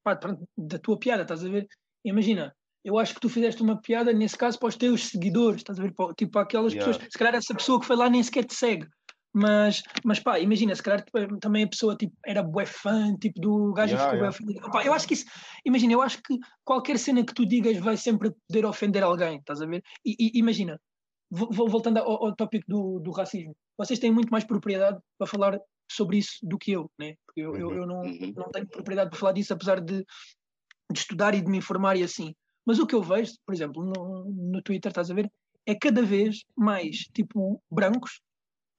pá, 0.03 0.19
da 0.57 0.79
tua 0.79 0.99
piada, 0.99 1.21
estás 1.21 1.45
a 1.45 1.49
ver? 1.49 1.65
Imagina, 2.03 2.53
eu 2.83 2.97
acho 2.97 3.13
que 3.13 3.21
tu 3.21 3.29
fizeste 3.29 3.61
uma 3.61 3.81
piada, 3.81 4.11
nesse 4.11 4.37
caso, 4.37 4.59
para 4.59 4.69
os 4.69 4.75
teus 4.75 5.07
seguidores, 5.07 5.61
estás 5.61 5.79
a 5.79 5.83
ver? 5.83 5.93
Tipo, 6.17 6.39
aquelas 6.39 6.73
yeah. 6.73 6.91
pessoas, 6.91 7.11
se 7.11 7.17
calhar 7.17 7.35
essa 7.35 7.53
pessoa 7.53 7.79
que 7.79 7.85
foi 7.85 7.95
lá 7.95 8.09
nem 8.09 8.21
sequer 8.21 8.45
te 8.45 8.53
segue. 8.53 8.87
Mas, 9.35 9.81
mas 10.03 10.19
pá, 10.19 10.39
imagina, 10.39 10.75
se 10.75 10.83
calhar 10.83 11.01
tipo, 11.01 11.39
também 11.39 11.63
a 11.63 11.67
pessoa 11.67 11.95
tipo, 11.95 12.13
era 12.23 12.43
bué 12.43 12.67
fã, 12.67 13.15
tipo, 13.17 13.41
do 13.41 13.73
gajo 13.73 13.95
yeah, 13.95 14.31
ficou 14.31 14.49
yeah. 14.51 14.71
Pá, 14.71 14.85
eu 14.85 14.93
acho 14.93 15.07
que 15.07 15.15
isso, 15.15 15.25
imagina, 15.65 15.93
eu 15.93 16.03
acho 16.03 16.21
que 16.21 16.37
qualquer 16.63 16.99
cena 16.99 17.25
que 17.25 17.33
tu 17.33 17.43
digas 17.43 17.77
vai 17.77 17.97
sempre 17.97 18.31
poder 18.47 18.63
ofender 18.65 19.01
alguém, 19.01 19.39
estás 19.39 19.59
a 19.59 19.65
ver? 19.65 19.81
E, 20.05 20.15
e 20.19 20.39
imagina, 20.39 20.79
voltando 21.31 21.97
ao, 21.97 22.25
ao 22.27 22.35
tópico 22.35 22.65
do, 22.67 22.99
do, 22.99 23.11
racismo, 23.11 23.55
vocês 23.75 23.97
têm 23.97 24.11
muito 24.11 24.29
mais 24.29 24.43
propriedade 24.43 24.99
para 25.17 25.27
falar 25.27 25.59
sobre 25.91 26.17
isso 26.17 26.37
do 26.43 26.59
que 26.59 26.71
eu, 26.71 26.91
né? 26.99 27.15
Porque 27.25 27.41
eu, 27.41 27.55
eu, 27.55 27.73
eu 27.73 27.87
não, 27.87 28.01
uhum. 28.01 28.33
não 28.35 28.51
tenho 28.51 28.67
propriedade 28.67 29.09
para 29.09 29.19
falar 29.19 29.31
disso, 29.31 29.51
apesar 29.51 29.81
de, 29.81 30.05
de, 30.91 30.99
estudar 30.99 31.33
e 31.33 31.41
de 31.41 31.49
me 31.49 31.57
informar 31.57 31.97
e 31.97 32.03
assim. 32.03 32.35
Mas 32.65 32.79
o 32.79 32.87
que 32.87 32.95
eu 32.95 33.03
vejo, 33.03 33.33
por 33.45 33.53
exemplo, 33.53 33.83
no, 33.83 34.25
no 34.25 34.61
Twitter, 34.61 34.89
estás 34.89 35.11
a 35.11 35.13
ver, 35.13 35.31
é 35.65 35.75
cada 35.75 36.01
vez 36.01 36.43
mais, 36.55 37.07
tipo, 37.13 37.61
brancos 37.69 38.21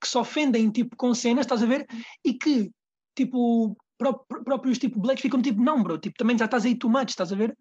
que 0.01 0.09
se 0.09 0.19
ofendem, 0.19 0.71
tipo, 0.71 0.97
com 0.97 1.15
cenas, 1.15 1.47
estás 1.47 1.63
a 1.63 1.67
ver, 1.67 1.87
e 2.25 2.35
que, 2.35 2.71
tipo, 3.17 3.77
próprios, 3.97 4.79
tipo, 4.79 5.01
blacks 5.01 5.23
ficam 5.23 5.41
tipo, 5.41 5.63
não, 5.63 5.83
bro, 5.83 5.99
tipo, 5.99 6.17
também 6.17 6.37
já 6.37 6.45
estás 6.45 6.65
aí 6.65 6.75
too 6.75 6.91
much, 6.91 7.11
estás 7.11 7.33
a 7.33 7.37
ver? 7.37 7.57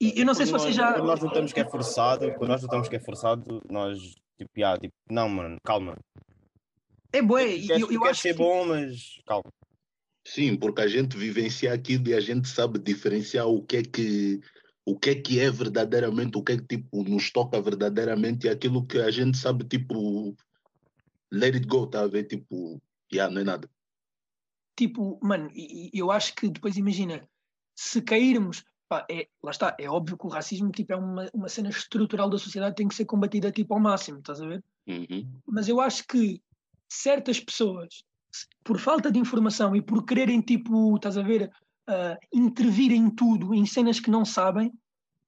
E 0.00 0.20
eu 0.20 0.26
não 0.26 0.34
sei 0.34 0.46
se 0.46 0.52
vocês 0.52 0.74
já. 0.74 0.92
Quando 0.92 1.06
nós 1.06 1.20
notamos 1.20 1.52
que 1.52 1.60
é 1.60 1.68
forçado, 1.68 2.32
quando 2.34 2.50
nós 2.50 2.62
notamos 2.62 2.88
que 2.88 2.96
é 2.96 3.00
forçado, 3.00 3.62
nós 3.70 3.98
tipo, 4.36 4.64
ah, 4.64 4.78
tipo 4.78 4.94
não, 5.10 5.28
mano, 5.28 5.56
calma. 5.64 5.96
É 7.12 7.22
bom, 7.22 7.38
eu, 7.38 7.78
eu, 7.78 7.92
eu 7.92 8.04
acho 8.04 8.20
ser 8.20 8.32
que... 8.34 8.38
bom, 8.38 8.66
mas 8.66 9.20
calma. 9.24 9.50
Sim, 10.26 10.56
porque 10.56 10.82
a 10.82 10.88
gente 10.88 11.16
vivencia 11.16 11.72
aquilo 11.72 12.08
e 12.08 12.14
a 12.14 12.20
gente 12.20 12.48
sabe 12.48 12.78
diferenciar 12.78 13.46
o 13.46 13.62
que 13.62 13.76
é 13.78 13.82
que 13.82 14.40
o 14.86 14.98
que 14.98 15.10
é 15.10 15.14
que 15.16 15.40
é 15.40 15.50
verdadeiramente, 15.50 16.38
o 16.38 16.42
que 16.42 16.52
é 16.52 16.56
que 16.56 16.76
tipo 16.76 17.02
nos 17.02 17.30
toca 17.30 17.60
verdadeiramente 17.60 18.46
e 18.46 18.50
aquilo 18.50 18.86
que 18.86 18.98
a 18.98 19.10
gente 19.10 19.36
sabe 19.36 19.64
tipo 19.64 20.34
let 21.30 21.54
it 21.54 21.66
go, 21.66 21.86
tá 21.86 22.02
a 22.02 22.06
ver? 22.06 22.24
Tipo, 22.24 22.80
já 23.12 23.24
yeah, 23.24 23.34
não 23.34 23.40
é 23.42 23.44
nada. 23.44 23.70
Tipo, 24.76 25.18
mano, 25.22 25.50
eu 25.92 26.10
acho 26.10 26.34
que 26.34 26.48
depois 26.48 26.76
imagina, 26.76 27.28
se 27.74 28.00
cairmos 28.00 28.64
Pá, 28.88 29.04
é, 29.10 29.26
lá 29.42 29.50
está, 29.50 29.76
é 29.80 29.90
óbvio 29.90 30.16
que 30.16 30.26
o 30.26 30.30
racismo 30.30 30.70
tipo, 30.70 30.92
é 30.92 30.96
uma, 30.96 31.28
uma 31.34 31.48
cena 31.48 31.68
estrutural 31.68 32.30
da 32.30 32.38
sociedade 32.38 32.76
tem 32.76 32.86
que 32.86 32.94
ser 32.94 33.04
combatida 33.04 33.50
tipo, 33.50 33.74
ao 33.74 33.80
máximo, 33.80 34.20
estás 34.20 34.40
a 34.40 34.46
ver? 34.46 34.64
Uhum. 34.86 35.28
Mas 35.44 35.68
eu 35.68 35.80
acho 35.80 36.06
que 36.06 36.40
certas 36.88 37.40
pessoas, 37.40 38.04
por 38.62 38.78
falta 38.78 39.10
de 39.10 39.18
informação 39.18 39.74
e 39.74 39.82
por 39.82 40.04
quererem, 40.04 40.40
tipo, 40.40 40.94
estás 40.94 41.18
a 41.18 41.22
ver, 41.22 41.50
uh, 41.88 42.16
intervir 42.32 42.92
em 42.92 43.10
tudo, 43.10 43.54
em 43.54 43.66
cenas 43.66 44.00
que 44.00 44.10
não 44.10 44.24
sabem, 44.24 44.72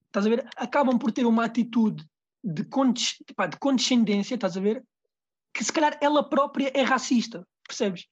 estás 0.06 0.26
a 0.26 0.28
ver, 0.28 0.48
acabam 0.56 0.98
por 0.98 1.12
ter 1.12 1.26
uma 1.26 1.44
atitude 1.44 2.06
de, 2.42 2.64
condes, 2.64 3.16
pá, 3.36 3.46
de 3.46 3.58
condescendência, 3.58 4.34
estás 4.34 4.56
a 4.56 4.60
ver, 4.60 4.84
que 5.52 5.64
se 5.64 5.72
calhar 5.72 5.98
ela 6.00 6.28
própria 6.28 6.70
é 6.74 6.82
racista, 6.82 7.46
percebes? 7.66 8.06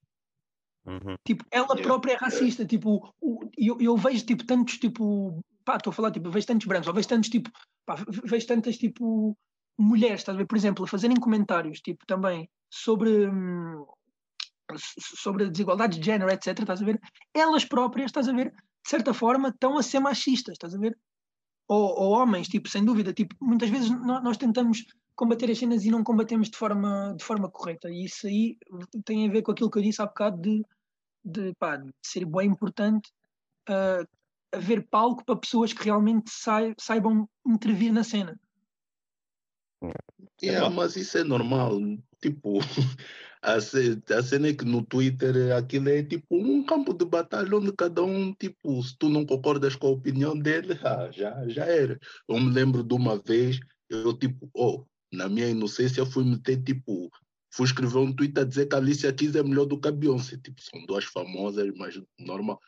Uhum. 0.87 1.16
Tipo, 1.24 1.44
ela 1.50 1.66
yeah. 1.66 1.82
própria 1.82 2.12
é 2.12 2.16
racista. 2.16 2.64
Tipo, 2.64 3.12
eu, 3.59 3.76
eu 3.80 3.96
vejo 3.96 4.24
tipo, 4.24 4.44
tantos, 4.44 4.78
tipo, 4.78 5.44
pá, 5.64 5.76
estou 5.76 5.90
a 5.90 5.94
falar, 5.94 6.12
tipo, 6.12 6.30
vejo 6.30 6.46
tantos 6.46 6.66
brancos, 6.66 6.87
ou 6.88 6.94
vejo 6.94 7.09
tantos, 7.09 7.28
tipo, 7.28 7.50
pá, 7.85 7.96
vejo 8.24 8.46
tantas, 8.46 8.78
tipo, 8.78 9.37
mulheres, 9.76 10.20
estás 10.20 10.37
a 10.37 10.38
ver, 10.38 10.46
por 10.46 10.56
exemplo, 10.56 10.85
a 10.85 10.88
fazerem 10.88 11.16
comentários, 11.16 11.80
tipo, 11.80 12.06
também 12.06 12.48
sobre. 12.70 13.26
Hum, 13.26 13.85
sobre 14.98 15.44
a 15.44 15.48
desigualdade 15.48 15.98
de 15.98 16.05
género, 16.05 16.31
etc. 16.31 16.59
Estás 16.59 16.83
a 16.83 16.85
ver? 16.85 17.00
Elas 17.35 17.64
próprias, 17.64 18.07
estás 18.07 18.29
a 18.29 18.33
ver, 18.33 18.50
de 18.50 18.90
certa 18.90 19.14
forma, 19.14 19.48
estão 19.48 19.79
a 19.79 19.83
ser 19.83 20.00
machistas, 20.00 20.55
estás 20.55 20.74
a 20.74 20.79
ver? 20.79 20.98
Ou, 21.68 22.00
ou 22.00 22.11
homens, 22.12 22.48
tipo, 22.48 22.68
sem 22.68 22.85
dúvida, 22.85 23.12
tipo, 23.12 23.35
muitas 23.40 23.68
vezes 23.68 23.90
nós, 23.90 24.22
nós 24.22 24.37
tentamos 24.37 24.85
combater 25.14 25.50
as 25.50 25.59
cenas 25.59 25.85
e 25.85 25.90
não 25.90 26.05
combatemos 26.05 26.50
de 26.50 26.57
forma, 26.57 27.14
de 27.16 27.24
forma 27.24 27.50
correta. 27.50 27.88
E 27.90 28.05
isso 28.05 28.26
aí 28.26 28.57
tem 29.05 29.29
a 29.29 29.33
ver 29.33 29.42
com 29.42 29.52
aquilo 29.52 29.70
que 29.70 29.79
eu 29.79 29.83
disse 29.83 30.00
há 30.00 30.07
bocado 30.07 30.40
de 30.40 30.62
de, 31.26 31.52
pá, 31.59 31.76
de 31.76 31.92
ser 32.02 32.24
bem 32.24 32.48
importante 32.48 33.11
uh, 33.68 34.07
haver 34.52 34.87
palco 34.88 35.24
para 35.24 35.37
pessoas 35.37 35.72
que 35.72 35.85
realmente 35.85 36.31
saibam 36.79 37.29
intervir 37.44 37.92
na 37.92 38.05
cena. 38.05 38.38
Yeah, 40.42 40.70
mas 40.70 40.96
isso 40.96 41.18
é 41.18 41.24
normal. 41.24 41.78
Tipo, 42.20 42.58
a, 43.42 43.60
cena 43.60 44.48
é 44.48 44.54
que 44.54 44.64
no 44.64 44.84
Twitter 44.84 45.54
aquilo 45.56 45.88
é 45.88 46.02
tipo 46.02 46.26
um 46.30 46.64
campo 46.64 46.92
de 46.92 47.04
batalha 47.04 47.56
onde 47.56 47.72
cada 47.72 48.02
um, 48.02 48.32
tipo, 48.32 48.82
se 48.82 48.96
tu 48.98 49.08
não 49.08 49.24
concordas 49.24 49.76
com 49.76 49.88
a 49.88 49.90
opinião 49.90 50.38
dele, 50.38 50.78
ah, 50.84 51.10
já, 51.10 51.46
já 51.48 51.64
era. 51.64 51.98
Eu 52.28 52.40
me 52.40 52.50
lembro 52.50 52.82
de 52.82 52.94
uma 52.94 53.18
vez, 53.18 53.60
eu 53.88 54.16
tipo, 54.16 54.50
oh, 54.54 54.84
na 55.12 55.28
minha 55.28 55.48
inocência 55.48 56.04
fui 56.04 56.24
meter 56.24 56.62
tipo, 56.62 57.10
fui 57.52 57.66
escrever 57.66 57.98
um 57.98 58.12
tweet 58.12 58.38
a 58.38 58.44
dizer 58.44 58.66
que 58.66 58.74
a 58.74 58.78
Alicia 58.78 59.12
Keys 59.12 59.34
é 59.34 59.42
melhor 59.42 59.66
do 59.66 59.80
que 59.80 59.88
a 59.88 59.92
Beyoncé. 59.92 60.36
Tipo, 60.36 60.60
são 60.60 60.84
duas 60.86 61.04
famosas, 61.04 61.70
mas 61.76 62.00
normal. 62.18 62.60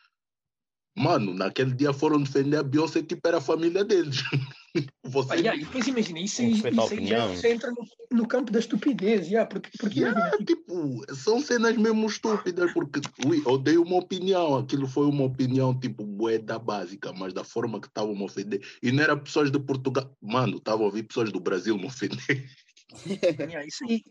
Mano, 0.99 1.33
naquele 1.33 1.73
dia 1.73 1.93
foram 1.93 2.21
defender 2.21 2.57
a 2.57 2.63
Beyoncé, 2.63 3.01
tipo, 3.01 3.25
era 3.25 3.37
a 3.37 3.41
família 3.41 3.85
deles. 3.85 4.17
Você... 5.05 5.31
Ah, 5.31 5.35
yeah, 5.35 5.57
depois 5.57 5.87
imagina, 5.87 6.19
isso, 6.19 6.43
isso, 6.43 6.67
isso 6.67 6.93
aí 6.93 7.07
já, 7.07 7.35
já 7.35 7.49
entra 7.49 7.71
no, 7.71 7.87
no, 8.11 8.27
campo 8.27 8.51
da 8.51 8.59
estupidez, 8.59 9.27
yeah, 9.27 9.49
porque, 9.49 9.69
porque 9.79 10.01
yeah, 10.01 10.19
imagina, 10.19 10.45
tipo... 10.45 10.99
tipo... 10.99 11.15
são 11.15 11.41
cenas 11.41 11.77
mesmo 11.77 12.05
estúpidas, 12.05 12.73
porque 12.73 12.99
ui, 13.25 13.41
eu 13.45 13.57
dei 13.57 13.77
uma 13.77 13.95
opinião, 13.95 14.57
aquilo 14.57 14.87
foi 14.87 15.07
uma 15.07 15.23
opinião 15.23 15.79
tipo 15.79 16.05
moeda 16.05 16.59
básica, 16.59 17.13
mas 17.13 17.33
da 17.33 17.45
forma 17.45 17.79
que 17.79 17.87
estavam 17.87 18.13
me 18.13 18.23
ofender, 18.25 18.61
e 18.83 18.91
não 18.91 19.01
era 19.01 19.15
pessoas 19.15 19.49
de 19.49 19.57
Portugal, 19.57 20.13
mano, 20.21 20.57
estavam 20.57 20.83
a 20.83 20.87
ouvir 20.87 21.03
pessoas 21.03 21.31
do 21.31 21.39
Brasil 21.39 21.77
me 21.77 21.85
ofender. 21.85 22.45
yeah, 23.39 23.65
isso 23.65 23.85
aí, 23.85 24.03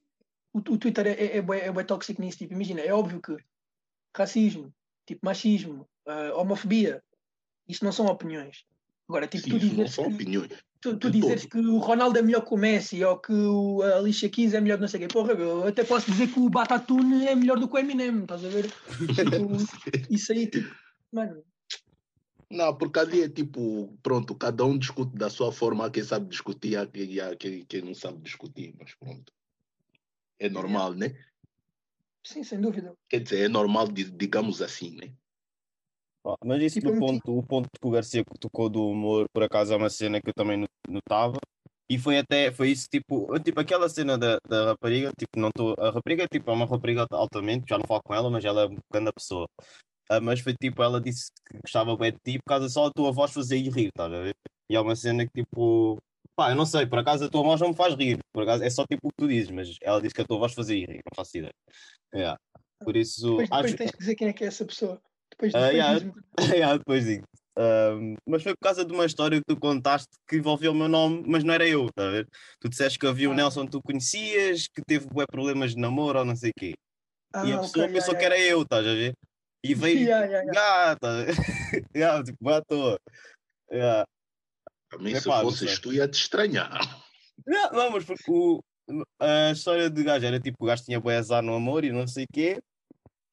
o, 0.55 0.59
o 0.59 0.79
Twitter 0.79 1.07
é, 1.07 1.11
é, 1.11 1.37
é, 1.37 1.39
é, 1.39 1.67
é 1.69 1.85
tóxico 1.85 2.23
nisso, 2.23 2.39
tipo, 2.39 2.55
imagina, 2.55 2.81
é 2.81 2.95
óbvio 2.95 3.21
que 3.21 3.37
racismo, 4.17 4.73
tipo 5.09 5.25
machismo, 5.25 5.89
uh, 6.07 6.39
homofobia, 6.39 7.03
isso 7.67 7.85
não 7.85 7.93
são 7.93 8.07
opiniões. 8.07 8.65
Agora, 9.09 9.27
tipo, 9.27 9.45
Sim, 9.45 9.51
tu 9.51 9.59
dizeres. 9.59 9.95
São 9.95 10.05
opiniões. 10.05 10.53
Tu, 10.81 10.97
tu 10.97 11.11
dizeres 11.11 11.47
que 11.47 11.59
o 11.59 11.79
Ronaldo 11.79 12.19
é 12.19 12.23
melhor 12.23 12.43
que 12.43 12.55
o 12.55 12.59
Messi 12.59 13.03
ou 13.03 13.19
que 13.19 13.33
o 13.33 13.83
Alicia 13.83 14.29
Keys 14.29 14.55
é 14.55 14.61
melhor 14.61 14.77
que 14.77 14.83
não 14.83 14.89
sei 14.89 15.01
o 15.01 15.09
quê. 15.09 15.13
Porra, 15.13 15.33
eu 15.33 15.67
até 15.67 15.83
posso 15.83 16.11
dizer 16.11 16.29
que 16.29 16.39
o 16.39 16.49
Batatune 16.49 17.27
é 17.27 17.35
melhor 17.35 17.59
do 17.59 17.67
que 17.67 17.75
o 17.75 17.79
Eminem, 17.79 18.21
estás 18.21 18.45
a 18.45 18.49
ver? 18.49 18.71
tipo, 19.01 20.13
isso 20.13 20.31
aí, 20.31 20.47
tipo, 20.47 20.73
mano. 21.11 21.43
Não, 22.51 22.77
porque 22.77 22.99
ali 22.99 23.23
é 23.23 23.29
tipo, 23.29 23.93
pronto, 24.03 24.35
cada 24.35 24.65
um 24.65 24.79
discute 24.79 25.17
da 25.17 25.29
sua 25.29 25.51
forma, 25.51 25.91
quem 25.91 26.05
sabe 26.05 26.29
discutir, 26.29 26.77
há 26.77 26.87
quem, 27.37 27.65
quem 27.65 27.83
não 27.83 27.95
sabe 27.95 28.19
discutir, 28.19 28.75
mas 28.79 28.95
pronto. 28.95 29.33
É 30.39 30.49
normal, 30.49 30.93
é. 30.93 30.97
né? 30.97 31.17
Sim, 32.29 32.45
sem 32.45 32.61
dúvida. 32.61 32.95
Quer 33.09 33.21
dizer, 33.21 33.47
é 33.47 33.49
normal, 33.49 33.89
digamos 33.89 34.61
assim, 34.61 34.95
né? 34.95 35.15
Mas 36.45 36.63
isso 36.63 36.81
do 36.81 36.99
ponto, 36.99 37.39
o 37.39 37.43
ponto 37.43 37.71
que 37.71 37.89
o 37.89 37.91
Garcia 37.91 38.23
tocou 38.39 38.69
do 38.69 38.87
humor, 38.87 39.25
por 39.33 39.43
acaso 39.43 39.73
é 39.73 39.77
uma 39.77 39.89
cena 39.89 40.21
que 40.21 40.29
eu 40.29 40.35
também 40.35 40.63
notava. 40.87 41.39
E 41.89 41.99
foi 41.99 42.19
até, 42.19 42.53
foi 42.53 42.69
isso, 42.69 42.87
tipo, 42.93 43.27
tipo 43.41 43.59
aquela 43.59 43.89
cena 43.89 44.19
da, 44.19 44.39
da 44.47 44.67
rapariga, 44.67 45.11
tipo, 45.19 45.41
não 45.41 45.49
estou, 45.49 45.75
a 45.79 45.91
rapariga, 45.91 46.27
tipo, 46.31 46.51
é 46.51 46.53
uma 46.53 46.67
rapariga 46.67 47.07
altamente, 47.11 47.65
já 47.67 47.79
não 47.79 47.87
falo 47.89 48.03
com 48.05 48.15
ela, 48.15 48.29
mas 48.29 48.45
ela 48.45 48.65
é 48.65 48.67
uma 48.67 48.79
grande 48.93 49.11
pessoa. 49.11 49.47
Uh, 50.13 50.21
mas 50.21 50.41
foi 50.41 50.53
tipo, 50.53 50.83
ela 50.83 51.01
disse 51.01 51.31
que 51.49 51.59
gostava 51.63 51.97
bem 51.97 52.13
de 52.13 52.19
ti 52.23 52.39
por 52.39 52.51
causa 52.51 52.69
só 52.69 52.87
a 52.87 52.93
tua 52.93 53.11
voz 53.11 53.33
fazia 53.33 53.59
rir, 53.59 53.89
estás 53.89 54.13
a 54.13 54.21
ver? 54.23 54.35
E 54.69 54.77
é 54.77 54.81
uma 54.81 54.95
cena 54.95 55.25
que, 55.25 55.33
tipo, 55.33 55.97
pá, 56.39 56.51
eu 56.51 56.55
não 56.55 56.65
sei, 56.65 56.87
por 56.87 57.01
acaso 57.01 57.25
a 57.25 57.29
tua 57.29 57.43
voz 57.43 57.61
não 57.61 57.71
me 57.71 57.75
faz 57.75 57.95
rir, 57.97 58.17
por 58.33 58.45
acaso 58.45 58.63
é 58.63 58.71
só 58.71 58.85
tipo 58.89 59.09
o 59.09 59.11
que 59.11 59.17
tu 59.17 59.27
dizes, 59.27 59.51
mas 59.51 59.77
ela 59.83 60.01
disse 60.01 60.15
que 60.15 60.21
a 60.23 60.25
tua 60.25 60.39
voz 60.39 60.55
fazia 60.55 60.87
rir, 60.87 61.01
não 61.05 61.17
faço 61.17 61.37
ideia. 61.37 61.53
Yeah. 62.15 62.39
Por 62.85 62.97
isso. 62.97 63.39
Depois, 63.39 63.49
depois 63.49 63.65
acho... 63.65 63.77
tens 63.77 63.91
que 63.91 63.99
dizer 63.99 64.15
quem 64.15 64.29
é 64.29 64.33
que 64.33 64.45
é 64.45 64.47
essa 64.47 64.65
pessoa. 64.65 65.03
Depois, 65.33 65.53
depois, 65.53 65.73
uh, 65.73 65.75
yeah, 65.75 66.01
yeah, 66.55 66.79
depois 66.79 67.05
digo. 67.07 67.25
Um, 67.59 68.15
mas 68.25 68.45
foi 68.45 68.53
por 68.53 68.63
causa 68.63 68.85
de 68.85 68.95
uma 68.95 69.05
história 69.05 69.39
que 69.39 69.45
tu 69.49 69.59
contaste 69.59 70.07
que 70.29 70.37
envolveu 70.37 70.71
o 70.71 70.75
meu 70.77 70.89
nome, 70.89 71.25
mas 71.27 71.43
não 71.43 71.53
era 71.53 71.67
eu, 71.67 71.89
tá 71.93 72.07
a 72.07 72.11
ver? 72.11 72.29
Tu 72.61 72.69
disseste 72.69 73.01
que 73.01 73.07
havia 73.09 73.29
o 73.29 73.33
ah. 73.33 73.35
Nelson 73.35 73.65
que 73.65 73.73
tu 73.73 73.83
conhecias, 73.83 74.69
que 74.69 74.81
teve 74.87 75.09
bué, 75.09 75.27
problemas 75.27 75.75
de 75.75 75.81
namoro 75.81 76.21
ou 76.21 76.25
não 76.25 76.37
sei 76.37 76.51
o 76.51 76.55
quê. 76.57 76.75
Ah, 77.35 77.45
e 77.45 77.53
a 77.53 77.59
pessoa 77.59 77.85
okay, 77.85 77.95
pensou 77.97 78.15
yeah, 78.15 78.19
que 78.19 78.25
era 78.25 78.39
eu, 78.39 78.63
estás 78.63 78.87
a 78.87 78.95
ver? 78.95 79.13
E 79.65 79.75
veio 79.75 79.99
yeah, 80.07 80.25
yeah, 80.25 80.53
yeah. 80.53 80.97
tá 81.03 81.17
yeah, 81.97 82.23
tipo, 82.23 82.49
à 82.49 82.63
toa. 82.63 82.97
Yeah. 83.73 84.05
Também 84.99 85.15
é, 85.15 85.21
se 85.21 85.29
pá, 85.29 85.41
fosses 85.43 85.79
tu 85.79 85.93
ia 85.93 86.09
te 86.09 86.15
estranhar. 86.15 86.81
Não, 87.47 87.71
não 87.71 87.91
mas 87.93 88.05
porque 88.05 88.25
o, 88.29 88.61
a 89.21 89.53
história 89.53 89.89
de 89.89 90.03
gajo 90.03 90.27
era 90.27 90.41
tipo, 90.41 90.57
o 90.61 90.67
gajo 90.67 90.85
tinha 90.85 91.01
bué 91.01 91.17
azar 91.17 91.41
no 91.41 91.55
amor 91.55 91.85
e 91.85 91.93
não 91.93 92.07
sei 92.07 92.25
o 92.25 92.33
quê. 92.33 92.59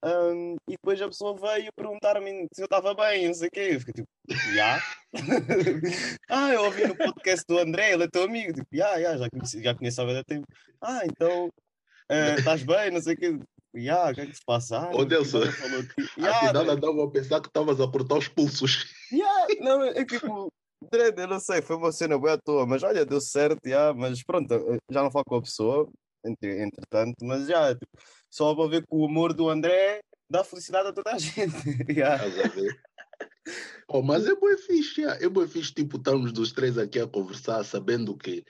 Um, 0.03 0.55
e 0.69 0.73
depois 0.73 1.01
a 1.01 1.07
pessoa 1.07 1.35
veio 1.35 1.71
perguntar-me 1.75 2.47
se 2.53 2.61
eu 2.61 2.65
estava 2.65 2.93
bem, 2.93 3.25
não 3.25 3.33
sei 3.33 3.47
o 3.47 3.51
quê. 3.51 3.69
Eu 3.71 3.79
fiquei 3.79 3.93
tipo, 3.95 4.07
já? 4.53 4.79
ah, 6.29 6.53
eu 6.53 6.65
ouvi 6.65 6.87
no 6.87 6.95
podcast 6.95 7.43
do 7.47 7.57
André, 7.57 7.93
ele 7.93 8.03
é 8.03 8.07
teu 8.07 8.23
amigo. 8.23 8.53
Tipo, 8.53 8.67
já, 8.71 9.01
já, 9.01 9.17
já 9.17 9.29
conheci, 9.31 9.63
já 9.63 9.73
conheço 9.73 10.01
há 10.01 10.05
muito 10.05 10.23
tempo. 10.23 10.45
Ah, 10.79 11.01
então 11.05 11.47
uh, 11.47 12.37
estás 12.37 12.61
bem, 12.61 12.91
não 12.91 13.01
sei 13.01 13.15
o 13.15 13.17
quê. 13.17 13.39
Ya, 13.75 14.11
o 14.11 14.13
que 14.13 14.21
é 14.21 14.25
que 14.27 14.35
se 14.35 14.45
passa? 14.45 14.77
Ah, 14.77 14.91
Ô, 14.95 15.03
Nelson, 15.03 15.41
afinal 15.43 16.69
andava 16.69 17.03
a 17.03 17.09
pensar 17.09 17.41
que 17.41 17.47
estavas 17.47 17.81
a 17.81 17.87
cortar 17.87 18.17
os 18.17 18.27
pulsos. 18.27 18.85
Yeah, 19.11 19.47
não, 19.59 19.83
é 19.83 20.05
tipo, 20.05 20.53
eu 20.91 21.27
não 21.27 21.39
sei, 21.39 21.61
foi 21.61 21.75
uma 21.75 21.91
cena 21.91 22.17
boa 22.17 22.33
à 22.33 22.37
toa, 22.37 22.65
mas 22.65 22.83
olha, 22.83 23.05
deu 23.05 23.21
certo, 23.21 23.65
yeah, 23.65 23.93
mas 23.97 24.23
pronto, 24.23 24.47
já 24.89 25.03
não 25.03 25.11
falo 25.11 25.25
com 25.25 25.35
a 25.35 25.41
pessoa, 25.41 25.89
entretanto, 26.23 27.23
mas 27.23 27.47
já, 27.47 27.73
tipo, 27.73 27.97
só 28.29 28.53
vou 28.53 28.69
ver 28.69 28.81
que 28.81 28.87
o 28.91 29.05
humor 29.05 29.33
do 29.33 29.49
André 29.49 30.01
dá 30.29 30.43
felicidade 30.43 30.89
a 30.89 30.93
toda 30.93 31.11
a 31.11 31.17
gente. 31.19 31.55
yeah. 31.89 32.23
oh, 33.87 34.01
mas 34.01 34.25
é 34.25 34.35
bem 34.35 34.57
fixe, 34.57 35.01
yeah. 35.01 35.23
é 35.23 35.29
bem 35.29 35.47
fixe, 35.47 35.73
tipo, 35.73 35.97
estamos 35.97 36.31
dos 36.31 36.51
três 36.51 36.77
aqui 36.77 36.99
a 36.99 37.07
conversar, 37.07 37.63
sabendo 37.63 38.15
que, 38.15 38.43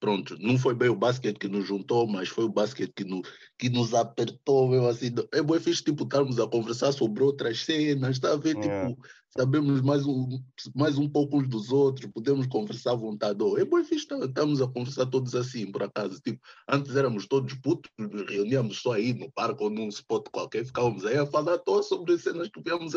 pronto, 0.00 0.36
não 0.38 0.58
foi 0.58 0.74
bem 0.74 0.88
o 0.88 0.96
basquete 0.96 1.38
que 1.38 1.48
nos 1.48 1.66
juntou, 1.66 2.06
mas 2.06 2.28
foi 2.28 2.44
o 2.44 2.48
basquete 2.48 2.92
que, 2.94 3.04
no, 3.04 3.22
que 3.58 3.68
nos 3.68 3.94
apertou, 3.94 4.68
meu, 4.68 4.86
assim, 4.86 5.12
é 5.32 5.42
bem 5.42 5.60
fixe, 5.60 5.82
tipo, 5.82 6.04
estarmos 6.04 6.38
a 6.38 6.46
conversar 6.46 6.92
sobre 6.92 7.22
outras 7.22 7.64
cenas, 7.64 8.16
está 8.16 8.32
a 8.32 8.36
ver, 8.36 8.56
yeah. 8.56 8.88
tipo 8.88 9.02
sabemos 9.36 9.82
mais 9.82 10.06
um, 10.06 10.42
mais 10.74 10.98
um 10.98 11.08
pouco 11.08 11.38
uns 11.38 11.48
dos 11.48 11.70
outros, 11.70 12.10
podemos 12.10 12.46
conversar 12.46 12.92
à 12.92 12.94
vontade. 12.94 13.42
Oh, 13.42 13.58
é 13.58 13.64
bom 13.64 13.82
fixe, 13.84 14.06
estamos 14.12 14.60
a 14.60 14.66
conversar 14.66 15.06
todos 15.06 15.34
assim, 15.34 15.70
por 15.70 15.82
acaso. 15.82 16.20
Tipo, 16.20 16.40
antes 16.68 16.96
éramos 16.96 17.26
todos 17.26 17.54
putos, 17.54 17.90
reuníamos 18.28 18.80
só 18.80 18.92
aí 18.92 19.12
no 19.12 19.30
parque 19.30 19.62
ou 19.62 19.70
num 19.70 19.88
spot 19.88 20.28
qualquer, 20.30 20.64
ficávamos 20.64 21.04
aí 21.04 21.16
a 21.16 21.26
falar 21.26 21.58
todos 21.58 21.86
sobre 21.86 22.18
cenas 22.18 22.48
que 22.48 22.60
viemos 22.62 22.94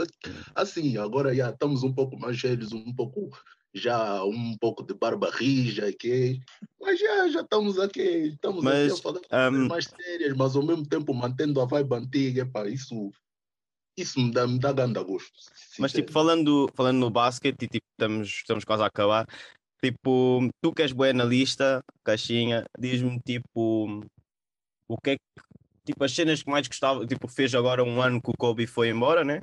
assim. 0.56 0.98
Agora 0.98 1.36
já 1.36 1.50
estamos 1.50 1.84
um 1.84 1.94
pouco 1.94 2.18
mais 2.18 2.40
sérios, 2.40 2.72
um 2.72 2.94
pouco 2.94 3.30
já 3.74 4.24
um 4.24 4.58
pouco 4.58 4.84
de 4.84 4.94
barba 4.94 5.30
rija, 5.32 5.88
ok? 5.88 6.40
Mas 6.80 7.00
já, 7.00 7.30
já 7.30 7.42
estamos 7.42 7.80
aqui, 7.80 8.34
estamos 8.34 8.64
mas, 8.64 8.92
aqui 8.92 9.00
a 9.00 9.04
falar 9.04 9.52
um... 9.52 9.68
mais 9.68 9.86
sérias, 9.86 10.36
mas 10.36 10.56
ao 10.56 10.64
mesmo 10.64 10.86
tempo 10.86 11.14
mantendo 11.14 11.62
a 11.62 11.66
vibe 11.66 11.96
antiga, 11.96 12.46
pá, 12.46 12.68
isso 12.68 13.12
isso 13.98 14.20
me 14.20 14.32
dá, 14.32 14.48
me 14.48 14.60
dá 14.60 14.72
grande 14.72 15.04
gosto. 15.04 15.32
Mas 15.78 15.92
tipo, 15.92 16.12
falando, 16.12 16.70
falando 16.74 16.98
no 16.98 17.10
basquete, 17.10 17.64
e 17.64 17.68
tipo, 17.68 17.86
estamos, 17.92 18.28
estamos 18.28 18.64
quase 18.64 18.84
a 18.84 18.88
acabar, 18.88 19.28
tipo, 19.82 20.50
tu 20.62 20.74
que 20.74 20.82
és 20.82 20.92
boa 20.92 21.10
analista, 21.10 21.84
caixinha, 22.04 22.66
diz-me 22.78 23.20
tipo 23.20 24.02
o 24.88 24.98
que 24.98 25.12
é 25.12 25.16
que 25.16 25.22
tipo 25.86 26.04
as 26.04 26.14
cenas 26.14 26.44
que 26.44 26.50
mais 26.50 26.68
gostava, 26.68 27.06
tipo, 27.06 27.28
fez 27.28 27.54
agora 27.56 27.84
um 27.84 28.02
ano 28.02 28.22
que 28.22 28.30
o 28.30 28.38
Kobe 28.38 28.68
foi 28.68 28.90
embora, 28.90 29.24
né? 29.24 29.42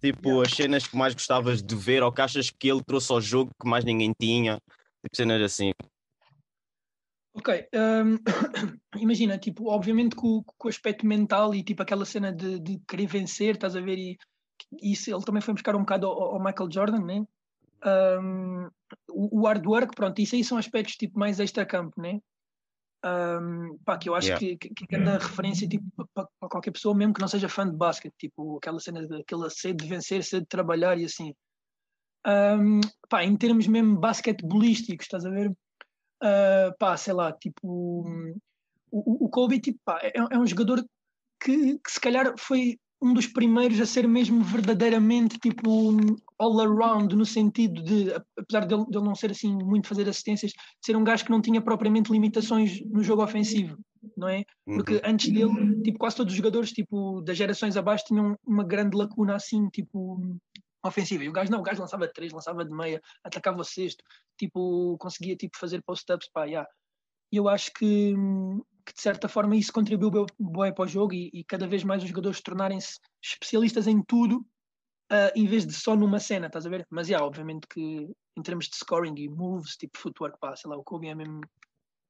Tipo, 0.00 0.28
yeah. 0.28 0.48
as 0.48 0.56
cenas 0.56 0.86
que 0.86 0.96
mais 0.96 1.14
gostavas 1.14 1.62
de 1.62 1.74
ver 1.76 2.02
ou 2.02 2.12
que 2.12 2.20
achas 2.20 2.50
que 2.50 2.68
ele 2.68 2.82
trouxe 2.82 3.12
ao 3.12 3.20
jogo 3.20 3.50
que 3.60 3.68
mais 3.68 3.84
ninguém 3.84 4.12
tinha, 4.18 4.58
tipo 5.02 5.16
cenas 5.16 5.42
assim. 5.42 5.72
Ok, 7.32 7.68
um, 7.74 8.18
imagina, 9.00 9.38
tipo, 9.38 9.70
obviamente 9.70 10.16
com, 10.16 10.42
com, 10.42 10.66
o 10.66 10.70
aspecto 10.70 11.06
mental 11.06 11.54
e 11.54 11.62
tipo 11.62 11.82
aquela 11.82 12.04
cena 12.04 12.32
de, 12.32 12.58
de 12.58 12.80
querer 12.88 13.06
vencer, 13.06 13.54
estás 13.54 13.76
a 13.76 13.80
ver, 13.80 13.98
e, 13.98 14.18
isso 14.82 15.14
ele 15.14 15.24
também 15.24 15.40
foi 15.40 15.54
buscar 15.54 15.76
um 15.76 15.80
bocado 15.80 16.06
ao, 16.06 16.34
ao 16.34 16.42
Michael 16.42 16.70
Jordan, 16.70 17.04
né? 17.04 17.24
Um, 17.84 18.68
o, 19.08 19.40
o 19.40 19.46
hard 19.46 19.64
work, 19.64 19.94
pronto, 19.94 20.20
isso 20.20 20.34
aí 20.34 20.42
são 20.42 20.58
aspectos 20.58 20.96
tipo 20.96 21.18
mais 21.18 21.38
extra-campo, 21.38 22.00
né? 22.00 22.20
Um, 23.02 23.78
pá, 23.84 23.96
que 23.96 24.10
eu 24.10 24.14
acho 24.14 24.28
yeah. 24.28 24.38
que, 24.38 24.56
que, 24.56 24.86
que 24.86 24.94
é 24.94 25.00
da 25.00 25.16
referência 25.16 25.66
tipo, 25.66 25.84
para, 26.12 26.28
qualquer 26.40 26.70
pessoa, 26.70 26.94
mesmo 26.94 27.14
que 27.14 27.20
não 27.20 27.28
seja 27.28 27.48
fã 27.48 27.68
de 27.68 27.74
basquete, 27.74 28.14
tipo 28.18 28.58
aquela 28.58 28.78
cena 28.78 29.00
aquela 29.18 29.48
sede 29.48 29.84
de 29.84 29.88
vencer, 29.88 30.22
sede 30.22 30.42
de 30.42 30.48
trabalhar 30.48 30.98
e 30.98 31.04
assim. 31.04 31.34
Um, 32.26 32.80
pá, 33.08 33.24
em 33.24 33.34
termos 33.36 33.66
mesmo 33.66 33.98
basquetebolísticos, 33.98 35.06
estás 35.06 35.24
a 35.24 35.30
ver? 35.30 35.50
uh, 36.22 36.76
pá, 36.78 36.96
sei 36.96 37.14
lá, 37.14 37.32
tipo, 37.32 38.04
o, 38.90 39.24
o 39.24 39.28
Kobe 39.28 39.60
tipo, 39.60 39.78
pá, 39.84 39.98
é, 40.02 40.12
é, 40.16 40.38
um 40.38 40.46
jogador 40.46 40.84
que, 41.42 41.78
que 41.78 41.90
se 41.90 42.00
calhar 42.00 42.34
foi 42.38 42.78
um 43.02 43.14
dos 43.14 43.26
primeiros 43.26 43.80
a 43.80 43.86
ser 43.86 44.06
mesmo 44.06 44.42
verdadeiramente 44.44 45.38
tipo 45.38 45.96
all 46.40 46.58
around 46.58 47.14
no 47.14 47.26
sentido 47.26 47.82
de, 47.82 48.12
apesar 48.36 48.66
de 48.66 48.74
ele, 48.74 48.86
não 48.90 49.14
ser 49.14 49.30
assim 49.30 49.52
muito 49.52 49.86
fazer 49.86 50.08
assistências, 50.08 50.52
ser 50.82 50.96
um 50.96 51.04
gajo 51.04 51.24
que 51.24 51.30
não 51.30 51.42
tinha 51.42 51.60
propriamente 51.60 52.10
limitações 52.10 52.80
no 52.86 53.02
jogo 53.02 53.22
ofensivo, 53.22 53.76
não 54.16 54.26
é? 54.26 54.42
Porque 54.64 54.94
uhum. 54.94 55.00
antes 55.04 55.30
dele, 55.30 55.82
tipo, 55.82 55.98
quase 55.98 56.16
todos 56.16 56.32
os 56.32 56.36
jogadores 56.36 56.72
tipo 56.72 57.20
das 57.20 57.36
gerações 57.36 57.76
abaixo 57.76 58.06
tinham 58.06 58.38
uma 58.46 58.64
grande 58.64 58.96
lacuna 58.96 59.36
assim, 59.36 59.68
tipo 59.68 60.18
ofensiva. 60.82 61.22
E 61.22 61.28
o 61.28 61.32
gajo 61.32 61.52
não, 61.52 61.60
o 61.60 61.62
gajo 61.62 61.82
lançava 61.82 62.08
três, 62.08 62.32
lançava 62.32 62.64
de 62.64 62.74
meia, 62.74 63.02
atacava 63.22 63.60
o 63.60 63.64
sexto, 63.64 64.02
tipo, 64.38 64.96
conseguia 64.98 65.36
tipo, 65.36 65.58
fazer 65.58 65.82
post-ups, 65.82 66.30
pá, 66.32 66.46
yeah. 66.46 66.66
e 67.30 67.36
eu 67.36 67.50
acho 67.50 67.70
que, 67.74 68.14
que, 68.86 68.94
de 68.94 69.00
certa 69.02 69.28
forma 69.28 69.54
isso 69.56 69.74
contribuiu 69.74 70.24
bem 70.38 70.72
para 70.72 70.84
o 70.84 70.88
jogo 70.88 71.12
e, 71.12 71.30
e 71.34 71.44
cada 71.44 71.66
vez 71.66 71.84
mais 71.84 72.02
os 72.02 72.08
jogadores 72.08 72.40
tornarem-se 72.40 72.98
especialistas 73.22 73.86
em 73.86 74.02
tudo 74.02 74.42
uh, 75.10 75.32
em 75.34 75.46
vez 75.46 75.66
de 75.66 75.72
só 75.72 75.96
numa 75.96 76.18
cena, 76.18 76.46
estás 76.46 76.66
a 76.66 76.70
ver? 76.70 76.86
Mas, 76.90 77.08
yeah, 77.08 77.24
obviamente 77.24 77.66
que 77.66 77.80
em 78.36 78.42
termos 78.42 78.66
de 78.68 78.76
scoring 78.76 79.14
e 79.18 79.28
moves, 79.28 79.76
tipo 79.76 79.98
footwork, 79.98 80.38
pá, 80.40 80.56
sei 80.56 80.70
lá, 80.70 80.76
o 80.76 80.84
Kobe 80.84 81.08
é 81.08 81.14
mesmo 81.14 81.40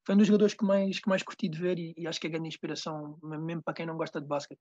foi 0.06 0.14
um 0.14 0.18
dos 0.18 0.26
jogadores 0.26 0.54
que 0.54 0.64
mais, 0.64 0.98
que 0.98 1.08
mais 1.08 1.22
curti 1.22 1.48
de 1.48 1.58
ver 1.58 1.78
e, 1.78 1.94
e 1.96 2.06
acho 2.06 2.20
que 2.20 2.26
é 2.26 2.30
grande 2.30 2.48
inspiração, 2.48 3.18
mesmo 3.22 3.62
para 3.62 3.74
quem 3.74 3.86
não 3.86 3.96
gosta 3.96 4.20
de 4.20 4.26
basquete. 4.26 4.60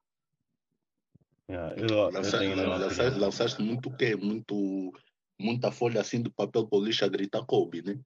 Yeah, 1.50 1.76
eu, 1.76 2.12
lançaste, 2.12 2.46
eu 2.46 2.70
lançaste, 2.70 3.20
lançaste, 3.20 3.62
muito 3.62 3.90
o 3.90 3.98
quê? 3.98 4.16
Muito, 4.16 4.94
muita 5.40 5.72
folha 5.72 6.02
assim 6.02 6.22
do 6.22 6.32
papel 6.32 6.68
policha 6.68 7.06
a 7.06 7.10
gritar 7.10 7.44
Kobe, 7.46 7.82
né? 7.82 8.00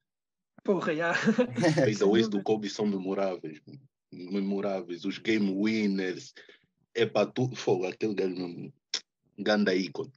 Porra, 0.63 0.95
já. 0.95 1.13
Fadeaways 1.13 2.29
do 2.29 2.41
Kobe 2.41 2.69
são 2.69 2.85
memoráveis. 2.85 3.61
Memoráveis. 4.09 5.03
Os 5.03 5.17
game 5.17 5.51
winners. 5.51 6.33
É 6.95 7.05
para 7.05 7.27
tudo. 7.27 7.57
Fogo, 7.57 7.85
aquele 7.85 8.13
gajo 8.13 8.35
mesmo. 8.35 8.73
Ganda 9.37 9.75
ícone. 9.75 10.13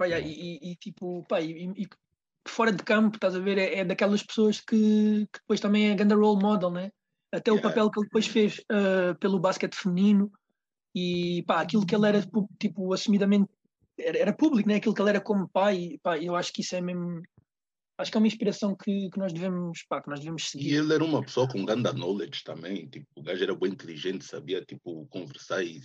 Pá, 0.00 0.06
yeah, 0.06 0.26
e, 0.26 0.58
e, 0.62 0.76
tipo, 0.76 1.22
pá, 1.28 1.42
e, 1.42 1.70
e, 1.76 1.86
fora 2.48 2.72
de 2.72 2.82
campo, 2.82 3.16
estás 3.16 3.36
a 3.36 3.38
ver, 3.38 3.58
é, 3.58 3.80
é 3.80 3.84
daquelas 3.84 4.22
pessoas 4.22 4.58
que, 4.58 5.26
que, 5.30 5.40
depois 5.40 5.60
também 5.60 5.90
é 5.90 5.94
ganda 5.94 6.14
role 6.14 6.42
model, 6.42 6.70
né? 6.70 6.90
Até 7.30 7.50
yeah. 7.50 7.60
o 7.60 7.62
papel 7.62 7.90
que 7.90 8.00
ele 8.00 8.06
depois 8.06 8.26
fez 8.26 8.60
uh, 8.60 9.14
pelo 9.20 9.38
basquete 9.38 9.74
feminino 9.74 10.32
e 10.94 11.44
pá, 11.46 11.60
aquilo 11.60 11.84
que 11.84 11.94
ele 11.94 12.08
era 12.08 12.26
tipo 12.58 12.94
assumidamente 12.94 13.50
era, 13.98 14.16
era 14.16 14.32
público, 14.32 14.66
né? 14.70 14.76
Aquilo 14.76 14.94
que 14.94 15.02
ele 15.02 15.10
era 15.10 15.20
como 15.20 15.46
pai, 15.50 15.98
pá, 16.02 16.16
eu 16.16 16.34
acho 16.34 16.50
que 16.50 16.62
isso 16.62 16.74
é 16.74 16.80
mesmo 16.80 17.20
acho 17.98 18.10
que 18.10 18.16
é 18.16 18.20
uma 18.20 18.26
inspiração 18.26 18.74
que, 18.74 19.10
que 19.10 19.18
nós 19.18 19.34
devemos 19.34 19.84
pá, 19.86 20.00
que 20.00 20.08
nós 20.08 20.20
devemos 20.20 20.48
seguir. 20.48 20.70
E 20.70 20.76
ele 20.76 20.94
era 20.94 21.04
uma 21.04 21.20
pessoa 21.20 21.46
com 21.46 21.62
grande 21.62 21.92
knowledge 21.92 22.42
também, 22.42 22.88
tipo, 22.88 23.06
o 23.16 23.22
gajo 23.22 23.42
era 23.42 23.54
bem 23.54 23.72
inteligente, 23.72 24.24
sabia 24.24 24.64
tipo 24.64 25.06
conversar 25.10 25.62
e, 25.62 25.82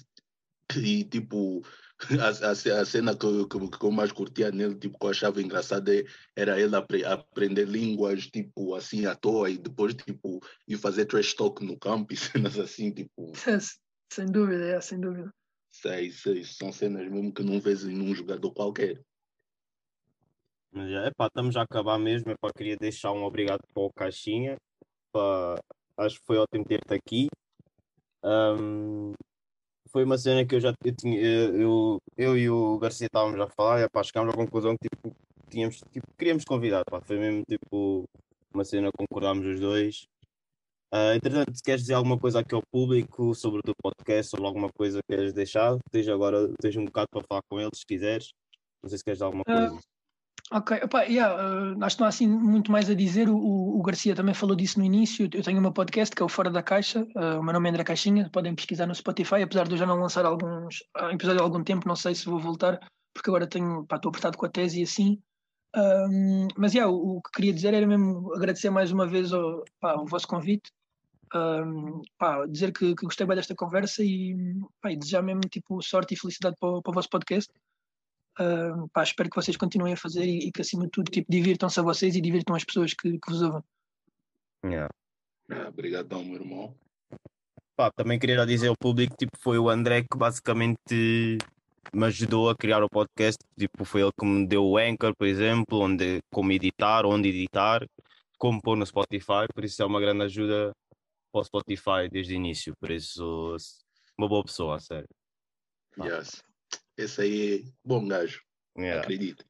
e 0.73 1.03
tipo 1.03 1.61
a, 2.21 2.47
a, 2.47 2.81
a 2.81 2.85
cena 2.85 3.15
que 3.15 3.25
eu, 3.25 3.47
que, 3.47 3.77
que 3.77 3.85
eu 3.85 3.91
mais 3.91 4.11
curtia 4.11 4.51
nele, 4.51 4.75
tipo, 4.75 4.97
que 4.99 5.05
eu 5.05 5.09
achava 5.09 5.41
engraçada 5.41 5.95
é, 5.95 6.03
era 6.35 6.59
ele 6.59 6.75
apre, 6.75 7.05
aprender 7.05 7.65
línguas, 7.65 8.27
tipo, 8.27 8.75
assim, 8.75 9.05
à 9.05 9.15
toa, 9.15 9.49
e 9.49 9.57
depois, 9.57 9.93
tipo, 9.93 10.39
ir 10.67 10.77
fazer 10.77 11.05
trash 11.05 11.33
talk 11.33 11.63
no 11.63 11.77
campo 11.77 12.13
e 12.13 12.17
cenas 12.17 12.59
assim, 12.59 12.91
tipo... 12.91 13.31
sem 14.11 14.25
dúvida, 14.25 14.65
é, 14.65 14.81
sem 14.81 14.99
dúvida. 14.99 15.33
Sei, 15.71 16.09
sei, 16.11 16.43
são 16.43 16.71
cenas 16.71 17.09
mesmo 17.09 17.33
que 17.33 17.43
não 17.43 17.59
vês 17.59 17.83
em 17.83 18.01
um 18.01 18.15
jogador 18.15 18.51
qualquer. 18.53 19.01
Mas 20.71 20.89
é 20.91 21.11
pá, 21.15 21.27
estamos 21.27 21.55
a 21.55 21.61
acabar 21.61 21.97
mesmo. 21.97 22.31
É 22.31 22.35
pá, 22.37 22.49
queria 22.53 22.75
deixar 22.77 23.11
um 23.11 23.23
obrigado 23.23 23.61
para 23.73 23.83
o 23.83 23.93
Caixinha. 23.93 24.57
Pá, 25.11 25.55
acho 25.97 26.19
que 26.19 26.25
foi 26.25 26.37
ótimo 26.37 26.65
ter-te 26.65 26.93
aqui. 26.93 27.27
Um, 28.23 29.13
foi 29.95 30.03
uma 30.03 30.17
cena 30.17 30.45
que 30.45 30.53
eu 30.53 30.59
já 30.59 30.73
eu 30.83 30.93
tinha, 30.93 31.17
eu, 31.21 32.01
eu 32.17 32.37
e 32.37 32.49
o 32.49 32.77
Garcia 32.77 33.05
estávamos 33.05 33.39
a 33.39 33.47
falar, 33.47 33.79
e 33.79 33.87
pá, 33.87 34.03
chegámos 34.03 34.33
à 34.33 34.35
conclusão 34.35 34.75
que 34.75 34.89
tipo, 34.89 35.15
tínhamos, 35.49 35.77
tipo, 35.89 36.05
queríamos 36.17 36.43
convidar, 36.43 36.83
pá, 36.83 36.99
foi 36.99 37.17
mesmo 37.17 37.45
tipo 37.45 38.03
uma 38.53 38.65
cena 38.65 38.91
que 38.91 38.97
concordámos 38.97 39.45
os 39.45 39.57
dois. 39.57 40.05
Uh, 40.93 41.15
entretanto, 41.15 41.55
se 41.55 41.63
queres 41.63 41.79
dizer 41.83 41.93
alguma 41.93 42.19
coisa 42.19 42.41
aqui 42.41 42.53
ao 42.53 42.61
público 42.69 43.33
sobre 43.35 43.59
o 43.59 43.63
teu 43.63 43.73
podcast, 43.81 44.31
sobre 44.31 44.45
alguma 44.45 44.67
coisa 44.77 44.99
que 44.99 45.15
queres 45.15 45.31
deixar, 45.31 45.77
esteja 45.85 46.13
agora, 46.13 46.45
esteja 46.59 46.81
um 46.81 46.85
bocado 46.85 47.07
para 47.09 47.23
falar 47.29 47.41
com 47.49 47.57
eles 47.57 47.79
se 47.79 47.85
quiseres. 47.85 48.33
Não 48.83 48.89
sei 48.89 48.97
se 48.97 49.03
queres 49.05 49.19
dizer 49.19 49.25
alguma 49.25 49.43
ah, 49.47 49.69
coisa. 49.69 49.75
Uh, 49.75 49.94
Ok, 50.51 50.77
Opa, 50.83 51.03
yeah, 51.03 51.33
uh, 51.33 51.83
acho 51.83 51.95
que 51.95 52.01
não 52.01 52.05
há 52.05 52.09
assim 52.09 52.27
muito 52.27 52.71
mais 52.71 52.87
a 52.89 52.93
dizer. 52.93 53.27
O, 53.29 53.35
o, 53.35 53.81
Garcia 53.81 54.15
também 54.15 54.35
falou 54.35 54.55
disso 54.55 54.77
no 54.77 54.85
início. 54.85 55.27
Eu 55.33 55.41
tenho 55.41 55.59
uma 55.59 55.71
podcast 55.71 56.15
que 56.15 56.21
é 56.21 56.25
o 56.25 56.29
Fora 56.29 56.51
da 56.51 56.61
Caixa. 56.61 57.01
Uh, 57.15 57.39
o 57.39 57.43
meu 57.43 57.51
nome 57.51 57.67
é 57.67 57.71
André 57.71 57.83
Caixinha. 57.83 58.29
Podem 58.31 58.53
pesquisar 58.53 58.85
no 58.85 58.93
Spotify. 58.93 59.41
Apesar 59.41 59.67
de 59.67 59.73
eu 59.73 59.77
já 59.77 59.87
não 59.87 59.99
lançar 59.99 60.23
alguns 60.23 60.81
uh, 61.01 61.09
episódios 61.11 61.41
há 61.41 61.43
algum 61.43 61.63
tempo, 61.63 61.87
não 61.87 61.95
sei 61.95 62.13
se 62.13 62.25
vou 62.25 62.39
voltar, 62.39 62.79
porque 63.13 63.29
agora 63.29 63.47
tenho, 63.47 63.85
pá, 63.85 63.95
estou 63.95 64.09
apertado 64.09 64.37
com 64.37 64.45
a 64.45 64.49
tese 64.49 64.81
e 64.81 64.83
assim. 64.83 65.19
Um, 65.75 66.47
mas 66.55 66.73
yeah, 66.73 66.91
o, 66.91 67.17
o, 67.17 67.21
que 67.21 67.31
queria 67.31 67.53
dizer 67.53 67.73
era 67.73 67.85
mesmo 67.85 68.33
agradecer 68.35 68.69
mais 68.69 68.91
uma 68.91 69.07
vez 69.07 69.33
o, 69.33 69.63
pá, 69.79 69.95
o 69.95 70.05
vosso 70.05 70.27
convite. 70.27 70.71
Um, 71.33 72.01
pá, 72.19 72.45
dizer 72.45 72.71
que, 72.71 72.95
que, 72.95 73.05
gostei 73.05 73.25
bem 73.25 73.35
desta 73.35 73.55
conversa 73.55 74.03
e, 74.03 74.35
pá, 74.79 74.91
e 74.91 74.95
desejar 74.95 75.23
mesmo 75.23 75.41
tipo, 75.41 75.81
sorte 75.81 76.13
e 76.13 76.17
felicidade 76.17 76.55
para, 76.59 76.81
para 76.81 76.91
o 76.91 76.93
vosso 76.93 77.09
podcast. 77.09 77.51
Uh, 78.39 78.87
pá, 78.89 79.03
espero 79.03 79.29
que 79.29 79.35
vocês 79.35 79.55
continuem 79.55 79.93
a 79.93 79.97
fazer 79.97 80.25
e, 80.25 80.47
e 80.47 80.51
que 80.51 80.61
acima 80.61 80.85
de 80.85 80.91
tudo 80.91 81.09
tipo, 81.09 81.31
divirtam-se 81.31 81.79
a 81.79 81.83
vocês 81.83 82.15
e 82.15 82.21
divirtam 82.21 82.55
as 82.55 82.63
pessoas 82.63 82.93
que, 82.93 83.17
que 83.17 83.31
vos 83.31 83.41
ouvem. 83.41 83.63
Yeah. 84.65 84.89
Ah, 85.49 85.69
obrigadão, 85.69 86.23
meu 86.23 86.35
irmão. 86.35 86.75
Pá, 87.75 87.91
também 87.91 88.17
queria 88.17 88.45
dizer 88.45 88.67
ao 88.67 88.77
público, 88.77 89.15
tipo, 89.17 89.37
foi 89.37 89.57
o 89.57 89.69
André 89.69 90.01
que 90.01 90.17
basicamente 90.17 91.37
me 91.93 92.05
ajudou 92.05 92.49
a 92.49 92.55
criar 92.55 92.83
o 92.83 92.89
podcast, 92.89 93.37
tipo, 93.57 93.85
foi 93.85 94.01
ele 94.01 94.11
que 94.17 94.25
me 94.25 94.47
deu 94.47 94.65
o 94.65 94.77
Anchor, 94.77 95.13
por 95.15 95.27
exemplo, 95.27 95.79
onde, 95.79 96.19
como 96.31 96.51
editar, 96.51 97.05
onde 97.05 97.29
editar, 97.29 97.85
como 98.37 98.61
pôr 98.61 98.75
no 98.75 98.85
Spotify, 98.85 99.45
por 99.53 99.63
isso 99.63 99.81
é 99.81 99.85
uma 99.85 99.99
grande 99.99 100.23
ajuda 100.23 100.73
para 101.31 101.41
o 101.41 101.43
Spotify 101.43 102.09
desde 102.11 102.33
o 102.33 102.35
início, 102.37 102.73
por 102.79 102.91
isso 102.91 103.55
uma 104.17 104.27
boa 104.27 104.43
pessoa, 104.43 104.77
a 104.77 104.79
sério. 104.79 105.07
Yes. 106.01 106.43
Esse 106.97 107.21
aí 107.21 107.55
é 107.59 107.71
bom 107.83 108.07
gajo. 108.07 108.41
Yeah. 108.77 109.01
Acredito. 109.01 109.45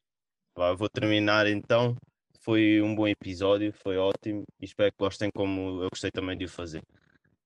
vou 0.78 0.90
terminar 0.90 1.48
então. 1.48 1.96
Foi 2.42 2.82
um 2.82 2.96
bom 2.96 3.08
episódio, 3.08 3.74
foi 3.74 3.98
ótimo. 3.98 4.44
E 4.62 4.66
espero 4.66 4.92
que 4.92 4.98
gostem 5.00 5.30
como 5.34 5.84
eu 5.84 5.90
gostei 5.90 6.12
também 6.12 6.38
de 6.38 6.46
o 6.46 6.50
fazer. 6.50 6.82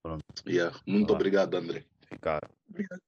Pronto. 0.02 0.24
Yeah. 0.46 0.78
Muito 0.86 1.12
obrigado, 1.12 1.54
André. 1.54 1.84
Ficar. 2.06 2.40
Obrigado. 2.68 3.00